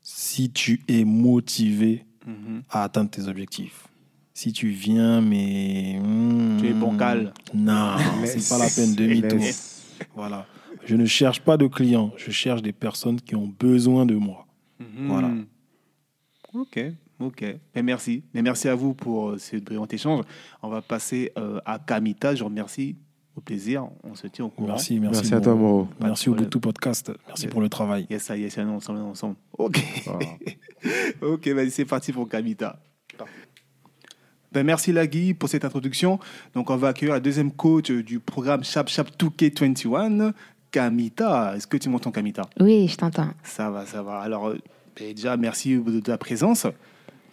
si 0.00 0.50
tu 0.50 0.80
es 0.88 1.04
motivé 1.04 2.04
Mhm. 2.26 2.62
à 2.70 2.84
atteindre 2.84 3.10
tes 3.10 3.28
objectifs. 3.28 3.86
Si 4.32 4.52
tu 4.52 4.68
viens, 4.70 5.20
mais. 5.20 6.00
hmm, 6.02 6.56
Tu 6.58 6.68
es 6.68 6.72
bancal. 6.72 7.32
Non, 7.52 7.96
c'est 8.24 8.48
pas 8.48 8.58
la 8.58 8.68
peine 8.70 8.94
demi-tour. 8.94 9.40
Voilà. 10.16 10.46
Je 10.86 10.96
ne 10.96 11.04
cherche 11.06 11.40
pas 11.40 11.56
de 11.58 11.66
clients, 11.66 12.12
je 12.16 12.30
cherche 12.30 12.62
des 12.62 12.72
personnes 12.72 13.20
qui 13.20 13.36
ont 13.36 13.46
besoin 13.58 14.06
de 14.06 14.14
moi. 14.16 14.46
Mhm. 14.80 15.06
Voilà. 15.06 15.30
Ok, 16.54 16.80
ok. 17.20 17.44
Mais 17.74 17.82
merci. 17.82 18.22
Mais 18.34 18.42
merci 18.42 18.68
à 18.68 18.74
vous 18.74 18.94
pour 18.94 19.30
euh, 19.30 19.38
ce 19.38 19.56
brillant 19.56 19.86
échange. 19.86 20.24
On 20.62 20.68
va 20.68 20.82
passer 20.82 21.32
euh, 21.38 21.60
à 21.64 21.78
Kamita. 21.78 22.34
Je 22.34 22.40
vous 22.40 22.48
remercie. 22.48 22.96
Au 23.36 23.40
plaisir. 23.40 23.88
On 24.04 24.14
se 24.14 24.28
tient 24.28 24.44
au 24.44 24.48
courant. 24.48 24.68
Merci, 24.68 25.00
merci. 25.00 25.22
Merci 25.22 25.34
à 25.34 25.40
toi, 25.40 25.56
Moro. 25.56 25.88
Merci 26.00 26.28
au. 26.28 26.34
Boutou 26.34 26.60
Podcast. 26.60 27.10
Merci 27.26 27.48
pour 27.48 27.60
le 27.60 27.68
travail. 27.68 28.06
Yes, 28.08 28.22
ça 28.22 28.36
y 28.36 28.44
est, 28.44 28.50
c'est 28.50 28.64
nous 28.64 28.74
ensemble, 28.74 29.00
ensemble. 29.00 29.36
Ok. 29.58 29.82
Ok, 31.22 31.48
vas-y, 31.48 31.70
c'est 31.70 31.86
parti 31.86 32.12
pour 32.12 32.28
Kamita. 32.28 32.78
Ben, 34.52 34.64
merci 34.64 34.92
Lagui 34.92 35.34
pour 35.34 35.48
cette 35.48 35.64
introduction. 35.64 36.20
Donc, 36.54 36.70
on 36.70 36.76
va 36.76 36.88
accueillir 36.88 37.14
la 37.14 37.20
deuxième 37.20 37.50
coach 37.50 37.90
euh, 37.90 38.04
du 38.04 38.20
programme 38.20 38.62
Chap 38.62 38.88
Chap 38.88 39.10
2K21, 39.18 40.32
Kamita. 40.70 41.56
Est-ce 41.56 41.66
que 41.66 41.76
tu 41.76 41.88
m'entends, 41.88 42.12
Kamita? 42.12 42.42
Oui, 42.60 42.86
je 42.86 42.96
t'entends. 42.96 43.30
Ça 43.42 43.70
va, 43.70 43.84
ça 43.84 44.02
va. 44.02 44.20
Alors, 44.20 44.52
déjà, 44.94 45.36
merci 45.36 45.76
de 45.76 45.98
ta 45.98 46.18
présence, 46.18 46.68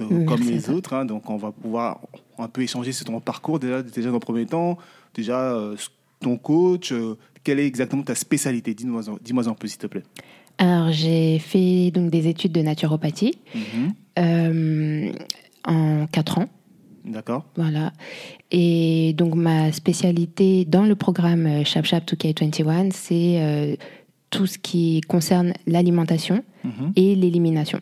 euh, 0.01 0.25
comme 0.25 0.41
les 0.41 0.69
autres. 0.69 0.93
hein. 0.93 1.05
donc, 1.05 1.29
on 1.29 1.37
va 1.37 1.51
pouvoir 1.51 1.99
un 2.37 2.47
peu 2.47 2.61
échanger 2.61 2.91
sur 2.91 3.05
ton 3.05 3.19
parcours 3.19 3.59
déjà, 3.59 3.81
déjà 3.83 4.07
dans 4.09 4.15
le 4.15 4.19
premier 4.19 4.45
temps. 4.45 4.77
Déjà, 5.13 5.53
euh, 5.53 5.75
ton 6.19 6.37
coach, 6.37 6.91
euh, 6.91 7.15
quelle 7.43 7.59
est 7.59 7.65
exactement 7.67 8.03
ta 8.03 8.15
spécialité? 8.15 8.73
Dis-moi 8.73 9.01
dis-moi 9.23 9.47
en 9.47 9.53
plus, 9.55 9.69
s'il 9.69 9.77
te 9.79 9.87
plaît. 9.87 10.03
Alors, 10.57 10.91
j'ai 10.91 11.39
fait 11.39 11.91
donc 11.91 12.09
des 12.11 12.27
études 12.27 12.51
de 12.51 12.61
naturopathie 12.61 13.37
euh, 14.19 15.11
en 15.65 16.07
quatre 16.07 16.37
ans. 16.39 16.47
D'accord. 17.05 17.45
Voilà. 17.55 17.93
Et 18.51 19.13
donc, 19.17 19.33
ma 19.35 19.71
spécialité 19.71 20.65
dans 20.65 20.83
le 20.85 20.95
programme 20.95 21.65
Chap 21.65 21.85
Chap 21.85 22.05
2K21, 22.05 22.91
c'est 22.91 23.77
tout 24.29 24.45
ce 24.45 24.57
qui 24.59 25.01
concerne 25.01 25.53
l'alimentation 25.65 26.43
Mhm. 26.63 26.93
et 26.95 27.15
l'élimination. 27.15 27.79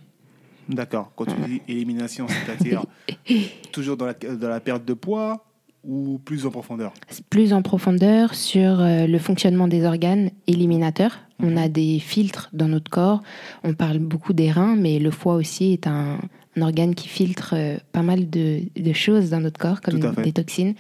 D'accord. 0.69 1.11
Quand 1.15 1.25
tu 1.25 1.35
dis 1.47 1.61
élimination, 1.67 2.27
c'est-à-dire 2.27 2.83
toujours 3.71 3.97
dans 3.97 4.05
la, 4.05 4.13
dans 4.13 4.49
la 4.49 4.59
perte 4.59 4.85
de 4.85 4.93
poids 4.93 5.45
ou 5.83 6.19
plus 6.23 6.45
en 6.45 6.51
profondeur? 6.51 6.93
Plus 7.29 7.53
en 7.53 7.61
profondeur 7.61 8.35
sur 8.35 8.79
euh, 8.81 9.07
le 9.07 9.17
fonctionnement 9.19 9.67
des 9.67 9.85
organes 9.85 10.29
éliminateurs. 10.47 11.17
Mhm. 11.39 11.47
On 11.53 11.57
a 11.57 11.69
des 11.69 11.99
filtres 11.99 12.49
dans 12.53 12.67
notre 12.67 12.91
corps. 12.91 13.21
On 13.63 13.73
parle 13.73 13.99
beaucoup 13.99 14.33
des 14.33 14.51
reins, 14.51 14.75
mais 14.75 14.99
le 14.99 15.09
foie 15.09 15.35
aussi 15.35 15.71
est 15.73 15.87
un, 15.87 16.19
un 16.57 16.61
organe 16.61 16.93
qui 16.95 17.07
filtre 17.07 17.53
euh, 17.55 17.77
pas 17.93 18.01
mal 18.01 18.29
de, 18.29 18.59
de 18.77 18.93
choses 18.93 19.29
dans 19.29 19.39
notre 19.39 19.57
corps, 19.59 19.79
comme 19.81 19.99
des 20.23 20.33
toxines. 20.33 20.75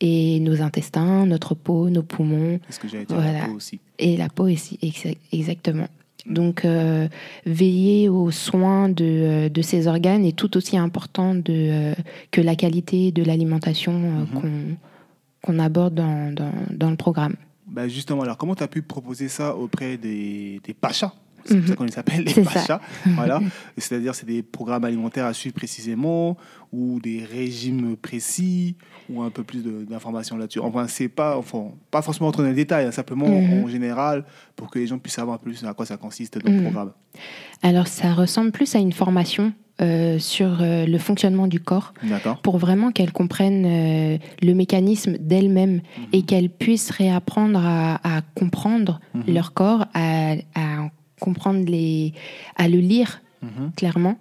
Et 0.00 0.38
nos 0.40 0.62
intestins, 0.62 1.26
notre 1.26 1.54
peau, 1.56 1.90
nos 1.90 2.04
poumons 2.04 2.60
Est-ce 2.68 2.78
que 2.78 2.86
j'allais 2.88 3.04
dire 3.04 3.16
Voilà. 3.16 3.40
la 3.40 3.46
peau 3.46 3.54
aussi 3.54 3.80
et 3.98 4.16
la 4.16 4.28
peau 4.28 4.44
aussi, 4.48 4.78
exa- 4.82 5.16
exactement. 5.32 5.88
Donc, 6.28 6.64
euh, 6.64 7.08
veiller 7.44 8.08
aux 8.08 8.30
soins 8.30 8.88
de, 8.88 9.04
euh, 9.04 9.48
de 9.48 9.62
ces 9.62 9.86
organes 9.86 10.24
est 10.24 10.36
tout 10.36 10.56
aussi 10.56 10.76
important 10.76 11.34
de, 11.34 11.42
euh, 11.48 11.94
que 12.30 12.40
la 12.40 12.56
qualité 12.56 13.12
de 13.12 13.22
l'alimentation 13.22 13.92
euh, 13.92 14.38
Mhm. 14.40 14.76
qu'on 15.42 15.58
aborde 15.58 15.94
dans, 15.94 16.34
dans, 16.34 16.52
dans 16.70 16.90
le 16.90 16.96
programme. 16.96 17.34
Bah 17.68 17.88
justement, 17.88 18.22
alors 18.22 18.36
comment 18.38 18.54
tu 18.54 18.62
as 18.62 18.68
pu 18.68 18.82
proposer 18.82 19.28
ça 19.28 19.54
auprès 19.56 19.96
des, 19.96 20.60
des 20.64 20.74
pachas? 20.74 21.12
C'est 21.46 21.54
comme 21.54 21.66
ça 21.66 21.74
qu'on 21.76 21.84
les 21.84 21.98
appelle, 21.98 22.24
les 22.24 22.42
pachas. 22.42 22.80
Voilà. 23.14 23.40
C'est-à-dire, 23.78 24.14
c'est 24.14 24.26
des 24.26 24.42
programmes 24.42 24.84
alimentaires 24.84 25.26
à 25.26 25.32
suivre 25.32 25.54
précisément, 25.54 26.36
ou 26.72 27.00
des 27.00 27.24
régimes 27.24 27.96
précis, 27.96 28.76
ou 29.08 29.22
un 29.22 29.30
peu 29.30 29.44
plus 29.44 29.62
d'informations 29.88 30.36
là-dessus. 30.36 30.60
Enfin, 30.60 30.86
c'est 30.88 31.08
pas, 31.08 31.36
enfin, 31.38 31.68
pas 31.90 32.02
forcément 32.02 32.28
entrer 32.28 32.42
dans 32.42 32.48
les 32.48 32.54
détails, 32.54 32.86
hein, 32.86 32.90
simplement 32.92 33.28
Mhm. 33.28 33.64
en 33.64 33.68
général, 33.68 34.24
pour 34.56 34.70
que 34.70 34.78
les 34.78 34.86
gens 34.86 34.98
puissent 34.98 35.14
savoir 35.14 35.36
un 35.36 35.38
peu 35.38 35.50
plus 35.50 35.64
à 35.64 35.72
quoi 35.74 35.86
ça 35.86 35.96
consiste 35.96 36.38
dans 36.38 36.50
le 36.50 36.56
Mhm. 36.56 36.62
programme. 36.64 36.92
Alors, 37.62 37.86
ça 37.86 38.12
ressemble 38.12 38.50
plus 38.52 38.74
à 38.74 38.78
une 38.78 38.92
formation 38.92 39.52
euh, 39.82 40.18
sur 40.18 40.62
euh, 40.62 40.86
le 40.86 40.96
fonctionnement 40.96 41.46
du 41.46 41.60
corps 41.60 41.92
pour 42.42 42.56
vraiment 42.56 42.92
qu'elles 42.92 43.12
comprennent 43.12 43.66
euh, 43.66 44.16
le 44.42 44.54
mécanisme 44.54 45.18
d'elles-mêmes 45.20 45.82
Mhm. 45.98 46.04
et 46.14 46.22
qu'elles 46.22 46.48
puissent 46.48 46.90
réapprendre 46.90 47.60
à, 47.62 48.16
à 48.16 48.22
comprendre 48.34 49.00
leur 49.28 49.52
corps, 49.52 49.84
à, 49.92 50.32
à 50.54 50.88
comprendre 51.20 51.64
les, 51.66 52.12
à 52.56 52.68
le 52.68 52.78
lire 52.78 53.20
Mhm. 53.42 53.70
clairement 53.76 54.16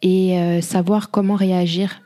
et 0.00 0.38
euh, 0.38 0.60
savoir 0.60 1.10
comment 1.10 1.34
réagir. 1.34 2.00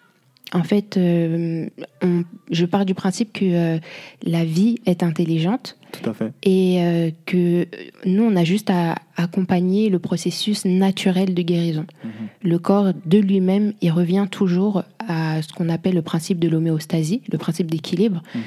En 0.55 0.63
fait, 0.63 0.97
euh, 0.97 1.69
on- 2.03 2.25
je 2.51 2.65
pars 2.65 2.85
du 2.87 2.95
principe 2.95 3.33
que 3.33 3.45
euh, 3.45 3.79
la 4.23 4.45
vie 4.47 4.77
est 4.87 5.03
intelligente 5.03 5.77
Tout 5.93 6.09
à 6.11 6.15
fait. 6.15 6.33
et 6.43 7.13
que 7.27 7.67
nous, 8.07 8.23
on 8.23 8.35
a 8.35 8.45
juste 8.45 8.71
à 8.71 8.95
accompagner 9.17 9.91
le 9.91 9.99
processus 9.99 10.65
naturel 10.65 11.35
de 11.35 11.43
guérison. 11.43 11.87
Mhm. 12.03 12.11
Le 12.43 12.59
corps 12.59 12.93
de 13.05 13.19
lui-même, 13.19 13.75
il 13.83 13.91
revient 13.91 14.27
toujours 14.31 14.85
à 15.07 15.43
ce 15.43 15.53
qu'on 15.53 15.69
appelle 15.69 15.95
le 15.95 16.03
principe 16.03 16.39
de 16.39 16.49
l'homéostasie, 16.49 17.21
le 17.31 17.37
principe 17.39 17.71
d'équilibre. 17.71 18.23
Mhm. 18.35 18.43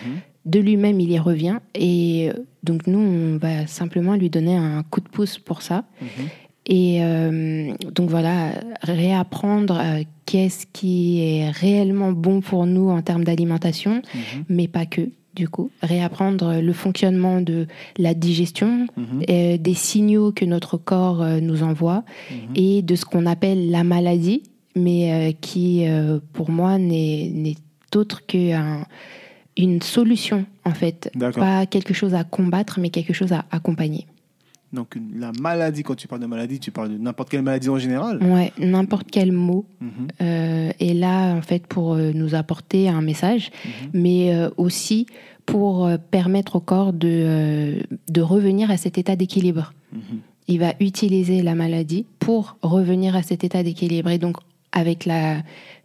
De 0.48 0.60
lui-même, 0.60 1.00
il 1.00 1.12
y 1.12 1.20
revient. 1.20 1.58
Et 1.76 2.30
euh, 2.30 2.34
donc, 2.64 2.88
nous, 2.88 3.00
on 3.00 3.38
va 3.38 3.68
simplement 3.68 4.16
lui 4.16 4.30
donner 4.30 4.56
un 4.56 4.82
coup 4.84 5.02
de 5.02 5.10
pouce 5.10 5.38
pour 5.38 5.62
ça. 5.62 5.84
Mhm. 6.02 6.08
Et 6.70 6.98
euh, 7.02 7.74
donc 7.96 8.10
voilà, 8.10 8.52
réapprendre 8.82 9.80
euh, 9.82 10.04
qu'est-ce 10.26 10.66
qui 10.74 11.22
est 11.22 11.50
réellement 11.50 12.12
bon 12.12 12.42
pour 12.42 12.66
nous 12.66 12.90
en 12.90 13.02
termes 13.02 13.24
d'alimentation, 13.24 14.02
Mhm. 14.14 14.44
mais 14.50 14.68
pas 14.68 14.86
que, 14.86 15.10
du 15.36 15.48
coup. 15.48 15.70
Réapprendre 15.82 16.60
le 16.62 16.74
fonctionnement 16.74 17.40
de 17.42 17.68
la 17.98 18.14
digestion, 18.14 18.88
Mhm. 18.98 19.58
des 19.58 19.74
signaux 19.76 20.32
que 20.34 20.46
notre 20.46 20.78
corps 20.78 21.22
euh, 21.22 21.40
nous 21.42 21.64
envoie 21.64 22.04
et 22.56 22.82
de 22.82 22.96
ce 22.96 23.06
qu'on 23.06 23.26
appelle 23.26 23.70
la 23.70 23.84
maladie, 23.84 24.44
mais 24.76 25.36
qui, 25.42 25.86
pour 26.34 26.52
moi, 26.52 26.78
n'est 26.78 27.56
autre 27.96 28.26
qu'une 29.58 29.82
solution, 29.82 30.46
en 30.66 30.72
fait. 30.74 31.12
Pas 31.36 31.66
quelque 31.66 31.94
chose 31.94 32.14
à 32.14 32.24
combattre, 32.24 32.80
mais 32.80 32.90
quelque 32.90 33.14
chose 33.14 33.34
à 33.34 33.46
accompagner. 33.52 34.06
Donc, 34.74 34.96
une- 34.96 35.20
la 35.20 35.32
maladie, 35.40 35.82
quand 35.84 35.96
tu 35.96 36.08
parles 36.08 36.22
de 36.22 36.28
maladie, 36.28 36.60
tu 36.60 36.72
parles 36.72 36.90
de 36.92 36.98
n'importe 36.98 37.30
quelle 37.30 37.42
maladie 37.42 37.70
en 37.70 37.80
général? 37.80 38.22
Ouais, 38.22 38.52
n'importe 38.60 39.08
quel 39.10 39.32
mot 39.32 39.66
Mhm. 39.80 39.90
euh, 40.22 40.72
est 40.80 40.94
là, 40.94 41.34
en 41.34 41.42
fait, 41.42 41.66
pour 41.68 41.94
euh, 41.94 42.12
nous 42.14 42.36
apporter 42.36 42.90
un 42.90 43.02
message, 43.02 43.50
Mhm. 43.66 43.90
mais 43.94 44.36
euh, 44.36 44.50
aussi 44.58 45.06
pour 45.46 45.86
euh, 45.86 45.98
permettre 45.98 46.58
au 46.58 46.60
corps 46.60 46.92
de, 46.92 47.08
euh, 47.10 47.80
de 48.10 48.22
revenir 48.22 48.70
à 48.70 48.78
cet 48.78 48.98
état 48.98 49.16
d'équilibre. 49.16 49.74
Mhm. 49.94 50.20
il 50.50 50.60
va 50.60 50.74
utiliser 50.80 51.42
la 51.42 51.56
maladie 51.56 52.06
pour 52.20 52.56
revenir 52.62 53.18
à 53.18 53.22
cet 53.22 53.44
état 53.44 53.64
d'équilibre. 53.64 54.10
Et 54.12 54.18
donc, 54.18 54.38
avec 54.74 55.06
la 55.06 55.38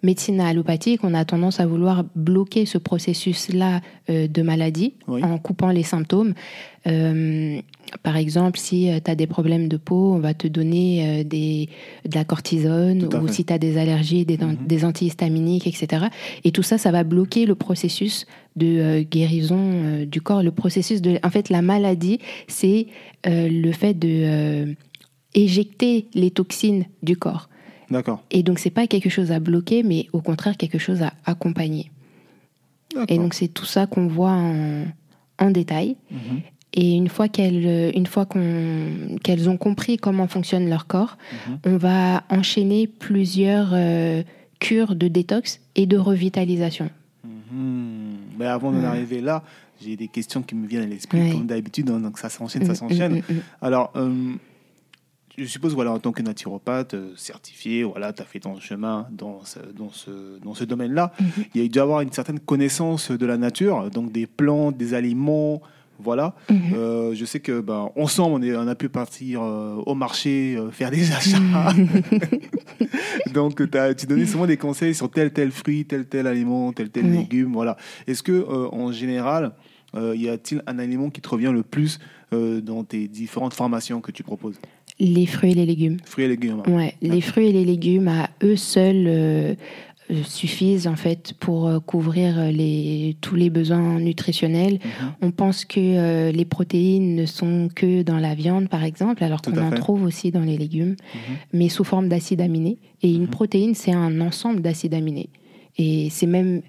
médecine 0.02 0.40
allopathique, 0.40 1.00
on 1.04 1.14
a 1.14 1.24
tendance 1.24 1.60
à 1.60 1.66
vouloir 1.66 2.04
bloquer 2.16 2.66
ce 2.66 2.78
processus-là 2.78 3.80
euh, 4.10 4.26
de 4.26 4.42
maladie 4.42 4.94
Oui. 5.08 5.22
en 5.22 5.38
coupant 5.38 5.70
les 5.70 5.84
symptômes. 5.84 6.34
Euh, 6.88 7.60
par 8.02 8.16
exemple, 8.16 8.58
si 8.58 8.90
tu 9.04 9.10
as 9.10 9.14
des 9.14 9.28
problèmes 9.28 9.68
de 9.68 9.76
peau, 9.76 10.14
on 10.14 10.18
va 10.18 10.34
te 10.34 10.48
donner 10.48 11.20
euh, 11.20 11.24
des, 11.24 11.68
de 12.08 12.14
la 12.14 12.24
cortisone, 12.24 13.04
ou 13.04 13.26
fait. 13.28 13.32
si 13.32 13.44
tu 13.44 13.52
as 13.52 13.58
des 13.58 13.78
allergies, 13.78 14.24
des, 14.24 14.36
Mhm. 14.38 14.56
des 14.66 14.84
antihistaminiques, 14.84 15.66
etc. 15.68 16.06
Et 16.42 16.50
tout 16.50 16.64
ça, 16.64 16.76
ça 16.76 16.90
va 16.90 17.04
bloquer 17.04 17.46
le 17.46 17.54
processus 17.54 18.26
de 18.56 18.66
euh, 18.66 19.02
guérison 19.04 19.58
euh, 19.60 20.04
du 20.06 20.20
corps. 20.20 20.42
Le 20.42 20.50
processus 20.50 21.00
de, 21.00 21.18
en 21.22 21.30
fait, 21.30 21.48
la 21.50 21.62
maladie, 21.62 22.18
c'est 22.48 22.88
euh, 23.28 23.48
le 23.48 23.70
fait 23.72 23.94
de 23.94 24.08
euh, 24.10 24.74
éjecter 25.34 26.08
les 26.14 26.30
toxines 26.32 26.84
du 27.02 27.16
corps. 27.16 27.48
D'accord. 27.92 28.22
Et 28.30 28.42
donc, 28.42 28.58
c'est 28.58 28.70
pas 28.70 28.86
quelque 28.86 29.08
chose 29.10 29.30
à 29.32 29.38
bloquer, 29.40 29.82
mais 29.82 30.06
au 30.12 30.20
contraire 30.20 30.56
quelque 30.56 30.78
chose 30.78 31.02
à 31.02 31.12
accompagner. 31.24 31.90
Et 33.08 33.16
donc, 33.18 33.32
c'est 33.34 33.48
tout 33.48 33.64
ça 33.64 33.86
qu'on 33.86 34.06
voit 34.06 34.30
en, 34.32 34.84
en 35.38 35.50
détail. 35.50 35.96
Mhm. 36.10 36.40
Et 36.74 36.94
une 36.94 37.08
fois 37.08 37.28
qu'elles, 37.28 37.66
euh, 37.66 37.90
une 37.94 38.06
fois 38.06 38.24
qu'on, 38.26 39.18
qu'elles 39.22 39.48
ont 39.50 39.56
compris 39.58 39.96
comment 39.98 40.26
fonctionne 40.26 40.68
leur 40.68 40.86
corps, 40.86 41.16
Mhm. 41.48 41.58
on 41.66 41.76
va 41.76 42.24
enchaîner 42.30 42.86
plusieurs 42.86 43.70
euh, 43.72 44.22
cures 44.58 44.94
de 44.94 45.08
détox 45.08 45.60
et 45.76 45.86
de 45.86 45.98
revitalisation. 45.98 46.88
Mhm. 47.24 48.16
Mais 48.38 48.46
avant 48.46 48.72
d'en 48.72 48.84
arriver 48.84 49.20
là, 49.20 49.42
j'ai 49.84 49.96
des 49.96 50.08
questions 50.08 50.42
qui 50.42 50.54
me 50.54 50.66
viennent 50.66 50.84
à 50.84 50.86
l'esprit, 50.86 51.20
Ouais. 51.20 51.30
comme 51.32 51.46
d'habitude, 51.46 51.90
hein, 51.90 51.98
donc 52.00 52.18
ça 52.18 52.28
s'enchaîne, 52.28 52.64
ça 52.64 52.72
Mm, 52.72 52.76
s'enchaîne. 52.76 53.12
mm, 53.14 53.16
mm, 53.28 53.34
mm. 53.34 53.40
Alors, 53.60 53.92
euh, 53.96 54.32
je 55.38 55.46
suppose, 55.46 55.74
voilà, 55.74 55.92
en 55.92 55.98
tant 55.98 56.12
que 56.12 56.22
naturopathe 56.22 56.94
euh, 56.94 57.12
certifié, 57.16 57.84
voilà, 57.84 58.12
tu 58.12 58.22
as 58.22 58.24
fait 58.24 58.40
ton 58.40 58.58
chemin 58.60 59.06
dans 59.10 59.44
ce, 59.44 59.58
dans 59.76 59.90
ce, 59.90 60.38
dans 60.42 60.54
ce 60.54 60.64
domaine-là. 60.64 61.12
Mhm. 61.18 61.44
Il 61.54 61.62
y 61.62 61.64
a 61.64 61.68
dû 61.68 61.78
avoir 61.78 62.00
une 62.02 62.12
certaine 62.12 62.40
connaissance 62.40 63.10
de 63.10 63.26
la 63.26 63.36
nature, 63.36 63.90
donc 63.90 64.12
des 64.12 64.26
plantes, 64.26 64.76
des 64.76 64.94
aliments, 64.94 65.62
voilà. 65.98 66.34
Mhm. 66.50 66.56
Euh, 66.74 67.14
je 67.14 67.24
sais 67.24 67.40
que 67.40 67.60
ben, 67.60 67.90
ensemble, 67.96 68.34
on, 68.34 68.42
est, 68.42 68.54
on 68.56 68.68
a 68.68 68.74
pu 68.74 68.88
partir 68.88 69.42
euh, 69.42 69.76
au 69.86 69.94
marché, 69.94 70.58
faire 70.72 70.90
des 70.90 71.12
achats. 71.12 71.38
Donc, 73.32 73.62
tu 73.96 74.06
donnais 74.06 74.26
souvent 74.26 74.46
des 74.46 74.56
conseils 74.58 74.94
sur 74.94 75.10
tel 75.10 75.32
tel 75.32 75.50
fruit, 75.50 75.86
tel 75.86 76.06
tel 76.06 76.26
aliment, 76.26 76.72
tel 76.72 76.90
tel 76.90 77.10
légume. 77.10 77.52
Voilà. 77.52 77.76
Est-ce 78.06 78.22
que, 78.22 78.44
en 78.72 78.92
général, 78.92 79.52
y 79.94 80.28
a-t-il 80.28 80.62
un 80.66 80.78
aliment 80.78 81.08
qui 81.08 81.20
te 81.20 81.28
revient 81.28 81.52
le 81.52 81.62
plus 81.62 82.00
dans 82.32 82.84
tes 82.84 83.08
différentes 83.08 83.54
formations 83.54 84.00
que 84.00 84.10
tu 84.10 84.22
proposes? 84.22 84.58
Les 85.00 85.26
fruits 85.26 85.52
et 85.52 85.54
les 85.54 85.66
légumes. 85.66 85.96
Fruits 86.04 86.24
et 86.24 86.28
légumes. 86.28 86.62
hein. 86.66 86.70
Ouais, 86.72 86.94
les 87.02 87.20
fruits 87.20 87.48
et 87.48 87.52
les 87.52 87.64
légumes 87.64 88.08
à 88.08 88.28
eux 88.42 88.56
seuls 88.56 89.04
euh, 89.08 89.54
euh, 90.10 90.22
suffisent 90.24 90.86
en 90.86 90.96
fait 90.96 91.32
pour 91.40 91.66
euh, 91.66 91.80
couvrir 91.80 92.50
les, 92.52 93.16
tous 93.20 93.34
les 93.34 93.50
besoins 93.50 93.98
nutritionnels. 93.98 94.74
Mhm. 94.74 95.12
On 95.22 95.30
pense 95.30 95.64
que 95.64 95.80
euh, 95.80 96.30
les 96.32 96.44
protéines 96.44 97.16
ne 97.16 97.26
sont 97.26 97.68
que 97.74 98.02
dans 98.02 98.18
la 98.18 98.34
viande, 98.34 98.68
par 98.68 98.84
exemple, 98.84 99.24
alors 99.24 99.40
qu'on 99.42 99.56
en 99.56 99.70
trouve 99.70 100.04
aussi 100.04 100.30
dans 100.30 100.42
les 100.44 100.58
légumes, 100.58 100.96
Mhm. 101.14 101.36
mais 101.54 101.68
sous 101.68 101.84
forme 101.84 102.08
d'acides 102.08 102.40
aminés. 102.40 102.78
Et 103.02 103.12
une 103.12 103.22
Mhm. 103.22 103.28
protéine, 103.28 103.74
c'est 103.74 103.92
un 103.92 104.20
ensemble 104.20 104.60
d'acides 104.60 104.94
aminés. 104.94 105.30
Et 105.78 106.08
c'est 106.10 106.26
même, 106.26 106.60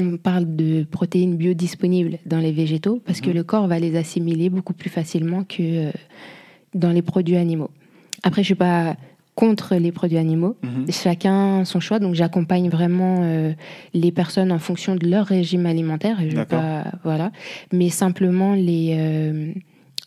on 0.00 0.16
parle 0.16 0.56
de 0.56 0.84
protéines 0.84 1.36
biodisponibles 1.36 2.18
dans 2.24 2.38
les 2.38 2.52
végétaux, 2.52 3.00
parce 3.04 3.20
que 3.20 3.30
le 3.30 3.44
corps 3.44 3.68
va 3.68 3.78
les 3.78 3.94
assimiler 3.96 4.48
beaucoup 4.48 4.72
plus 4.72 4.88
facilement 4.90 5.44
que 5.44 5.56
euh, 5.60 5.90
dans 6.74 6.90
les 6.90 7.02
produits 7.02 7.36
animaux. 7.36 7.70
Après, 8.22 8.42
je 8.42 8.46
suis 8.46 8.54
pas 8.54 8.96
contre 9.38 9.76
les 9.76 9.92
produits 9.92 10.18
animaux. 10.18 10.56
Mhm. 10.64 10.90
Chacun 10.90 11.64
son 11.64 11.78
choix, 11.78 12.00
donc 12.00 12.16
j'accompagne 12.16 12.68
vraiment 12.70 13.20
euh, 13.22 13.52
les 13.94 14.10
personnes 14.10 14.50
en 14.50 14.58
fonction 14.58 14.96
de 14.96 15.06
leur 15.06 15.26
régime 15.26 15.64
alimentaire. 15.66 16.20
Et 16.20 16.30
je 16.30 16.42
pas, 16.42 16.86
voilà, 17.04 17.30
mais 17.72 17.88
simplement 17.88 18.54
les, 18.54 18.96
euh, 18.98 19.52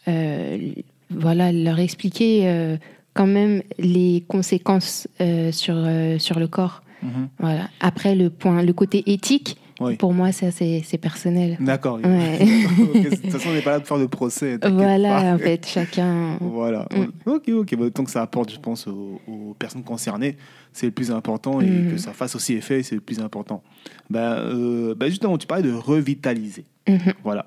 euh, 0.09 0.71
voilà, 1.09 1.53
leur 1.53 1.79
expliquer 1.79 2.77
quand 3.13 3.27
même 3.27 3.61
les 3.79 4.25
conséquences 4.27 5.07
sur 5.51 5.77
sur 6.17 6.39
le 6.39 6.47
corps. 6.47 6.83
Mhm. 7.01 7.29
Voilà. 7.39 7.69
Après 7.79 8.15
le 8.15 8.29
point, 8.29 8.61
le 8.63 8.73
côté 8.73 9.13
éthique, 9.13 9.55
Oui. 9.81 9.95
pour 9.95 10.13
moi 10.13 10.31
ça 10.31 10.51
c'est 10.51 10.97
personnel. 10.99 11.57
D'accord. 11.59 11.99
Ouais. 12.03 12.39
De 12.93 13.09
toute 13.15 13.31
façon, 13.31 13.49
on 13.49 13.53
n'est 13.53 13.61
pas 13.61 13.71
là 13.71 13.79
pour 13.79 13.87
faire 13.87 13.99
de 13.99 14.05
procès. 14.05 14.57
Voilà, 14.63 15.21
pas. 15.21 15.33
en 15.33 15.37
fait, 15.37 15.65
chacun. 15.65 16.37
Voilà. 16.39 16.87
Mm. 16.95 17.29
Ok, 17.29 17.49
ok. 17.49 17.75
Bah, 17.77 17.85
tant 17.93 18.03
que 18.03 18.11
ça 18.11 18.21
apporte, 18.21 18.51
je 18.51 18.59
pense, 18.59 18.87
aux, 18.87 19.19
aux 19.27 19.55
personnes 19.57 19.83
concernées, 19.83 20.37
c'est 20.73 20.85
le 20.85 20.91
plus 20.91 21.11
important 21.11 21.59
et 21.61 21.65
Mm. 21.69 21.91
que 21.91 21.97
ça 21.97 22.13
fasse 22.13 22.35
aussi 22.35 22.53
effet, 22.53 22.83
c'est 22.83 22.95
le 22.95 23.01
plus 23.01 23.19
important. 23.19 23.63
Ben, 24.09 24.19
euh, 24.37 24.93
ben, 24.95 25.09
justement, 25.09 25.37
tu 25.37 25.47
parlais 25.47 25.63
de 25.63 25.73
revitaliser. 25.73 26.65
Mhm. 26.87 27.13
Voilà. 27.23 27.45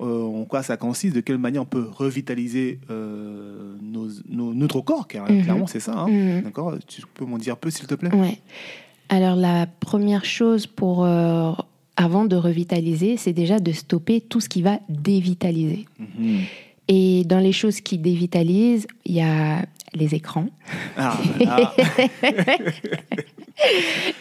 Euh, 0.00 0.22
en 0.24 0.44
quoi 0.44 0.62
ça 0.62 0.76
consiste 0.78 1.14
De 1.14 1.20
quelle 1.20 1.36
manière 1.38 1.62
on 1.62 1.66
peut 1.66 1.86
revitaliser 1.90 2.80
euh, 2.90 3.74
nos, 3.82 4.08
nos- 4.28 4.54
notre 4.54 4.80
corps 4.80 5.06
car- 5.06 5.30
Mhm. 5.30 5.42
Clairement, 5.42 5.66
c'est 5.66 5.80
ça. 5.80 5.92
hein. 5.94 6.08
Mhm. 6.08 6.42
D'accord 6.42 6.74
Tu 6.86 7.02
peux 7.14 7.24
m'en 7.24 7.38
dire 7.38 7.52
un 7.54 7.56
peu, 7.56 7.70
s'il 7.70 7.86
te 7.86 7.94
plaît? 7.94 8.14
Ouais. 8.14 8.38
Alors 9.08 9.36
la 9.36 9.66
première 9.66 10.24
chose 10.24 10.66
pour 10.66 11.04
euh, 11.04 11.52
avant 12.02 12.24
de 12.24 12.36
revitaliser, 12.36 13.16
c'est 13.16 13.32
déjà 13.32 13.58
de 13.58 13.72
stopper 13.72 14.20
tout 14.20 14.40
ce 14.40 14.48
qui 14.48 14.62
va 14.62 14.78
dévitaliser. 14.88 15.86
Mhm. 15.98 16.38
Et 16.88 17.22
dans 17.24 17.38
les 17.38 17.52
choses 17.52 17.80
qui 17.80 17.96
dévitalisent, 17.98 18.86
il 19.06 19.14
y 19.14 19.20
a 19.20 19.64
les 19.94 20.14
écrans. 20.14 20.46
Ah, 20.96 21.18
ah. 21.46 21.74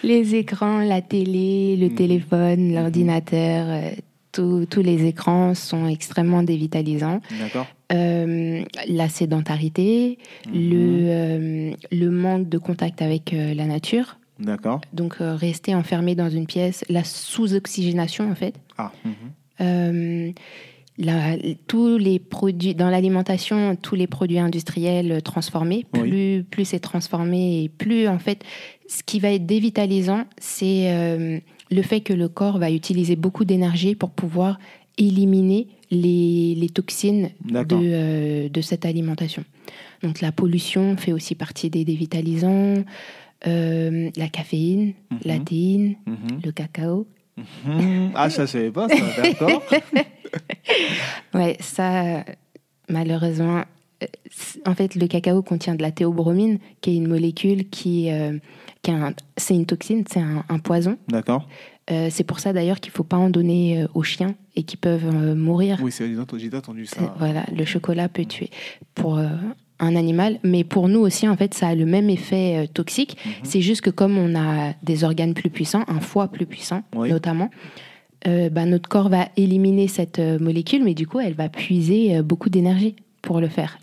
Les 0.03 0.36
écrans, 0.36 0.79
la 0.79 1.01
télé, 1.01 1.75
le 1.77 1.88
Mhm. 1.89 1.95
téléphone, 1.95 2.73
l'ordinateur, 2.75 3.65
euh, 3.69 3.89
tous- 4.32 4.65
tous 4.69 4.82
les 4.82 5.05
écrans 5.05 5.53
sont 5.55 5.88
extrêmement 5.88 6.43
dévitalisants. 6.43 7.21
d'accord. 7.39 7.67
Euh, 7.91 8.63
la 8.88 9.09
sédentarité, 9.09 10.17
Mhm. 10.47 10.53
le, 10.69 10.77
euh, 11.09 11.71
le 11.91 12.09
manque 12.09 12.47
de 12.47 12.57
contact 12.57 13.01
avec 13.01 13.34
euh, 13.34 13.53
la 13.53 13.65
nature, 13.65 14.17
D'accord. 14.42 14.82
donc 14.94 15.16
euh, 15.22 15.36
rester 15.36 15.74
enfermé 15.76 16.16
dans 16.16 16.30
une 16.30 16.46
pièce, 16.48 16.84
la 16.89 17.04
sous-oxygénation 17.04 18.30
en 18.32 18.36
fait. 18.36 18.56
Ah, 18.78 18.92
mhm. 19.06 19.14
Euh, 19.62 20.32
la- 20.98 21.38
tous 21.68 21.98
les 21.98 22.20
produits 22.20 22.76
dans 22.76 22.89
l'alimentation, 22.89 23.76
tous 23.76 23.96
les 23.96 24.08
produits 24.08 24.39
industriels 24.39 25.22
transformés, 25.24 25.86
Oui. 25.94 26.00
plus 26.10 26.44
plus 26.50 26.66
c'est 26.66 26.80
transformé 26.80 27.64
et 27.64 27.70
plus 27.70 28.08
en 28.08 28.20
fait, 28.20 28.44
ce 28.88 29.04
qui 29.04 29.20
va 29.20 29.32
être 29.32 29.46
dévitalisant, 29.46 30.26
c'est 30.39 30.92
euh, 30.92 31.39
le 31.70 31.82
fait 31.82 32.02
que 32.02 32.14
le 32.14 32.28
corps 32.28 32.58
va 32.58 32.72
utiliser 32.72 33.16
beaucoup 33.16 33.46
d'énergie 33.46 33.96
pour 33.96 34.10
pouvoir 34.10 34.60
éliminer 34.98 35.68
les, 35.92 36.56
les 36.56 36.70
toxines 36.70 37.30
de, 37.46 37.66
euh, 37.72 38.50
de 38.50 38.62
cette 38.62 38.86
alimentation. 38.86 39.44
Donc 40.04 40.20
la 40.22 40.32
pollution 40.32 40.98
fait 40.98 41.14
aussi 41.14 41.36
partie 41.36 41.70
des 41.70 41.86
dévitalisants, 41.86 42.84
euh, 43.48 44.10
la 44.16 44.28
caféine, 44.30 44.94
Mhm. 45.12 45.20
la 45.26 45.39
théine, 45.39 45.96
Mhm. 46.06 46.42
le 46.46 46.52
cacao. 46.52 47.08
Mhm. 47.38 48.12
Ah, 48.16 48.30
ça, 48.30 48.46
je 48.46 48.52
savais 48.52 48.72
pas, 48.72 48.88
ça, 48.89 49.22
d'accord. 49.22 49.64
Ouais, 51.34 51.58
ça, 51.60 52.24
malheureusement, 52.89 53.64
euh, 54.04 54.06
en 54.66 54.76
fait, 54.76 54.96
le 54.96 55.08
cacao 55.08 55.42
contient 55.42 55.76
de 55.76 55.82
la 55.82 55.92
théobromine, 55.92 56.60
qui 56.82 56.92
est 56.92 56.96
une 56.96 57.08
molécule 57.08 57.70
qui, 57.70 58.12
euh, 58.12 58.38
qui 58.82 58.92
un- 58.92 59.14
c'est 59.38 59.56
une 59.56 59.66
toxine, 59.66 60.04
c'est 60.12 60.20
un, 60.20 60.44
un 60.50 60.60
poison. 60.60 60.98
D'accord. 61.08 61.48
Euh, 61.89 62.08
c'est 62.12 62.24
pour 62.24 62.39
ça 62.39 62.54
d'ailleurs 62.54 62.80
qu'il 62.80 62.92
faut 62.92 63.04
pas 63.04 63.18
en 63.18 63.30
donner 63.30 63.86
aux 63.94 64.04
chiens 64.04 64.36
et 64.56 64.64
qui 64.64 64.78
peuvent 64.78 65.36
mourir. 65.36 65.80
Oui, 65.82 65.92
c'est- 65.92 66.08
j'ai 66.14 66.56
entendu 66.56 66.86
ça. 66.86 67.14
Voilà, 67.18 67.46
le 67.56 67.66
chocolat 67.66 68.08
peut 68.08 68.26
tuer 68.26 68.50
pour 68.96 69.20
un 69.82 69.95
animal, 69.97 70.39
mais 70.43 70.63
pour 70.63 70.88
nous 70.88 70.99
aussi, 71.01 71.27
en 71.27 71.36
fait, 71.36 71.53
ça 71.53 71.67
a 71.69 71.75
le 71.75 71.86
même 71.86 72.09
effet 72.09 72.63
euh, 72.63 72.67
toxique. 72.73 73.17
Mhm. 73.25 73.32
C'est 73.43 73.61
juste 73.61 73.82
que 73.82 73.89
comme 73.89 74.17
on 74.17 74.36
a 74.36 74.73
des 74.84 75.03
organes 75.03 75.34
plus 75.34 75.49
puissants, 75.49 75.84
un 75.89 75.99
foie 75.99 76.29
plus 76.29 76.45
puissant 76.45 76.84
Oui. 76.95 77.09
notamment, 77.09 77.49
euh, 78.27 78.49
bah, 78.49 78.65
notre 78.65 78.88
corps 78.88 79.09
va 79.09 79.27
éliminer 79.36 79.88
cette 79.88 80.19
euh, 80.19 80.38
molécule, 80.39 80.84
mais 80.84 80.93
du 80.93 81.07
coup, 81.07 81.19
elle 81.19 81.34
va 81.34 81.49
puiser 81.49 82.15
euh, 82.17 82.21
beaucoup 82.23 82.49
d'énergie 82.49 82.95
pour 83.21 83.41
le 83.41 83.47
faire. 83.49 83.79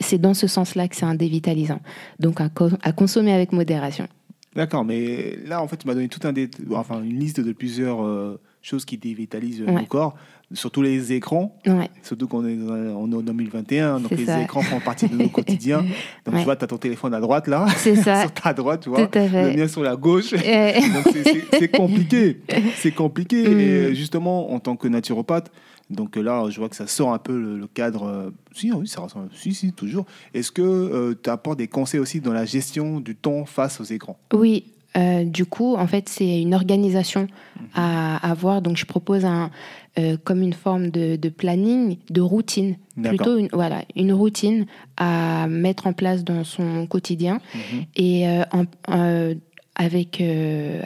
C'est 0.00 0.18
dans 0.20 0.34
ce 0.34 0.46
sens-là 0.46 0.86
que 0.88 0.96
c'est 0.96 1.06
un 1.06 1.14
dévitalisant. 1.14 1.80
Donc 2.20 2.40
à, 2.40 2.48
co- 2.50 2.68
à 2.82 2.92
consommer 2.92 3.32
avec 3.32 3.52
modération. 3.52 4.06
D'accord, 4.54 4.84
mais 4.84 5.38
là, 5.46 5.62
en 5.62 5.68
fait, 5.68 5.78
tu 5.78 5.86
m'as 5.86 5.94
donné 5.94 6.08
tout 6.08 6.20
un 6.28 6.32
dé- 6.34 6.50
enfin, 6.74 7.02
une 7.02 7.18
liste 7.18 7.40
de 7.40 7.52
plusieurs 7.52 8.02
euh, 8.04 8.38
choses 8.62 8.84
qui 8.84 8.96
dévitalisent 8.96 9.60
euh, 9.62 9.66
Ouais. 9.66 9.80
nos 9.80 9.86
corps, 9.86 10.14
surtout 10.52 10.82
les 10.82 11.12
écrans, 11.12 11.56
Ouais, 11.66 11.90
surtout 12.02 12.28
qu'on 12.28 12.46
est, 12.46 12.54
dans- 12.56 12.74
on 12.74 13.10
est 13.10 13.14
en 13.16 13.22
2021, 13.22 14.00
donc 14.00 14.10
les 14.12 14.26
ça. 14.26 14.40
écrans 14.42 14.62
font 14.62 14.80
partie 14.80 15.08
de 15.08 15.16
nos 15.16 15.28
quotidiens. 15.30 15.82
Donc 16.24 16.34
Ouais. 16.34 16.40
tu 16.40 16.44
vois, 16.44 16.56
tu 16.56 16.64
as 16.64 16.68
ton 16.68 16.76
téléphone 16.78 17.12
à 17.14 17.20
droite, 17.20 17.48
là, 17.48 17.66
c'est 17.76 17.96
ça. 17.96 18.20
sur 18.22 18.32
ta 18.32 18.52
droite, 18.54 18.82
tu 18.82 18.88
vois, 18.90 19.06
Tout 19.06 19.18
à 19.18 19.26
le 19.26 19.56
mien 19.56 19.66
sur 19.68 19.82
la 19.82 19.96
gauche. 19.96 20.32
Euh, 20.32 20.72
Donc 20.94 21.14
c'est- 21.52 21.68
compliqué, 21.68 22.40
c'est 22.76 22.92
compliqué. 22.92 23.42
Mm. 23.48 23.58
Et 23.60 23.64
euh, 23.68 23.94
justement, 23.94 24.52
en 24.52 24.60
tant 24.60 24.76
que 24.76 24.88
naturopathe, 24.88 25.50
donc 25.90 26.16
euh, 26.16 26.22
là, 26.22 26.44
je 26.48 26.58
vois 26.58 26.68
que 26.68 26.76
ça 26.76 26.86
sort 26.86 27.12
un 27.12 27.18
peu 27.18 27.36
le, 27.38 27.58
le 27.58 27.66
cadre. 27.66 28.04
euh, 28.04 28.30
si, 28.54 28.70
oui, 28.72 28.86
ça 28.86 29.00
ressemble. 29.00 29.28
Si, 29.34 29.52
si, 29.54 29.72
toujours. 29.72 30.06
Est-ce 30.34 30.52
que 30.52 31.14
tu 31.22 31.28
apportes 31.30 31.58
des 31.58 31.68
conseils 31.68 32.00
aussi 32.00 32.20
dans 32.20 32.32
la 32.32 32.44
gestion 32.44 33.00
du 33.00 33.16
temps 33.16 33.44
face 33.44 33.80
aux 33.80 33.84
écrans? 33.84 34.18
Oui, 34.34 34.64
euh, 34.96 35.24
du 35.24 35.44
coup, 35.46 35.74
en 35.76 35.86
fait, 35.86 36.08
c'est 36.08 36.40
une 36.42 36.54
organisation 36.54 37.22
Mhm. 37.22 37.66
à 37.74 38.30
avoir. 38.30 38.60
Donc, 38.62 38.76
je 38.76 38.84
propose 38.86 39.24
un, 39.24 39.50
euh, 39.98 40.16
comme 40.24 40.42
une 40.42 40.52
forme 40.52 40.90
de, 40.90 41.16
de 41.16 41.28
planning, 41.28 41.96
de 42.10 42.20
routine. 42.20 42.76
Plutôt, 43.02 43.38
une, 43.38 43.48
voilà, 43.52 43.82
une 43.96 44.12
routine 44.12 44.66
à 44.96 45.46
mettre 45.48 45.86
en 45.86 45.92
place 45.92 46.24
dans 46.24 46.44
son 46.44 46.86
quotidien. 46.86 47.40
Mhm. 47.54 47.84
Et 47.96 48.28
euh, 48.28 48.42
en- 48.52 49.34
avec, 49.74 50.22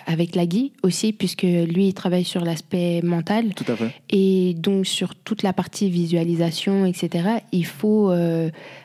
avec 0.07 0.37
Lagui 0.37 0.73
aussi, 0.85 1.13
puisque 1.13 1.43
lui, 1.43 1.89
il 1.89 1.93
travaille 1.95 2.23
sur 2.25 2.45
l'aspect 2.45 3.01
mental. 3.03 3.53
Tout 3.55 3.65
à 3.73 3.75
fait. 3.75 3.91
Et 4.11 4.55
donc, 4.55 4.87
sur 4.87 5.17
toute 5.17 5.43
la 5.43 5.53
partie 5.53 5.91
visualisation, 5.91 6.87
etc., 6.87 7.29
il 7.51 7.67
faut, 7.67 8.11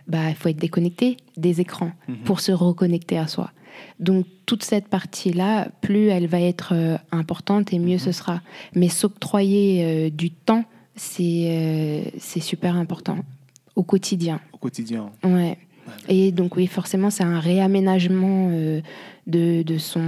bah, 0.08 0.30
il 0.30 0.36
faut 0.36 0.50
être 0.50 0.58
déconnecté 0.58 1.18
des 1.38 1.62
écrans 1.62 1.92
Mhm. 2.08 2.16
pour 2.26 2.40
se 2.40 2.52
reconnecter 2.52 3.20
à 3.20 3.28
soi. 3.28 3.52
Donc, 4.00 4.26
toute 4.46 4.64
cette 4.64 4.88
partie-là, 4.88 5.70
plus 5.82 6.08
elle 6.08 6.28
va 6.28 6.42
être 6.42 6.74
euh, 6.74 6.98
importante 7.12 7.74
et 7.74 7.80
mieux 7.80 7.98
ce 7.98 8.12
sera. 8.12 8.42
Mais 8.76 8.90
s'octroyer 8.90 9.84
euh, 9.84 10.10
du 10.10 10.32
temps, 10.32 10.66
c'est 10.96 11.48
euh, 11.48 12.10
c'est 12.18 12.42
super 12.42 12.76
important 12.76 13.20
au 13.76 13.84
quotidien. 13.84 14.40
Au 14.54 14.58
quotidien. 14.58 15.12
Ouais. 15.24 15.58
Et 16.08 16.32
donc, 16.32 16.56
oui, 16.56 16.68
forcément, 16.68 17.10
c'est 17.10 17.24
un 17.24 17.40
réaménagement 17.40 18.50
euh, 18.52 18.82
de, 19.28 19.64
de, 19.64 19.78
son, 19.78 20.00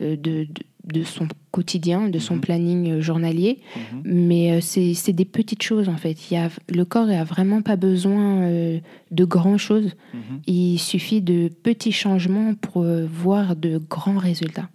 euh, 0.00 0.16
de, 0.16 0.44
de, 0.44 0.62
de 0.92 1.02
son 1.02 1.26
quotidien, 1.50 2.08
de 2.08 2.18
son 2.18 2.34
Mhm. 2.34 2.40
planning 2.40 2.90
euh, 2.90 3.00
journalier. 3.00 3.58
Mhm. 3.76 4.02
Mais 4.04 4.52
euh, 4.52 4.60
c'est 4.60 5.12
des 5.12 5.24
petites 5.24 5.62
choses, 5.62 5.88
en 5.88 5.96
fait. 5.96 6.30
Il 6.30 6.34
y 6.34 6.36
a, 6.36 6.50
le 6.72 6.84
corps 6.84 7.06
n'a 7.06 7.24
vraiment 7.24 7.62
pas 7.62 7.76
besoin 7.76 8.42
euh, 8.42 8.78
de 9.10 9.24
grand 9.24 9.56
chose. 9.58 9.92
Mhm. 10.12 10.40
Il 10.46 10.78
suffit 10.78 11.20
de 11.22 11.48
petits 11.62 11.92
changements 11.92 12.54
pour 12.54 12.84
voir 12.84 13.56
de 13.56 13.78
grands 13.78 14.18
résultats. 14.18 14.68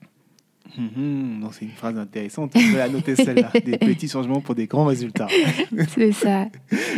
C'est 0.76 1.66
une 1.66 1.72
phrase 1.76 1.98
intéressante. 1.98 2.52
Je 2.56 2.72
vais 2.72 2.78
la 2.78 2.90
noter 2.90 3.16
celle-là. 3.16 3.52
Des 3.66 3.78
petits 3.78 4.08
changements 4.08 4.40
pour 4.40 4.56
des 4.56 4.68
grands 4.68 4.86
résultats. 4.86 5.28
C'est 5.90 6.14
ça. 6.14 6.48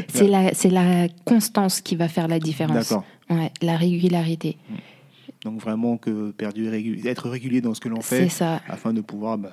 C'est 0.08 0.28
la, 0.28 0.52
la 0.70 1.08
constance 1.26 1.82
qui 1.82 1.96
va 1.96 2.08
faire 2.08 2.28
la 2.28 2.40
différence. 2.40 2.90
D'accord. 2.90 3.06
Ouais, 3.30 3.52
la 3.62 3.78
régularité. 3.78 4.58
Donc, 5.44 5.60
vraiment, 5.60 5.98
que 5.98 6.32
perdu, 6.32 6.68
être 7.06 7.30
régulier 7.30 7.62
dans 7.62 7.74
ce 7.74 7.82
que 7.82 7.90
l'on 7.90 8.02
fait 8.02 8.30
ça. 8.30 8.62
afin 8.68 8.94
de 8.94 9.02
pouvoir 9.02 9.40
bah, 9.40 9.52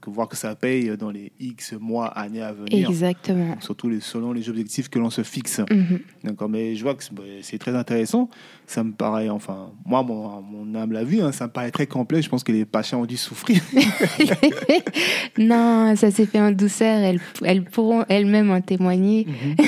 que 0.00 0.10
voir 0.10 0.28
que 0.28 0.36
ça 0.36 0.54
paye 0.56 0.90
dans 0.98 1.10
les 1.10 1.30
X 1.38 1.74
mois, 1.78 2.06
années 2.08 2.42
à 2.42 2.52
venir. 2.52 2.88
Exactement. 2.88 3.56
Surtout 3.60 3.88
les, 3.88 4.00
selon 4.00 4.32
les 4.32 4.48
objectifs 4.48 4.88
que 4.88 4.98
l'on 4.98 5.10
se 5.10 5.22
fixe. 5.22 5.60
Mhm. 5.70 6.00
D'accord, 6.24 6.48
mais 6.48 6.74
je 6.74 6.82
vois 6.82 6.94
que 6.96 7.04
c'est- 7.04 7.14
bah, 7.14 7.22
c'est 7.42 7.58
très 7.58 7.74
intéressant. 7.76 8.28
Ça 8.66 8.82
me 8.82 8.90
paraît, 8.92 9.28
enfin, 9.28 9.70
moi, 9.86 10.02
mon, 10.02 10.40
mon 10.42 10.74
âme 10.74 10.90
l'a 10.92 11.04
vu, 11.04 11.20
hein, 11.22 11.30
ça 11.30 11.46
me 11.46 11.52
paraît 11.52 11.70
très 11.70 11.86
complet. 11.86 12.20
Je 12.20 12.28
pense 12.28 12.42
que 12.42 12.50
les 12.52 12.64
patients 12.64 13.00
ont 13.02 13.06
dû 13.06 13.16
souffrir. 13.16 13.62
non, 15.38 15.94
ça 15.94 16.10
s'est 16.10 16.26
fait 16.26 16.40
en 16.40 16.50
douceur. 16.50 16.98
Elles, 16.98 17.20
elles 17.44 17.62
pourront 17.64 18.04
elles-mêmes 18.08 18.50
en 18.50 18.60
témoigner. 18.60 19.26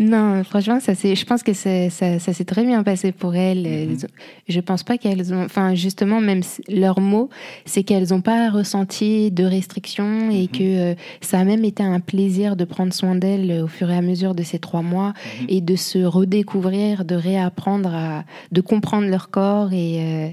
non, 0.00 0.42
franchement, 0.44 0.80
ça 0.80 0.92
je 0.94 1.24
pense 1.24 1.42
que 1.42 1.52
ça, 1.52 1.90
ça 1.90 2.32
s'est 2.32 2.44
très 2.44 2.64
bien 2.64 2.82
passé 2.82 3.12
pour 3.12 3.34
elles. 3.36 3.43
Elles 3.52 3.66
ont- 4.04 4.08
Je 4.48 4.60
pense 4.60 4.82
pas 4.82 4.98
qu'elles 4.98 5.32
ont. 5.34 5.44
Enfin, 5.44 5.74
justement, 5.74 6.20
même 6.20 6.40
s- 6.40 6.60
leur 6.68 7.00
mot, 7.00 7.28
c'est 7.64 7.82
qu'elles 7.82 8.08
n'ont 8.10 8.20
pas 8.20 8.50
ressenti 8.50 9.30
de 9.30 9.44
restrictions 9.44 10.30
et 10.30 10.48
que 10.48 10.62
euh, 10.62 10.94
ça 11.20 11.38
a 11.40 11.44
même 11.44 11.64
été 11.64 11.82
un 11.82 12.00
plaisir 12.00 12.56
de 12.56 12.64
prendre 12.64 12.92
soin 12.92 13.14
d'elles 13.14 13.50
euh, 13.50 13.64
au 13.64 13.68
fur 13.68 13.90
et 13.90 13.96
à 13.96 14.02
mesure 14.02 14.34
de 14.34 14.42
ces 14.42 14.58
trois 14.58 14.82
mois 14.82 15.14
et 15.48 15.60
de 15.60 15.76
se 15.76 15.98
redécouvrir, 15.98 17.04
de 17.04 17.14
réapprendre 17.14 17.94
à. 17.94 18.24
de 18.52 18.60
comprendre 18.60 19.06
leur 19.08 19.30
corps 19.30 19.72
et. 19.72 19.96
euh, 19.98 20.28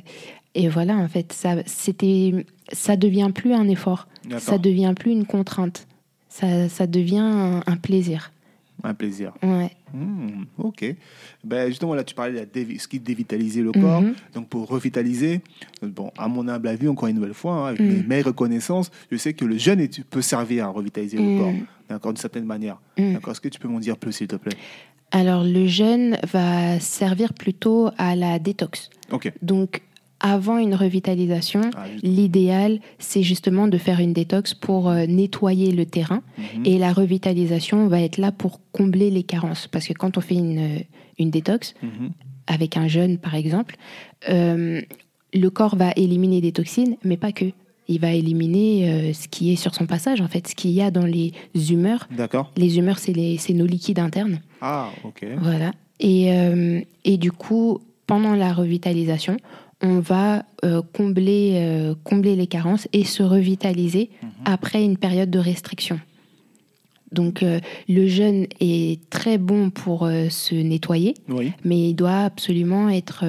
et 0.54 0.68
voilà, 0.68 0.98
en 0.98 1.08
fait, 1.08 1.32
ça, 1.32 1.56
c'était, 1.66 2.46
ça 2.74 2.98
devient 2.98 3.30
plus 3.34 3.54
un 3.54 3.70
effort, 3.70 4.08
ça 4.40 4.58
devient 4.58 4.94
plus 5.00 5.14
une 5.14 5.26
contrainte, 5.26 5.88
ça, 6.28 6.68
ça 6.68 6.88
devient 6.88 7.20
un, 7.20 7.62
un 7.66 7.78
plaisir. 7.78 8.34
Un 8.84 8.94
plaisir. 8.94 9.34
Ouais. 9.44 9.72
Hmm, 9.94 10.44
ok. 10.58 10.96
Ben, 11.44 11.68
justement, 11.68 11.94
là, 11.94 12.04
tu 12.04 12.16
parlais 12.16 12.46
de 12.46 12.78
ce 12.80 12.88
qui 12.88 13.00
dévitalisait 13.00 13.62
le 13.62 13.72
corps. 13.72 14.02
Mhm. 14.02 14.14
Donc, 14.34 14.48
pour 14.50 14.68
revitaliser, 14.68 15.42
euh, 15.84 15.88
bon, 15.88 16.12
à 16.18 16.28
mon 16.28 16.48
humble 16.48 16.68
avis, 16.68 16.88
encore 16.88 17.08
une 17.10 17.16
nouvelle 17.16 17.34
fois, 17.34 17.54
hein, 17.54 17.66
avec 17.68 17.80
Mm. 17.82 18.08
mes, 18.08 18.22
reconnaissances, 18.22 18.90
je 19.12 19.18
sais 19.18 19.34
que 19.34 19.46
le 19.46 19.58
jeûne 19.58 19.88
peut 20.10 20.22
servir 20.22 20.66
à 20.66 20.70
revitaliser 20.70 21.18
le 21.18 21.24
Mm. 21.24 21.38
corps, 21.40 21.54
d'accord, 21.90 22.14
d'une 22.14 22.22
certaine 22.22 22.46
manière. 22.46 22.78
Mm. 22.98 23.14
D'accord. 23.14 23.32
Est-ce 23.34 23.42
que 23.42 23.50
tu 23.50 23.60
peux 23.60 23.68
m'en 23.68 23.80
dire 23.80 23.98
plus, 23.98 24.14
s'il 24.14 24.28
te 24.28 24.36
plaît? 24.36 24.56
Alors, 25.12 25.44
le 25.44 25.68
jeûne 25.68 26.18
va 26.32 26.80
servir 26.80 27.34
plutôt 27.34 27.90
à 27.98 28.16
la 28.16 28.40
détox. 28.40 28.90
Ok. 29.12 29.32
Donc, 29.42 29.82
avant 30.24 30.58
une 30.58 30.76
revitalisation, 30.76 31.62
Ah, 31.76 31.86
l'idéal, 32.04 32.80
c'est 33.00 33.24
justement 33.24 33.68
de 33.68 33.78
faire 33.78 34.00
une 34.00 34.14
détox 34.14 34.54
pour 34.54 34.90
euh, 34.90 35.06
nettoyer 35.08 35.72
le 35.72 35.86
terrain. 35.86 36.22
Mhm. 36.38 36.66
Et 36.66 36.78
la 36.78 36.94
revitalisation 36.94 37.88
va 37.88 38.02
être 38.02 38.18
là 38.18 38.32
pour 38.32 38.60
combler 38.72 39.10
les 39.10 39.24
carences. 39.24 39.68
Parce 39.68 39.88
que 39.88 39.94
quand 39.94 40.18
on 40.18 40.22
fait 40.22 40.36
une, 40.36 40.80
une 41.18 41.30
détox, 41.32 41.74
Mhm. 41.82 42.12
avec 42.48 42.78
un 42.78 42.88
jeûne 42.88 43.18
par 43.18 43.36
exemple, 43.36 43.76
euh, 44.30 44.82
le 45.34 45.50
corps 45.50 45.76
va 45.76 45.92
éliminer 45.96 46.42
des 46.42 46.52
toxines, 46.52 46.96
mais 47.04 47.18
pas 47.18 47.32
que. 47.32 47.46
Il 47.88 48.00
va 48.00 48.12
éliminer 48.14 48.90
euh, 48.90 49.14
ce 49.14 49.28
qui 49.28 49.52
est 49.52 49.56
sur 49.58 49.74
son 49.76 49.86
passage, 49.86 50.22
en 50.22 50.28
fait, 50.28 50.48
ce 50.48 50.56
qu'il 50.56 50.72
y 50.72 50.82
a 50.82 50.92
dans 50.92 51.06
les 51.06 51.34
humeurs. 51.72 52.08
D'accord. 52.16 52.52
Les 52.56 52.78
humeurs, 52.78 53.00
c'est 53.00 53.12
les- 53.12 53.38
c'est 53.38 53.54
nos 53.54 53.66
liquides 53.66 54.00
internes. 54.00 54.40
Ah, 54.62 54.90
ok. 55.04 55.26
Voilà. 55.42 55.72
Et, 56.00 56.30
et 57.06 57.18
du 57.18 57.32
coup, 57.32 57.80
pendant 58.08 58.34
la 58.36 58.54
revitalisation, 58.54 59.38
on 59.82 60.00
va 60.00 60.46
euh, 60.64 60.82
combler, 60.94 61.54
euh, 61.56 61.96
combler 62.04 62.36
les 62.36 62.48
carences 62.48 62.88
et 62.94 63.04
se 63.04 63.24
revitaliser 63.24 64.10
après 64.46 64.84
une 64.84 64.98
période 64.98 65.30
de 65.30 65.40
restriction. 65.40 66.00
Donc 67.12 67.44
euh, 67.44 67.60
le 67.90 68.08
jeûne 68.08 68.48
est 68.60 69.10
très 69.10 69.38
bon 69.38 69.70
pour 69.70 70.08
se 70.30 70.56
nettoyer, 70.56 71.14
Oui. 71.30 71.52
mais 71.66 71.90
il 71.90 71.96
doit 71.96 72.20
absolument 72.20 72.90
être, 72.90 73.26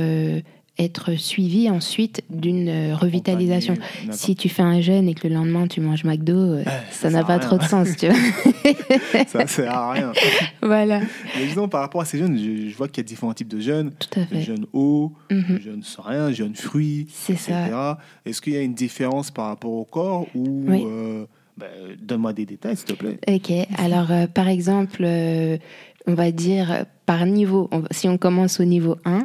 être 0.83 1.15
suivi 1.19 1.71
ensuite 1.71 2.23
d'une 2.31 2.69
euh, 2.69 2.95
revitalisation. 2.97 3.75
Si 4.11 4.37
tu 4.37 4.49
fais 4.49 4.63
un 4.63 4.81
jeûne 4.81 5.09
et 5.09 5.15
que 5.15 5.27
le 5.29 5.35
lendemain 5.35 5.67
tu 5.67 5.81
manges 5.81 6.05
McDo, 6.05 6.33
euh, 6.35 6.65
ça 6.91 7.09
ça 7.09 7.11
n'a 7.11 7.25
pas 7.25 7.39
trop 7.39 7.59
de 7.59 7.63
sens, 7.65 7.89
tu 7.97 8.09
vois. 8.09 9.25
Ça 9.27 9.47
sert 9.47 9.73
à 9.75 9.93
rien. 9.93 10.13
voilà, 10.63 11.01
Mais 11.39 11.47
disons, 11.47 11.69
par 11.69 11.81
rapport 11.81 12.01
à 12.01 12.05
ces 12.05 12.19
jeunes, 12.19 12.37
je, 12.39 12.69
je 12.71 12.77
vois 12.77 12.89
qu'il 12.89 12.99
y 12.99 13.07
a 13.07 13.09
différents 13.09 13.35
types 13.35 13.49
de 13.49 13.61
jeunes. 13.61 13.93
tout 13.99 14.19
à 14.19 14.21
Le 14.23 14.27
fait. 14.27 14.43
jeune 14.43 14.67
eau, 14.73 15.13
Mhm. 15.31 15.45
le 15.49 15.61
jeune 15.61 15.83
sans 15.83 16.03
rien, 16.03 16.29
le 16.29 16.35
jeune 16.35 16.55
fruits, 16.55 17.07
C'est 17.13 17.37
ça. 17.37 17.99
Est-ce 18.27 18.41
qu'il 18.43 18.53
y 18.53 18.57
a 18.57 18.63
une 18.63 18.75
différence 18.75 19.31
par 19.31 19.47
rapport 19.47 19.73
au 19.73 19.85
corps 19.85 20.27
ou 20.35 20.65
Oui. 20.69 20.83
euh, 20.87 21.25
ben, 21.57 21.69
donne-moi 22.01 22.33
des 22.33 22.47
détails 22.47 22.77
s'il 22.77 22.87
te 22.87 22.93
plaît. 22.95 23.19
Ok, 23.29 23.53
alors 23.79 24.11
euh, 24.11 24.27
par 24.27 24.49
exemple, 24.49 25.03
euh, 25.05 25.59
on 26.07 26.15
va 26.15 26.31
dire 26.33 26.71
euh, 26.73 26.85
par 27.07 27.27
niveau, 27.27 27.69
si 27.91 28.09
on 28.09 28.19
commence 28.19 28.61
au 28.61 28.65
niveau 28.65 28.97
1, 29.05 29.19
Mhm. 29.19 29.25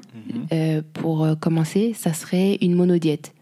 euh, 0.53 0.81
pour 0.93 1.23
euh, 1.23 1.35
commencer, 1.35 1.93
ça 1.93 2.13
serait 2.13 2.55
une 2.61 2.75
monodiète. 2.75 3.33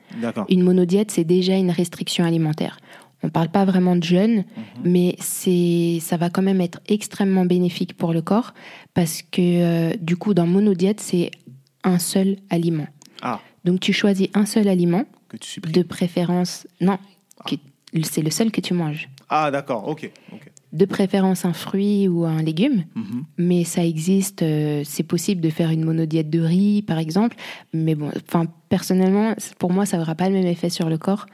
Une 0.49 0.63
monodiète, 0.63 1.11
c'est 1.11 1.23
déjà 1.25 1.55
une 1.55 1.71
restriction 1.71 2.23
alimentaire. 2.23 2.77
On 3.23 3.27
ne 3.27 3.31
parle 3.31 3.49
pas 3.49 3.65
vraiment 3.65 3.95
de 3.95 4.03
jeûne, 4.03 4.37
Mhm. 4.37 4.43
mais 4.85 5.15
c'est, 5.19 5.97
ça 5.99 6.15
va 6.15 6.29
quand 6.29 6.41
même 6.43 6.61
être 6.61 6.79
extrêmement 6.87 7.43
bénéfique 7.45 7.97
pour 7.97 8.13
le 8.13 8.21
corps 8.21 8.53
parce 8.93 9.21
que 9.23 9.41
euh, 9.41 9.93
du 9.99 10.15
coup, 10.15 10.33
dans 10.33 10.45
monodiète, 10.47 10.99
c'est 11.01 11.31
un 11.83 11.99
seul 11.99 12.37
aliment. 12.49 12.87
Ah, 13.21 13.39
Donc 13.65 13.79
tu 13.79 13.93
choisis 13.93 14.27
un 14.35 14.45
seul 14.45 14.67
aliment, 14.67 15.05
que 15.27 15.37
tu 15.37 15.49
supprimes. 15.49 15.73
de 15.75 15.81
préférence, 15.81 16.67
non, 16.81 16.97
que- 17.47 17.55
c'est 18.03 18.21
le 18.21 18.29
seul 18.29 18.51
que 18.51 18.61
tu 18.61 18.73
manges. 18.75 19.09
Ah, 19.29 19.49
d'accord, 19.51 19.87
ok. 19.87 20.09
ok. 20.31 20.51
De 20.75 20.85
préférence 20.85 21.45
un 21.45 21.53
fruit 21.53 22.07
ou 22.07 22.25
un 22.25 22.41
légume, 22.43 22.83
Mhm. 22.95 23.23
mais 23.37 23.63
ça 23.63 23.83
existe. 23.85 24.41
euh, 24.41 24.81
c'est 24.83 25.03
possible 25.03 25.39
de 25.41 25.49
faire 25.49 25.69
une 25.71 25.83
monodiète 25.85 26.29
de 26.29 26.39
riz, 26.41 26.81
par 26.81 26.97
exemple. 26.99 27.37
Mais 27.73 27.95
bon, 27.95 28.09
enfin, 28.27 28.45
personnellement, 28.69 29.33
pour 29.57 29.71
moi, 29.71 29.85
ça 29.85 29.97
n'aura 29.97 30.15
pas 30.15 30.27
le 30.29 30.35
même 30.35 30.47
effet 30.47 30.69
sur 30.69 30.89
le 30.89 30.97
corps 30.97 31.27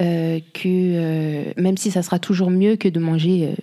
euh, 0.00 0.40
que, 0.54 0.66
euh, 0.66 1.52
même 1.56 1.76
si 1.76 1.90
ça 1.90 2.02
sera 2.02 2.18
toujours 2.18 2.50
mieux 2.50 2.74
que 2.76 2.88
de 2.88 2.98
manger 3.00 3.54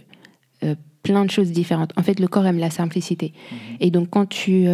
plein 1.03 1.25
de 1.25 1.31
choses 1.31 1.51
différentes. 1.51 1.91
En 1.97 2.03
fait, 2.03 2.19
le 2.19 2.27
corps 2.27 2.45
aime 2.45 2.57
la 2.59 2.69
simplicité. 2.69 3.33
Et 3.79 3.91
donc, 3.91 4.09
quand 4.09 4.25
tu 4.27 4.65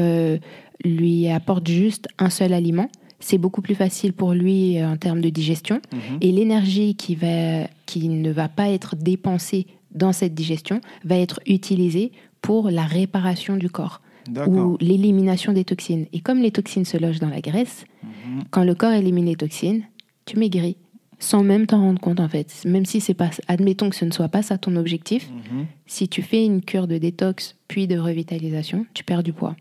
lui 0.84 1.30
apportes 1.30 1.68
juste 1.68 2.08
un 2.20 2.30
seul 2.30 2.54
aliment, 2.54 2.90
c'est 3.20 3.38
beaucoup 3.38 3.62
plus 3.62 3.76
facile 3.76 4.14
pour 4.14 4.34
lui 4.34 4.84
en 4.84 4.98
termes 4.98 5.22
de 5.22 5.30
digestion. 5.30 5.80
Mhm. 5.94 6.18
Et 6.22 6.32
l'énergie 6.32 6.96
qui, 6.96 7.16
va, 7.16 7.68
qui 7.86 8.10
ne 8.10 8.32
va 8.32 8.50
pas 8.50 8.70
être 8.70 8.96
dépensée 8.96 9.68
dans 9.94 10.14
cette 10.14 10.34
digestion 10.34 10.82
va 11.04 11.18
être 11.18 11.40
utilisée 11.48 12.12
pour 12.42 12.70
la 12.70 12.84
réparation 12.84 13.56
du 13.58 13.70
corps 13.70 14.02
ou 14.48 14.78
l'élimination 14.80 15.52
des 15.54 15.66
toxines. 15.66 16.06
Et 16.14 16.20
comme 16.22 16.40
les 16.42 16.52
toxines 16.52 16.86
se 16.86 16.98
logent 16.98 17.20
dans 17.20 17.30
la 17.30 17.42
graisse, 17.42 17.86
Mhm. 18.04 18.44
quand 18.52 18.64
le 18.64 18.74
corps 18.76 18.92
élimine 18.94 19.26
les 19.26 19.36
toxines, 19.36 19.84
tu 20.26 20.38
maigris 20.38 20.78
sans 21.20 21.42
même 21.44 21.68
t'en 21.68 21.80
rendre 21.80 22.02
compte 22.02 22.20
en 22.20 22.28
fait. 22.28 22.54
Même 22.66 22.86
si 22.86 23.00
c'est 23.00 23.14
pas, 23.14 23.30
admettons 23.48 23.90
que 23.90 23.96
ce 23.96 24.04
ne 24.06 24.12
soit 24.12 24.28
pas 24.30 24.42
ça 24.42 24.58
ton 24.58 24.76
objectif, 24.76 25.30
Mhm. 25.30 25.66
si 25.86 26.08
tu 26.10 26.22
fais 26.22 26.44
une 26.46 26.62
cure 26.62 26.88
de 26.88 26.98
détox 26.98 27.56
puis 27.70 27.88
de 27.88 27.98
revitalisation, 27.98 28.86
tu 28.94 29.04
perds 29.06 29.24
du 29.24 29.32
poids. 29.34 29.56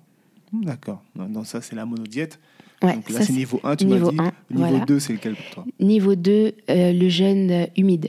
D'accord. 0.52 1.02
Non, 1.16 1.44
ça, 1.44 1.60
c'est 1.60 1.76
la 1.76 1.86
monodiète. 1.86 2.38
Ouais, 2.82 2.94
Donc 2.94 3.10
là, 3.10 3.22
c'est 3.22 3.32
niveau 3.32 3.60
1, 3.62 3.76
tu 3.76 3.86
m'as 3.86 3.94
niveau 3.94 4.10
dit. 4.10 4.16
1, 4.18 4.22
niveau 4.50 4.68
voilà. 4.70 4.84
2, 4.84 4.98
c'est 4.98 5.12
lequel 5.12 5.34
pour 5.36 5.50
toi? 5.50 5.64
Niveau 5.78 6.14
2, 6.16 6.52
euh, 6.68 6.92
le 6.92 7.08
jeûne 7.08 7.68
humide. 7.76 8.08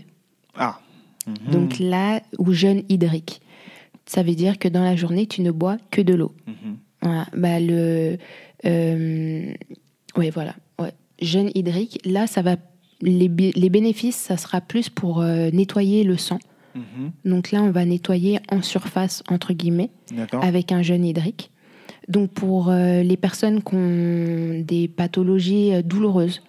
Ah. 0.55 0.80
Mhm. 1.28 1.51
Donc 1.51 1.80
là, 1.80 2.21
ou 2.38 2.53
jeûne 2.53 2.84
hydrique. 2.89 3.41
Ça 4.05 4.24
veut 4.24 4.36
dire 4.36 4.59
que 4.59 4.67
dans 4.67 4.84
la 4.84 4.95
journée, 4.95 5.28
tu 5.28 5.41
ne 5.41 5.51
bois 5.51 5.78
que 5.91 6.01
de 6.01 6.13
l'eau. 6.13 6.34
Mhm. 6.47 6.78
Voilà. 7.01 7.28
Bah, 7.36 7.59
le, 7.59 8.17
euh, 8.65 9.53
ouais, 10.17 10.30
voilà. 10.30 10.55
Ouais. 10.80 10.91
Jeûne 11.21 11.51
hydrique, 11.55 11.99
là, 12.05 12.28
ça 12.28 12.41
va. 12.41 12.55
Les, 13.01 13.28
les 13.28 13.69
bénéfices, 13.69 14.15
ça 14.15 14.38
sera 14.38 14.61
plus 14.61 14.89
pour 14.89 15.21
euh, 15.21 15.49
nettoyer 15.51 16.05
le 16.05 16.15
sang. 16.15 16.39
Mhm. 16.74 17.11
Donc 17.26 17.51
là, 17.51 17.61
on 17.61 17.71
va 17.71 17.84
nettoyer 17.84 18.39
en 18.49 18.61
surface, 18.61 19.24
entre 19.30 19.53
guillemets, 19.53 19.89
avec 20.41 20.71
un 20.71 20.82
jeûne 20.82 21.05
hydrique. 21.05 21.51
Donc 22.07 22.32
pour 22.32 22.69
euh, 22.69 23.01
les 23.01 23.17
personnes 23.17 23.61
qui 23.61 23.76
ont 23.76 24.59
des 24.61 24.88
pathologies 24.88 25.84
douloureuses, 25.84 26.41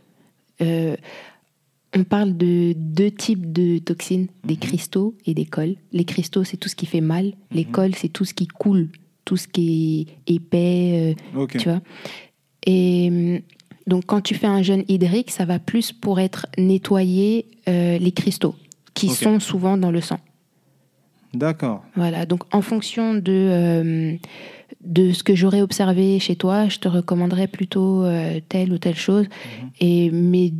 on 1.97 2.05
parle 2.05 2.37
de 2.37 2.73
deux 2.77 3.11
types 3.11 3.53
de 3.53 3.79
toxines, 3.79 4.27
des 4.45 4.55
Mhm. 4.55 4.61
cristaux 4.61 5.15
et 5.27 5.35
des 5.35 5.45
cols. 5.45 5.77
Les 5.93 6.05
cristaux, 6.05 6.45
c'est 6.45 6.57
tout 6.57 6.69
ce 6.69 6.77
qui 6.77 6.87
fait 6.87 7.01
mal. 7.01 7.33
Les 7.53 7.65
Mhm. 7.65 7.71
cols, 7.71 7.95
c'est 7.95 8.09
tout 8.09 8.25
ce 8.25 8.35
qui 8.35 8.47
coule, 8.47 8.89
tout 9.25 9.37
ce 9.37 9.47
qui 9.49 10.07
est 10.27 10.35
épais, 10.35 11.15
euh, 11.37 11.47
tu 11.47 11.69
vois. 11.69 11.81
Et 12.67 13.09
hum, 13.11 13.41
donc 13.87 14.05
quand 14.07 14.21
tu 14.21 14.35
fais 14.35 14.47
un 14.47 14.63
jeûne 14.63 14.85
hydrique, 14.89 15.31
ça 15.31 15.45
va 15.45 15.59
plus 15.59 15.93
pour 15.93 16.19
être 16.21 16.47
nettoyer 16.59 17.47
euh, 17.69 17.99
les 17.99 18.13
cristaux 18.13 18.55
qui 18.95 19.09
sont 19.09 19.41
souvent 19.41 19.77
dans 19.77 19.91
le 19.91 20.01
sang. 20.01 20.19
D'accord. 21.33 21.83
Voilà, 21.97 22.27
donc 22.27 22.43
en 22.55 22.63
fonction 22.63 23.15
de, 23.15 23.23
euh, 23.29 24.17
de 24.85 25.13
ce 25.13 25.25
que 25.25 25.35
j'aurais 25.35 25.63
observé 25.63 26.21
chez 26.21 26.37
toi, 26.37 26.69
je 26.69 26.79
te 26.79 26.87
recommanderais 26.87 27.49
plutôt 27.49 28.05
euh, 28.05 28.39
telle 28.49 28.73
ou 28.73 28.79
telle 28.79 28.95
chose. 28.97 29.27
Et 29.81 30.11
mais 30.13 30.53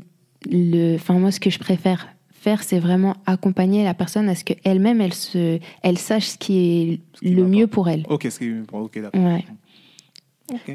le, 0.51 0.97
enfin 0.97 1.15
moi, 1.19 1.31
ce 1.31 1.41
que 1.41 1.51
je 1.51 1.59
préfère 1.59 2.09
faire, 2.33 2.63
c'est 2.63 2.79
vraiment 2.79 3.17
accompagner 3.27 3.85
la 3.85 3.95
personne 3.95 4.29
à 4.29 4.35
ce 4.35 4.45
qu'elle-même, 4.45 5.01
elle 5.01 5.15
se, 5.15 5.59
elle 5.83 5.99
sache 5.99 6.27
ce 6.27 6.39
qui 6.39 6.59
est 6.59 7.01
le 7.23 7.45
mieux 7.47 7.67
pour 7.67 7.89
elle. 7.89 8.05
Ok, 8.09 8.27
ce 8.31 8.39
qui 8.39 8.45
est- 8.47 8.63
ok, 8.73 9.01
d'accord. 9.01 9.21
Ouais. 9.23 9.45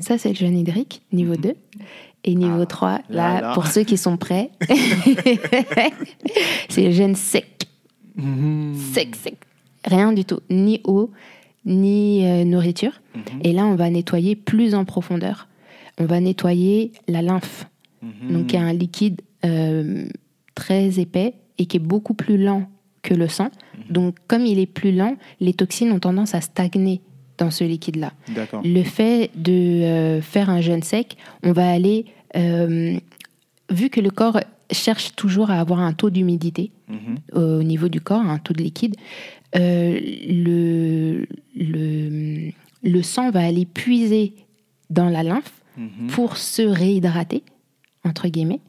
Ça, 0.01 0.17
c'est 0.17 0.29
le 0.29 0.35
jeûne 0.35 0.57
hydrique, 0.57 1.03
niveau 1.13 1.35
2. 1.35 1.53
Et 2.25 2.33
niveau 2.35 2.61
Ah, 2.63 2.65
3, 2.65 2.89
là, 2.91 2.99
là, 3.09 3.41
là. 3.41 3.53
pour 3.53 3.67
ceux 3.67 3.83
qui 3.83 3.95
sont 3.97 4.17
prêts, 4.17 4.49
c'est 6.69 6.85
le 6.85 6.91
jeûne 6.91 7.15
sec. 7.15 7.67
Mhm. 8.15 8.75
Sec, 8.93 9.15
sec. 9.15 9.35
Rien 9.85 10.11
du 10.11 10.25
tout. 10.25 10.39
Ni 10.49 10.81
eau, 10.83 11.11
ni 11.65 12.25
euh, 12.25 12.43
nourriture. 12.43 12.99
Mhm. 13.15 13.21
Et 13.43 13.53
là, 13.53 13.65
on 13.65 13.75
va 13.75 13.89
nettoyer 13.89 14.35
plus 14.35 14.75
en 14.75 14.85
profondeur. 14.85 15.47
On 15.97 16.05
va 16.05 16.19
nettoyer 16.19 16.91
la 17.07 17.21
lymphe. 17.21 17.67
Mhm. 18.01 18.31
Donc, 18.33 18.51
il 18.51 18.55
y 18.55 18.59
a 18.59 18.63
un 18.63 18.73
liquide 18.73 19.21
euh, 19.45 20.05
très 20.55 20.99
épais 20.99 21.33
et 21.57 21.65
qui 21.65 21.77
est 21.77 21.81
beaucoup 21.81 22.13
plus 22.13 22.37
lent 22.37 22.69
que 23.01 23.13
le 23.13 23.27
sang. 23.27 23.49
Mhm. 23.77 23.83
Donc, 23.93 24.15
comme 24.27 24.45
il 24.45 24.59
est 24.59 24.65
plus 24.65 24.91
lent, 24.91 25.15
les 25.39 25.53
toxines 25.53 25.91
ont 25.91 25.99
tendance 25.99 26.35
à 26.35 26.41
stagner 26.41 27.01
dans 27.37 27.51
ce 27.51 27.63
liquide-là. 27.63 28.11
Le 28.65 28.83
fait 28.83 29.31
de 29.35 29.51
euh, 29.53 30.21
faire 30.21 30.49
un 30.49 30.59
jeûne 30.61 30.83
sec, 30.83 31.15
on 31.43 31.53
va 31.53 31.69
aller, 31.69 32.05
euh, 32.35 32.97
vu 33.71 33.89
que 33.89 34.01
le 34.01 34.09
corps 34.09 34.39
cherche 34.71 35.15
toujours 35.15 35.49
à 35.49 35.59
avoir 35.59 35.79
un 35.79 35.93
taux 35.93 36.09
d'humidité 36.09 36.71
Mhm. 36.89 37.17
au 37.33 37.63
niveau 37.63 37.87
du 37.87 38.01
corps, 38.01 38.21
un 38.21 38.39
taux 38.39 38.53
de 38.53 38.61
liquide, 38.63 38.95
euh, 39.55 39.99
le, 40.27 41.25
le, 41.55 42.51
le 42.83 43.01
sang 43.03 43.31
va 43.31 43.41
aller 43.45 43.65
puiser 43.65 44.33
dans 44.89 45.09
la 45.09 45.23
lymphe 45.23 45.53
Mhm. 45.77 46.07
pour 46.07 46.35
se 46.37 46.61
réhydrater, 46.63 47.43
entre 48.03 48.27
guillemets. 48.27 48.59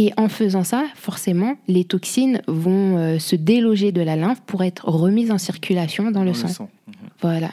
Et 0.00 0.12
en 0.16 0.28
faisant 0.28 0.62
ça, 0.62 0.86
forcément, 0.94 1.56
les 1.66 1.82
toxines 1.82 2.40
vont 2.46 2.96
euh, 2.96 3.18
se 3.18 3.34
déloger 3.34 3.90
de 3.90 4.00
la 4.00 4.14
lymphe 4.14 4.40
pour 4.42 4.62
être 4.62 4.88
remises 4.88 5.32
en 5.32 5.38
circulation 5.38 6.12
dans 6.12 6.22
le 6.22 6.34
sang. 6.34 6.68
Mhm. 6.86 6.94
Voilà. 7.20 7.50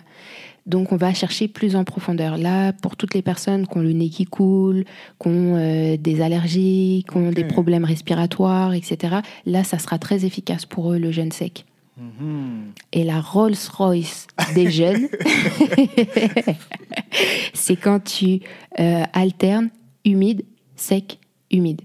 Donc 0.68 0.92
on 0.92 0.96
va 0.96 1.12
chercher 1.16 1.48
plus 1.48 1.76
en 1.76 1.84
profondeur. 1.84 2.38
Là, 2.38 2.72
pour 2.72 2.98
toutes 2.98 3.16
les 3.16 3.24
personnes 3.24 3.66
qui 3.66 3.76
ont 3.76 3.82
le 3.82 3.94
nez 3.94 4.10
qui 4.10 4.26
coule, 4.26 4.86
qui 5.20 5.28
ont 5.28 5.56
euh, 5.56 5.98
des 5.98 6.22
allergies, 6.22 7.04
qui 7.10 7.18
ont 7.18 7.32
des 7.32 7.46
problèmes 7.46 7.84
respiratoires, 7.84 8.76
etc., 8.76 9.22
là, 9.48 9.64
ça 9.64 9.80
sera 9.80 9.98
très 9.98 10.24
efficace 10.24 10.68
pour 10.68 10.94
eux, 10.94 11.00
le 11.00 11.12
jeûne 11.12 11.32
sec. 11.32 11.66
Mhm. 11.98 12.74
Et 12.94 13.04
la 13.04 13.22
Rolls-Royce 13.22 14.28
des 14.54 14.70
jeunes, 14.70 15.08
c'est 17.56 17.76
quand 17.76 18.04
tu 18.04 18.42
euh, 18.80 19.04
alternes 19.14 19.70
humide, 20.04 20.44
sec, 20.76 21.18
humide. 21.50 21.82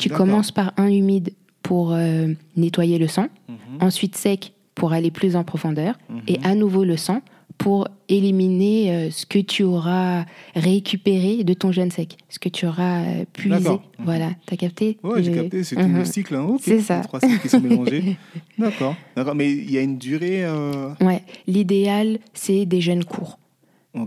Tu 0.00 0.08
commences 0.10 0.50
par 0.52 0.72
un 0.76 0.88
humide 0.88 1.32
pour 1.62 1.92
euh, 1.92 2.28
nettoyer 2.56 2.98
le 2.98 3.06
sang, 3.08 3.28
Mhm. 3.48 3.56
ensuite 3.82 4.16
sec 4.16 4.52
pour 4.74 4.92
aller 4.92 5.10
plus 5.10 5.36
en 5.36 5.44
profondeur, 5.44 5.98
Mhm. 6.08 6.20
et 6.26 6.38
à 6.42 6.54
nouveau 6.54 6.84
le 6.84 6.96
sang 6.96 7.20
pour 7.58 7.86
éliminer 8.08 8.90
euh, 8.90 9.10
ce 9.10 9.26
que 9.26 9.38
tu 9.38 9.62
auras 9.64 10.24
récupéré 10.54 11.44
de 11.44 11.52
ton 11.52 11.72
jeûne 11.72 11.90
sec, 11.90 12.16
ce 12.30 12.38
que 12.38 12.48
tu 12.48 12.66
auras 12.66 13.02
euh, 13.02 13.24
puisé. 13.34 13.68
Mhm. 13.68 13.78
Voilà, 13.98 14.30
t'as 14.46 14.56
capté? 14.56 14.96
Ouais, 15.02 15.22
j'ai 15.22 15.32
capté, 15.32 15.62
c'est 15.64 15.76
tout 15.76 15.82
Mhm. 15.82 15.98
le 15.98 16.04
cycle. 16.06 16.34
Hein. 16.34 16.46
ok. 16.48 16.60
C'est 16.62 16.80
ça. 16.80 17.00
Trois 17.02 17.20
cycles 17.20 17.38
qui 17.40 17.48
sont 17.50 17.60
mélangés. 17.60 18.16
D'accord. 18.58 18.94
Mais 19.36 19.52
il 19.52 19.70
y 19.70 19.76
a 19.76 19.82
une 19.82 19.98
durée. 19.98 20.44
euh, 20.44 20.94
Ouais, 21.02 21.22
l'idéal, 21.46 22.18
c'est 22.32 22.64
des 22.64 22.80
jeûnes 22.80 23.04
courts. 23.04 23.38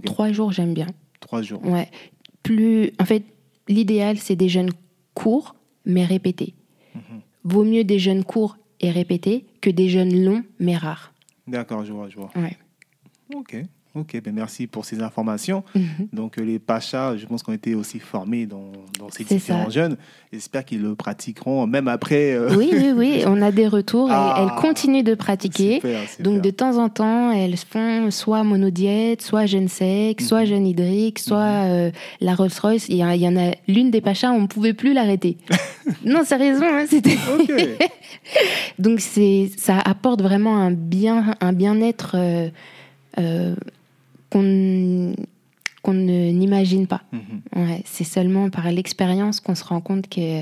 Trois 0.06 0.32
jours, 0.32 0.52
j'aime 0.52 0.74
bien. 0.74 0.88
Trois 1.20 1.42
jours. 1.44 1.64
Ouais. 1.64 1.90
Plus, 2.42 2.92
en 3.00 3.06
fait, 3.06 3.24
l'idéal, 3.68 4.18
c'est 4.18 4.36
des 4.36 4.50
jeûnes 4.50 4.72
courts, 5.14 5.54
mais 5.86 6.06
répétés. 6.06 6.54
Mhm. 6.96 7.22
Vaut 7.44 7.64
mieux 7.64 7.84
des 7.84 8.00
jeûnes 8.00 8.24
courts 8.24 8.58
et 8.80 8.92
répétés 8.92 9.46
que 9.62 9.70
des 9.70 9.90
jeûnes 9.90 10.24
longs, 10.24 10.44
mais 10.60 10.78
rares. 10.78 11.14
D'accord, 11.48 11.84
je 11.86 11.92
vois, 11.94 12.10
je 12.10 12.16
vois. 12.16 12.32
Ouais. 12.36 12.58
Ok, 13.34 13.56
ok, 13.96 14.22
ben 14.24 14.34
merci 14.34 14.66
pour 14.68 14.86
ces 14.86 15.02
informations. 15.02 15.64
Mhm. 15.76 16.08
Donc 16.14 16.38
euh, 16.38 16.44
les 16.44 16.58
Pachas, 16.60 17.18
je 17.18 17.26
pense 17.28 17.44
qu'on 17.44 17.54
été 17.54 17.76
aussi 17.76 18.00
formés 18.00 18.46
dans, 18.46 18.72
dans 19.00 19.10
ces 19.10 19.24
différents 19.24 19.66
ça. 19.66 19.70
jeunes. 19.70 19.98
J'espère 20.32 20.66
qu'ils 20.66 20.82
le 20.82 20.96
pratiqueront 20.96 21.68
même 21.68 21.88
après. 21.88 22.34
euh, 22.34 22.56
Oui, 22.58 22.72
oui, 22.74 22.92
oui, 22.96 23.24
on 23.28 23.42
a 23.42 23.52
des 23.52 23.68
retours. 23.68 24.10
Elles- 24.10 24.16
Ah. 24.18 24.40
elles, 24.56 24.62
continuent 24.62 25.04
de 25.04 25.14
pratiquer. 25.14 25.76
super, 25.76 26.10
super. 26.10 26.24
Donc 26.24 26.42
de 26.42 26.50
temps 26.50 26.78
en 26.78 26.90
temps, 26.90 27.32
elles 27.32 27.56
font 27.58 28.10
soit 28.10 28.44
monodiète, 28.44 29.22
soit 29.22 29.46
jeûne 29.46 29.68
sec, 29.68 30.22
Mhm. 30.22 30.28
soit 30.28 30.46
jeûne 30.46 30.66
hydrique, 30.66 31.20
soit 31.20 31.38
euh, 31.68 31.92
la 32.20 32.34
Rolls 32.36 32.50
Royce. 32.62 32.88
Il 32.90 32.96
y, 32.98 33.04
en 33.28 33.38
a 33.38 33.52
l'une 33.68 33.92
des 33.92 34.02
pachas, 34.02 34.32
on 34.32 34.42
ne 34.42 34.48
pouvait 34.48 34.74
plus 34.74 34.94
l'arrêter. 34.94 35.38
non, 36.06 36.24
sérieusement, 36.26 36.68
hein, 36.72 36.86
c'était. 36.90 37.18
Donc 38.80 39.00
c'est, 39.00 39.52
ça 39.58 39.78
apporte 39.80 40.22
vraiment 40.22 40.58
un 40.58 40.72
bien, 40.72 41.36
un 41.42 41.54
bien-être 41.54 42.16
euh, 43.20 43.56
qu'on 44.34 45.16
qu'on 45.84 45.94
ne 45.94 46.32
n'imagine 46.32 46.88
pas. 46.88 47.02
Mhm. 47.12 47.66
Ouais, 47.66 47.82
c'est 47.86 48.06
seulement 48.06 48.50
par 48.50 48.72
l'expérience 48.72 49.40
qu'on 49.42 49.56
se 49.56 49.64
rend 49.66 49.82
compte 49.82 50.08
que 50.08 50.42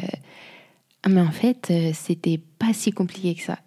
ah 1.03 1.09
mais 1.09 1.21
en 1.21 1.31
fait 1.31 1.67
euh, 1.71 1.91
c'était 1.93 2.39
pas 2.59 2.73
si 2.73 2.91
compliqué 2.91 3.33
que 3.35 3.41
ça. 3.41 3.57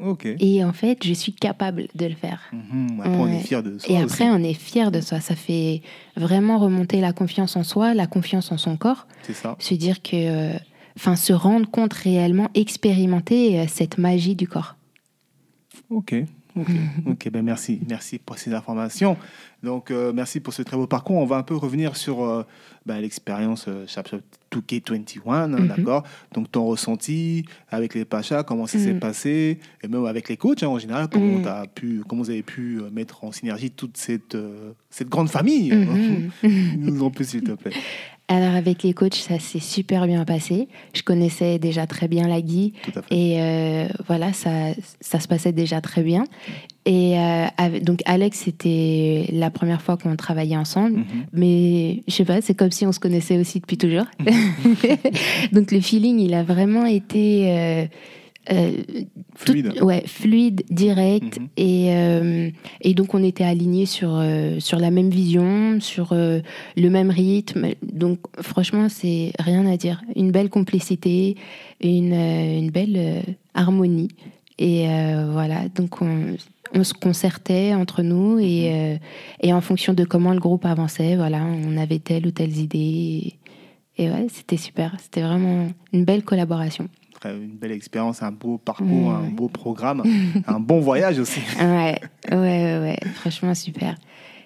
ok. 0.00 0.26
Et 0.40 0.64
en 0.64 0.72
fait 0.72 0.98
je 1.04 1.12
suis 1.12 1.32
capable 1.32 1.86
de 1.94 2.06
le 2.06 2.14
faire. 2.14 2.40
Mhm. 2.52 3.00
Après, 3.00 3.16
on 3.20 3.28
est 3.28 3.38
fiers 3.40 3.62
de 3.62 3.78
soi 3.78 3.88
Et 3.94 3.98
après, 3.98 4.28
on 4.30 4.42
est 4.42 4.54
fier 4.54 4.90
de 4.90 5.00
soi. 5.00 5.20
Ça 5.20 5.36
fait 5.36 5.82
vraiment 6.16 6.58
remonter 6.58 7.00
la 7.00 7.12
confiance 7.12 7.54
en 7.56 7.62
soi, 7.62 7.94
la 7.94 8.08
confiance 8.08 8.50
en 8.50 8.58
son 8.58 8.76
corps. 8.76 9.06
C'est 9.22 9.34
ça. 9.34 9.56
Se 9.58 9.74
dire 9.74 10.02
que. 10.02 10.16
euh, 10.16 10.58
Enfin, 10.98 11.16
se 11.16 11.32
rendre 11.32 11.70
compte 11.70 11.94
réellement, 11.94 12.50
expérimenter 12.54 13.60
euh, 13.60 13.64
cette 13.66 13.96
magie 13.96 14.34
du 14.36 14.46
corps. 14.46 14.76
Ok. 15.88 16.14
Ok, 17.06 17.28
ben 17.30 17.42
merci, 17.42 17.80
merci 17.88 18.18
pour 18.18 18.38
ces 18.38 18.52
informations. 18.54 19.16
Donc, 19.62 19.90
euh, 19.90 20.12
merci 20.12 20.40
pour 20.40 20.52
ce 20.52 20.62
très 20.62 20.76
beau 20.76 20.86
parcours. 20.86 21.16
On 21.16 21.24
va 21.24 21.36
un 21.36 21.42
peu 21.42 21.54
revenir 21.54 21.96
sur 21.96 22.24
euh, 22.24 22.44
ben, 22.84 23.00
l'expérience 23.00 23.66
euh, 23.68 23.84
Chapter 23.86 24.18
2K21, 24.52 25.20
hein, 25.30 25.46
Mhm. 25.48 25.68
d'accord 25.68 26.02
Donc, 26.34 26.50
ton 26.50 26.64
ressenti 26.66 27.44
avec 27.70 27.94
les 27.94 28.04
Pachas, 28.04 28.42
comment 28.42 28.66
ça 28.66 28.78
s'est 28.78 28.92
Mhm. 28.94 29.00
passé, 29.00 29.60
et 29.82 29.88
même 29.88 30.04
avec 30.06 30.28
les 30.28 30.36
coachs 30.36 30.62
hein, 30.62 30.68
en 30.68 30.78
général, 30.78 31.08
comment, 31.10 31.40
t'as 31.42 31.66
pu, 31.66 32.02
comment 32.08 32.22
vous 32.22 32.30
avez 32.30 32.42
pu 32.42 32.80
euh, 32.80 32.90
mettre 32.90 33.24
en 33.24 33.32
synergie 33.32 33.70
toute 33.70 33.96
cette, 33.96 34.36
cette 34.90 35.08
grande 35.08 35.30
famille. 35.30 35.72
Nous 36.76 37.02
en 37.02 37.10
plus, 37.10 37.24
s'il 37.28 37.42
te 37.44 37.52
plaît. 37.52 37.72
Alors, 38.28 38.54
avec 38.54 38.82
les 38.82 38.94
coachs, 38.94 39.14
ça 39.16 39.38
s'est 39.38 39.58
super 39.60 40.06
bien 40.06 40.24
passé. 40.24 40.68
Je 40.94 41.02
connaissais 41.02 41.58
déjà 41.58 41.86
très 41.86 42.08
bien 42.08 42.28
la 42.28 42.40
Guy. 42.40 42.72
Tout 42.82 42.98
à 42.98 43.02
fait. 43.02 43.14
Et 43.14 43.36
euh, 43.42 43.88
voilà, 44.06 44.32
ça, 44.32 44.50
ça 45.00 45.20
se 45.20 45.28
passait 45.28 45.52
déjà 45.52 45.80
très 45.82 46.02
bien. 46.02 46.24
Et 46.86 47.18
euh, 47.18 47.46
avec- 47.58 47.84
donc, 47.84 48.00
Alex, 48.06 48.38
c'était 48.44 49.26
la 49.32 49.50
première 49.50 49.82
fois 49.82 49.96
qu'on 49.98 50.16
travaillait 50.16 50.56
ensemble. 50.56 50.98
Mhm. 51.00 51.04
Mais 51.32 52.02
je 52.08 52.12
sais 52.14 52.24
pas, 52.24 52.40
c'est 52.40 52.54
comme 52.54 52.70
si 52.70 52.86
on 52.86 52.92
se 52.92 53.00
connaissait 53.00 53.38
aussi 53.38 53.60
depuis 53.60 53.76
toujours. 53.76 54.06
Donc 55.52 55.70
le 55.70 55.80
feeling, 55.80 56.18
il 56.18 56.34
a 56.34 56.42
vraiment 56.42 56.86
été 56.86 57.88
euh, 58.50 58.72
tout- 59.44 59.52
Fluide. 59.52 59.72
ouais, 59.82 60.02
fluide, 60.06 60.62
direct. 60.70 61.38
Mhm. 61.38 61.48
et, 61.56 61.86
euh, 61.94 62.50
et 62.80 62.94
donc 62.94 63.14
on 63.14 63.22
était 63.22 63.44
alignés 63.44 63.86
sur, 63.86 64.10
euh, 64.14 64.58
sur 64.60 64.78
la 64.78 64.90
même 64.90 65.10
vision, 65.10 65.78
sur 65.80 66.12
le 66.14 66.88
même 66.88 67.10
rythme. 67.10 67.68
Donc 67.82 68.18
franchement, 68.40 68.88
c'est 68.88 69.32
rien 69.38 69.64
à 69.66 69.76
dire. 69.76 70.02
Une 70.16 70.30
belle 70.32 70.48
complicité, 70.50 71.36
une, 71.80 72.12
une 72.14 72.70
belle 72.70 73.22
harmonie. 73.54 74.08
Et 74.58 74.86
voilà, 75.30 75.68
donc 75.74 76.02
on, 76.02 76.36
on 76.74 76.84
se 76.84 76.94
concertait 76.94 77.74
entre 77.74 78.02
nous 78.02 78.38
et, 78.38 78.70
euh, 78.72 78.96
et 79.42 79.52
en 79.52 79.60
fonction 79.60 79.92
de 79.94 80.04
comment 80.04 80.32
le 80.32 80.40
groupe 80.40 80.64
avançait, 80.64 81.16
voilà, 81.16 81.44
on 81.44 81.76
avait 81.76 81.98
telle 81.98 82.26
ou 82.26 82.30
telle 82.30 82.56
idée. 82.56 83.34
Et, 83.98 84.04
et 84.04 84.10
ouais, 84.10 84.26
c'était 84.32 84.56
super. 84.56 84.94
C'était 85.00 85.22
vraiment 85.22 85.68
une 85.92 86.04
belle 86.04 86.22
collaboration. 86.22 86.88
Une 87.30 87.56
belle 87.56 87.72
expérience, 87.72 88.22
un 88.22 88.32
beau 88.32 88.58
parcours, 88.58 89.08
Ouais. 89.08 89.14
un 89.14 89.30
beau 89.30 89.48
programme, 89.48 90.02
un 90.46 90.60
bon 90.60 90.80
voyage 90.88 91.18
aussi. 91.18 91.40
Ouais, 91.60 91.98
ouais, 92.30 92.36
ouais, 92.36 92.78
ouais, 92.80 92.98
franchement 93.14 93.54
super. 93.54 93.96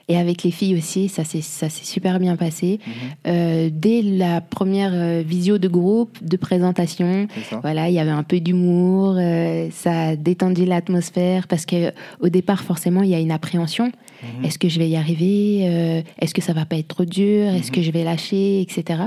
Et 0.08 0.16
avec 0.16 0.44
les 0.44 0.52
filles 0.52 0.76
aussi, 0.76 1.08
ça 1.08 1.24
s'est 1.24 1.40
super 1.42 2.20
bien 2.20 2.36
passé. 2.36 2.78
Mhm. 2.86 2.92
Euh, 3.26 3.70
dès 3.72 4.02
la 4.02 4.40
première 4.40 4.92
euh, 4.94 5.24
visio 5.26 5.58
de 5.58 5.66
groupe, 5.66 6.16
de 6.22 6.36
présentation, 6.36 7.26
Voilà, 7.62 7.88
il 7.88 7.94
y 7.94 7.98
avait 7.98 8.10
un 8.12 8.22
peu 8.22 8.38
d'humour, 8.38 9.16
euh, 9.18 9.68
ça 9.72 10.10
a 10.10 10.16
détendu 10.16 10.64
l'atmosphère 10.64 11.48
parce 11.48 11.66
que 11.66 11.92
au 12.20 12.28
départ, 12.28 12.62
forcément, 12.62 13.02
il 13.02 13.10
y 13.10 13.14
a 13.16 13.18
une 13.18 13.32
appréhension. 13.32 13.90
Mhm. 14.22 14.44
Est-ce 14.44 14.58
que 14.58 14.68
je 14.68 14.78
vais 14.78 14.88
y 14.88 14.96
arriver? 14.96 15.60
Euh, 15.68 16.02
Est-ce 16.18 16.32
que 16.34 16.40
ça 16.42 16.52
va 16.52 16.64
pas 16.64 16.76
être 16.76 16.88
trop 16.88 17.04
dur? 17.04 17.48
Est-ce 17.48 17.68
Mhm. 17.68 17.74
que 17.74 17.82
je 17.82 17.90
vais 17.90 18.04
lâcher, 18.04 18.60
etc. 18.62 19.02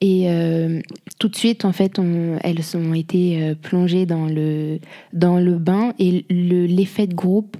Et 0.00 0.24
euh, 0.28 0.80
tout 1.18 1.28
de 1.28 1.36
suite, 1.36 1.64
en 1.64 1.72
fait, 1.72 1.98
on- 1.98 2.38
elles 2.42 2.76
ont 2.76 2.92
été 2.94 3.42
euh, 3.42 3.54
plongées 3.54 4.06
dans 4.06 4.26
le 4.26 4.78
dans 5.12 5.38
le 5.38 5.54
bain 5.58 5.94
et 5.98 6.24
le- 6.30 6.66
l'effet 6.66 7.06
de 7.06 7.14
groupe, 7.14 7.56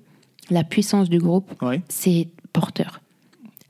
la 0.51 0.65
puissance 0.65 1.09
du 1.09 1.19
groupe, 1.19 1.51
c'est 1.89 2.29
porteur. 2.53 3.01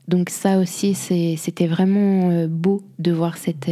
Donc 0.07 0.29
ça 0.29 0.57
aussi, 0.59 0.93
c'était 0.93 1.67
vraiment 1.67 2.45
beau 2.47 2.81
de 2.99 3.11
voir 3.11 3.37
cette 3.37 3.69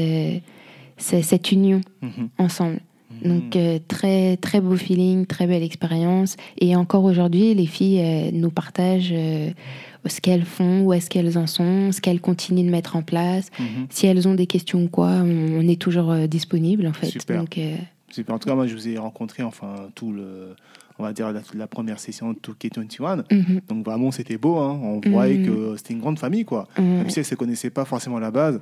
cette 0.98 1.24
cette 1.24 1.52
union 1.52 1.82
Mhm. 2.02 2.30
ensemble. 2.38 2.80
Donc 3.24 3.56
euh, 3.56 3.80
très 3.88 4.38
très 4.38 4.62
beau 4.62 4.76
feeling, 4.76 5.26
très 5.26 5.48
belle 5.48 5.64
expérience. 5.64 6.38
Et 6.60 6.76
encore 6.76 7.04
aujourd'hui, 7.04 7.54
les 7.54 7.66
filles 7.66 8.02
euh, 8.02 8.32
nous 8.34 8.50
partagent 8.52 9.14
euh, 9.14 9.50
ce 10.06 10.22
qu'elles 10.22 10.46
font, 10.46 10.82
où 10.84 10.94
est-ce 10.94 11.10
qu'elles 11.10 11.38
en 11.38 11.48
sont, 11.48 11.92
ce 11.92 12.00
qu'elles 12.02 12.22
continuent 12.22 12.66
de 12.66 12.70
mettre 12.72 12.96
en 12.96 13.02
place. 13.02 13.50
Mhm. 13.60 13.88
Si 13.90 14.08
elles 14.08 14.28
ont 14.28 14.36
des 14.36 14.48
questions 14.48 14.84
ou 14.84 14.88
quoi, 14.88 15.08
on, 15.24 15.60
on 15.60 15.68
est 15.68 15.80
toujours 15.80 16.14
disponible 16.28 16.88
en 16.88 16.94
fait. 16.94 17.08
Super. 17.08 17.40
Donc 17.40 17.60
Super. 18.12 18.34
En 18.36 18.40
tout 18.40 18.50
cas, 18.50 18.56
moi, 18.56 18.66
je 18.66 18.74
vous 18.74 18.88
ai 18.88 18.98
rencontré, 18.98 19.44
enfin, 19.44 19.76
tout 19.94 20.12
le, 20.12 20.56
on 20.98 21.04
va 21.04 21.14
dire, 21.14 21.32
la, 21.32 21.42
la 21.54 21.68
première 21.68 22.00
session 22.00 22.34
de 22.34 22.40
2K21. 22.40 23.18
mhm, 23.32 23.62
Donc, 23.70 23.86
vraiment, 23.86 24.10
c'était 24.10 24.38
beau. 24.40 24.58
hein. 24.58 24.80
On 24.82 25.00
voyait 25.12 25.38
Mhm. 25.38 25.46
que 25.46 25.78
c'était 25.78 25.94
une 25.94 26.00
grande 26.00 26.18
famille, 26.18 26.44
quoi. 26.44 26.68
Même 26.80 27.08
si 27.12 27.20
elles 27.20 27.26
ne 27.26 27.30
se 27.30 27.36
connaissaient 27.36 27.70
pas 27.70 27.86
forcément 27.86 28.18
à 28.18 28.20
la 28.20 28.32
base. 28.32 28.60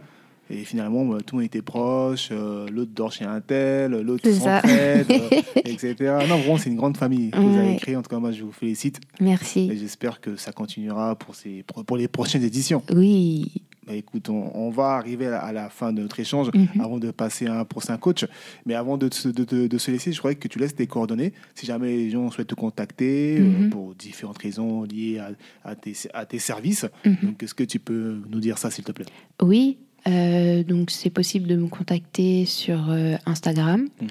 Et 0.50 0.64
finalement, 0.64 1.04
bah, 1.06 1.18
tout 1.26 1.36
le 1.36 1.42
monde 1.42 1.46
était 1.46 1.62
proche. 1.62 2.30
euh, 2.32 2.68
l'autre 2.70 2.92
dort 2.94 3.12
chez 3.12 3.26
un 3.26 3.42
tel, 3.42 3.92
l'autre 3.92 4.30
s'entraide, 4.32 5.06
euh, 5.12 5.42
etc. 5.66 5.96
Non, 6.28 6.38
vraiment, 6.38 6.58
c'est 6.58 6.70
une 6.70 6.78
grande 6.78 6.96
famille 6.98 7.32
que 7.32 7.38
vous 7.40 7.58
avez 7.58 7.76
créée. 7.76 7.96
En 7.96 8.02
tout 8.02 8.10
cas, 8.10 8.20
moi, 8.20 8.32
je 8.32 8.44
vous 8.44 8.52
félicite. 8.52 9.00
Merci. 9.20 9.70
Et 9.72 9.76
j'espère 9.78 10.22
que 10.22 10.36
ça 10.38 10.52
continuera 10.54 11.16
pour, 11.16 11.36
ces, 11.36 11.64
pour, 11.86 11.98
les 11.98 12.08
prochaines 12.08 12.44
éditions. 12.44 12.82
Oui. 12.94 13.52
Bah, 13.86 13.94
écoute, 13.96 14.30
on, 14.30 14.52
on 14.54 14.70
va 14.70 14.96
arriver 14.96 15.28
à 15.28 15.32
la, 15.32 15.40
à 15.40 15.52
la 15.54 15.70
fin 15.70 15.92
de 15.94 16.02
notre 16.02 16.20
échange 16.20 16.50
Mhm. 16.54 16.82
avant 16.82 16.98
de 16.98 17.12
passer 17.12 17.48
à 17.48 17.60
un 17.60 17.64
prochain 17.66 17.98
coach. 17.98 18.26
Mais 18.66 18.74
avant 18.74 18.98
de, 18.98 19.14
se- 19.14 19.30
de, 19.30 19.44
de- 19.46 19.68
de 19.68 19.78
se 19.78 19.92
laisser, 19.92 20.12
je 20.12 20.18
croyais 20.20 20.36
que 20.36 20.48
tu 20.50 20.60
laisses 20.60 20.76
tes 20.76 20.88
coordonnées. 20.88 21.32
Si 21.56 21.66
jamais 21.66 21.96
les 21.96 22.10
gens 22.10 22.30
souhaitent 22.32 22.48
te 22.48 22.56
contacter 22.56 23.38
euh, 23.40 23.44
Mhm. 23.44 23.70
pour 23.70 23.96
différentes 23.96 24.38
raisons 24.40 24.84
liées 24.84 25.20
à, 25.20 25.32
à 25.70 25.76
tes, 25.76 25.94
à 26.14 26.26
tes 26.26 26.40
services, 26.40 26.86
Mhm. 27.06 27.18
donc 27.24 27.44
est-ce 27.44 27.54
que 27.54 27.64
tu 27.64 27.80
peux 27.80 28.18
nous 28.30 28.40
dire 28.40 28.58
ça, 28.58 28.72
s'il 28.72 28.84
te 28.84 28.92
plaît? 28.92 29.06
Oui. 29.42 29.78
Euh, 30.08 30.64
donc 30.64 30.92
c'est 30.92 31.10
possible 31.10 31.48
de 31.48 31.56
me 31.56 31.68
contacter 31.68 32.46
sur 32.46 32.90
euh, 32.90 33.16
Instagram. 33.26 33.88
Mhm. 34.02 34.08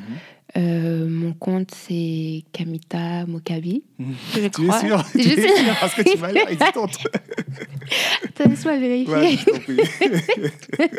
Euh, 0.57 1.09
mon 1.09 1.33
compte 1.35 1.71
c'est 1.75 2.45
Kamita 2.53 3.27
Mokabi. 3.27 3.83
Je 3.99 4.05
Tu 4.39 4.45
es 4.45 4.51
crois? 4.51 4.81
sûr? 4.81 5.05
Je 5.15 5.19
Tu 5.21 5.29
es 5.29 5.35
sais? 5.49 5.65
sûr? 5.65 5.75
Parce 5.81 5.95
que 5.95 6.03
tu 6.11 6.19
m'as 6.19 6.33
l'air 6.33 6.49
hésitante. 6.49 6.97
Laisse-moi 8.39 8.79
vérifier. 8.79 9.15
Ouais, 9.15 9.37
je 9.37 9.45
t'en 9.45 9.59
prie. 9.59 9.77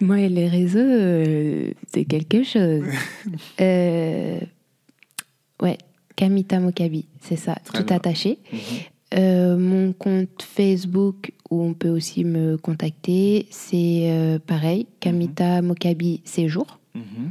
Moi 0.00 0.20
et 0.20 0.28
les 0.28 0.48
réseaux, 0.48 0.78
euh, 0.80 1.70
c'est 1.92 2.04
quelque 2.04 2.42
chose. 2.42 2.84
Euh, 3.60 4.38
ouais, 5.62 5.78
Kamita 6.16 6.58
Mokabi, 6.60 7.06
c'est 7.22 7.36
ça, 7.36 7.54
Très 7.64 7.78
tout 7.78 7.84
bien. 7.86 7.96
attaché. 7.96 8.38
Mhm. 8.52 8.58
Euh, 9.16 9.56
mon 9.56 9.92
compte 9.92 10.42
Facebook, 10.42 11.32
où 11.50 11.62
on 11.62 11.74
peut 11.74 11.90
aussi 11.90 12.24
me 12.24 12.56
contacter, 12.56 13.46
c'est 13.50 14.10
euh, 14.10 14.38
pareil, 14.44 14.86
Kamita 15.00 15.62
Mokabi 15.62 16.20
Séjour. 16.24 16.78
Mhm. 16.94 17.30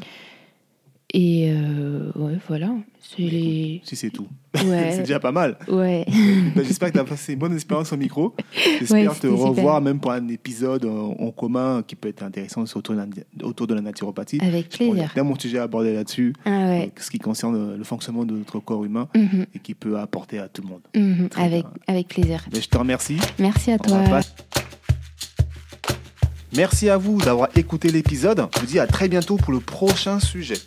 Et 1.16 1.52
euh, 1.52 2.12
ouais, 2.16 2.40
voilà. 2.48 2.72
C'est 3.00 3.22
les. 3.22 3.82
Si 3.84 3.96
c'est 3.96 4.10
tout. 4.10 4.28
Ouais. 4.66 4.92
c'est 4.94 5.00
déjà 5.00 5.20
pas 5.20 5.32
mal. 5.32 5.58
Ouais. 5.68 6.06
Ben, 6.56 6.64
J'espère 6.64 6.90
que 6.90 6.94
tu 6.94 7.00
as 7.00 7.04
passé 7.04 7.34
une 7.34 7.40
bonne 7.40 7.54
expérience 7.54 7.92
au 7.92 7.98
micro. 7.98 8.36
J'espère 8.80 9.12
Ouais, 9.12 9.20
te 9.20 9.28
revoir 9.28 9.78
super. 9.78 9.82
même 9.82 10.00
pour 10.00 10.12
un 10.12 10.28
épisode 10.28 10.86
en, 10.86 11.32
commun 11.32 11.84
qui 11.86 11.96
peut 11.96 12.08
être 12.10 12.22
intéressant 12.24 12.64
autour 12.76 12.96
de 12.96 13.00
la, 13.00 13.08
autour 13.48 13.66
de 13.68 13.74
la 13.76 13.82
naturopathie. 13.82 14.40
Avec 14.42 14.70
pense 14.70 14.78
qu'il 14.78 14.88
y 14.88 14.90
a 14.90 14.94
plaisir. 14.94 15.14
tellement 15.14 15.34
de 15.34 15.42
sujets 15.42 15.58
à 15.60 15.64
aborder 15.64 15.94
là-dessus, 15.94 16.34
Ah 16.46 16.50
ouais. 16.50 16.92
euh, 16.96 17.02
ce 17.02 17.10
qui 17.12 17.18
concerne 17.20 17.76
le 17.76 17.84
fonctionnement 17.84 18.26
de 18.26 18.34
notre 18.36 18.60
corps 18.60 18.84
humain 18.86 19.08
Mhm, 19.16 19.46
et 19.56 19.60
qui 19.60 19.74
peut 19.74 19.98
apporter 20.00 20.38
à 20.40 20.48
tout 20.48 20.62
le 20.62 20.68
monde. 20.70 20.82
mhm. 20.96 21.30
Avec, 21.36 21.64
bien. 21.64 21.72
avec 21.88 22.08
plaisir. 22.10 22.46
Ben, 22.52 22.62
je 22.62 22.68
te 22.68 22.78
remercie. 22.78 23.18
Merci 23.40 23.72
à 23.72 23.76
On 23.76 23.78
toi. 23.80 24.20
Merci 26.56 26.90
à 26.90 26.98
vous 26.98 27.18
d'avoir 27.20 27.50
écouté 27.58 27.90
l'épisode. 27.90 28.46
Je 28.56 28.60
vous 28.60 28.66
dis 28.68 28.80
à 28.80 28.86
très 28.86 29.08
bientôt 29.10 29.38
pour 29.38 29.52
le 29.52 29.60
prochain 29.60 30.20
sujet. 30.20 30.58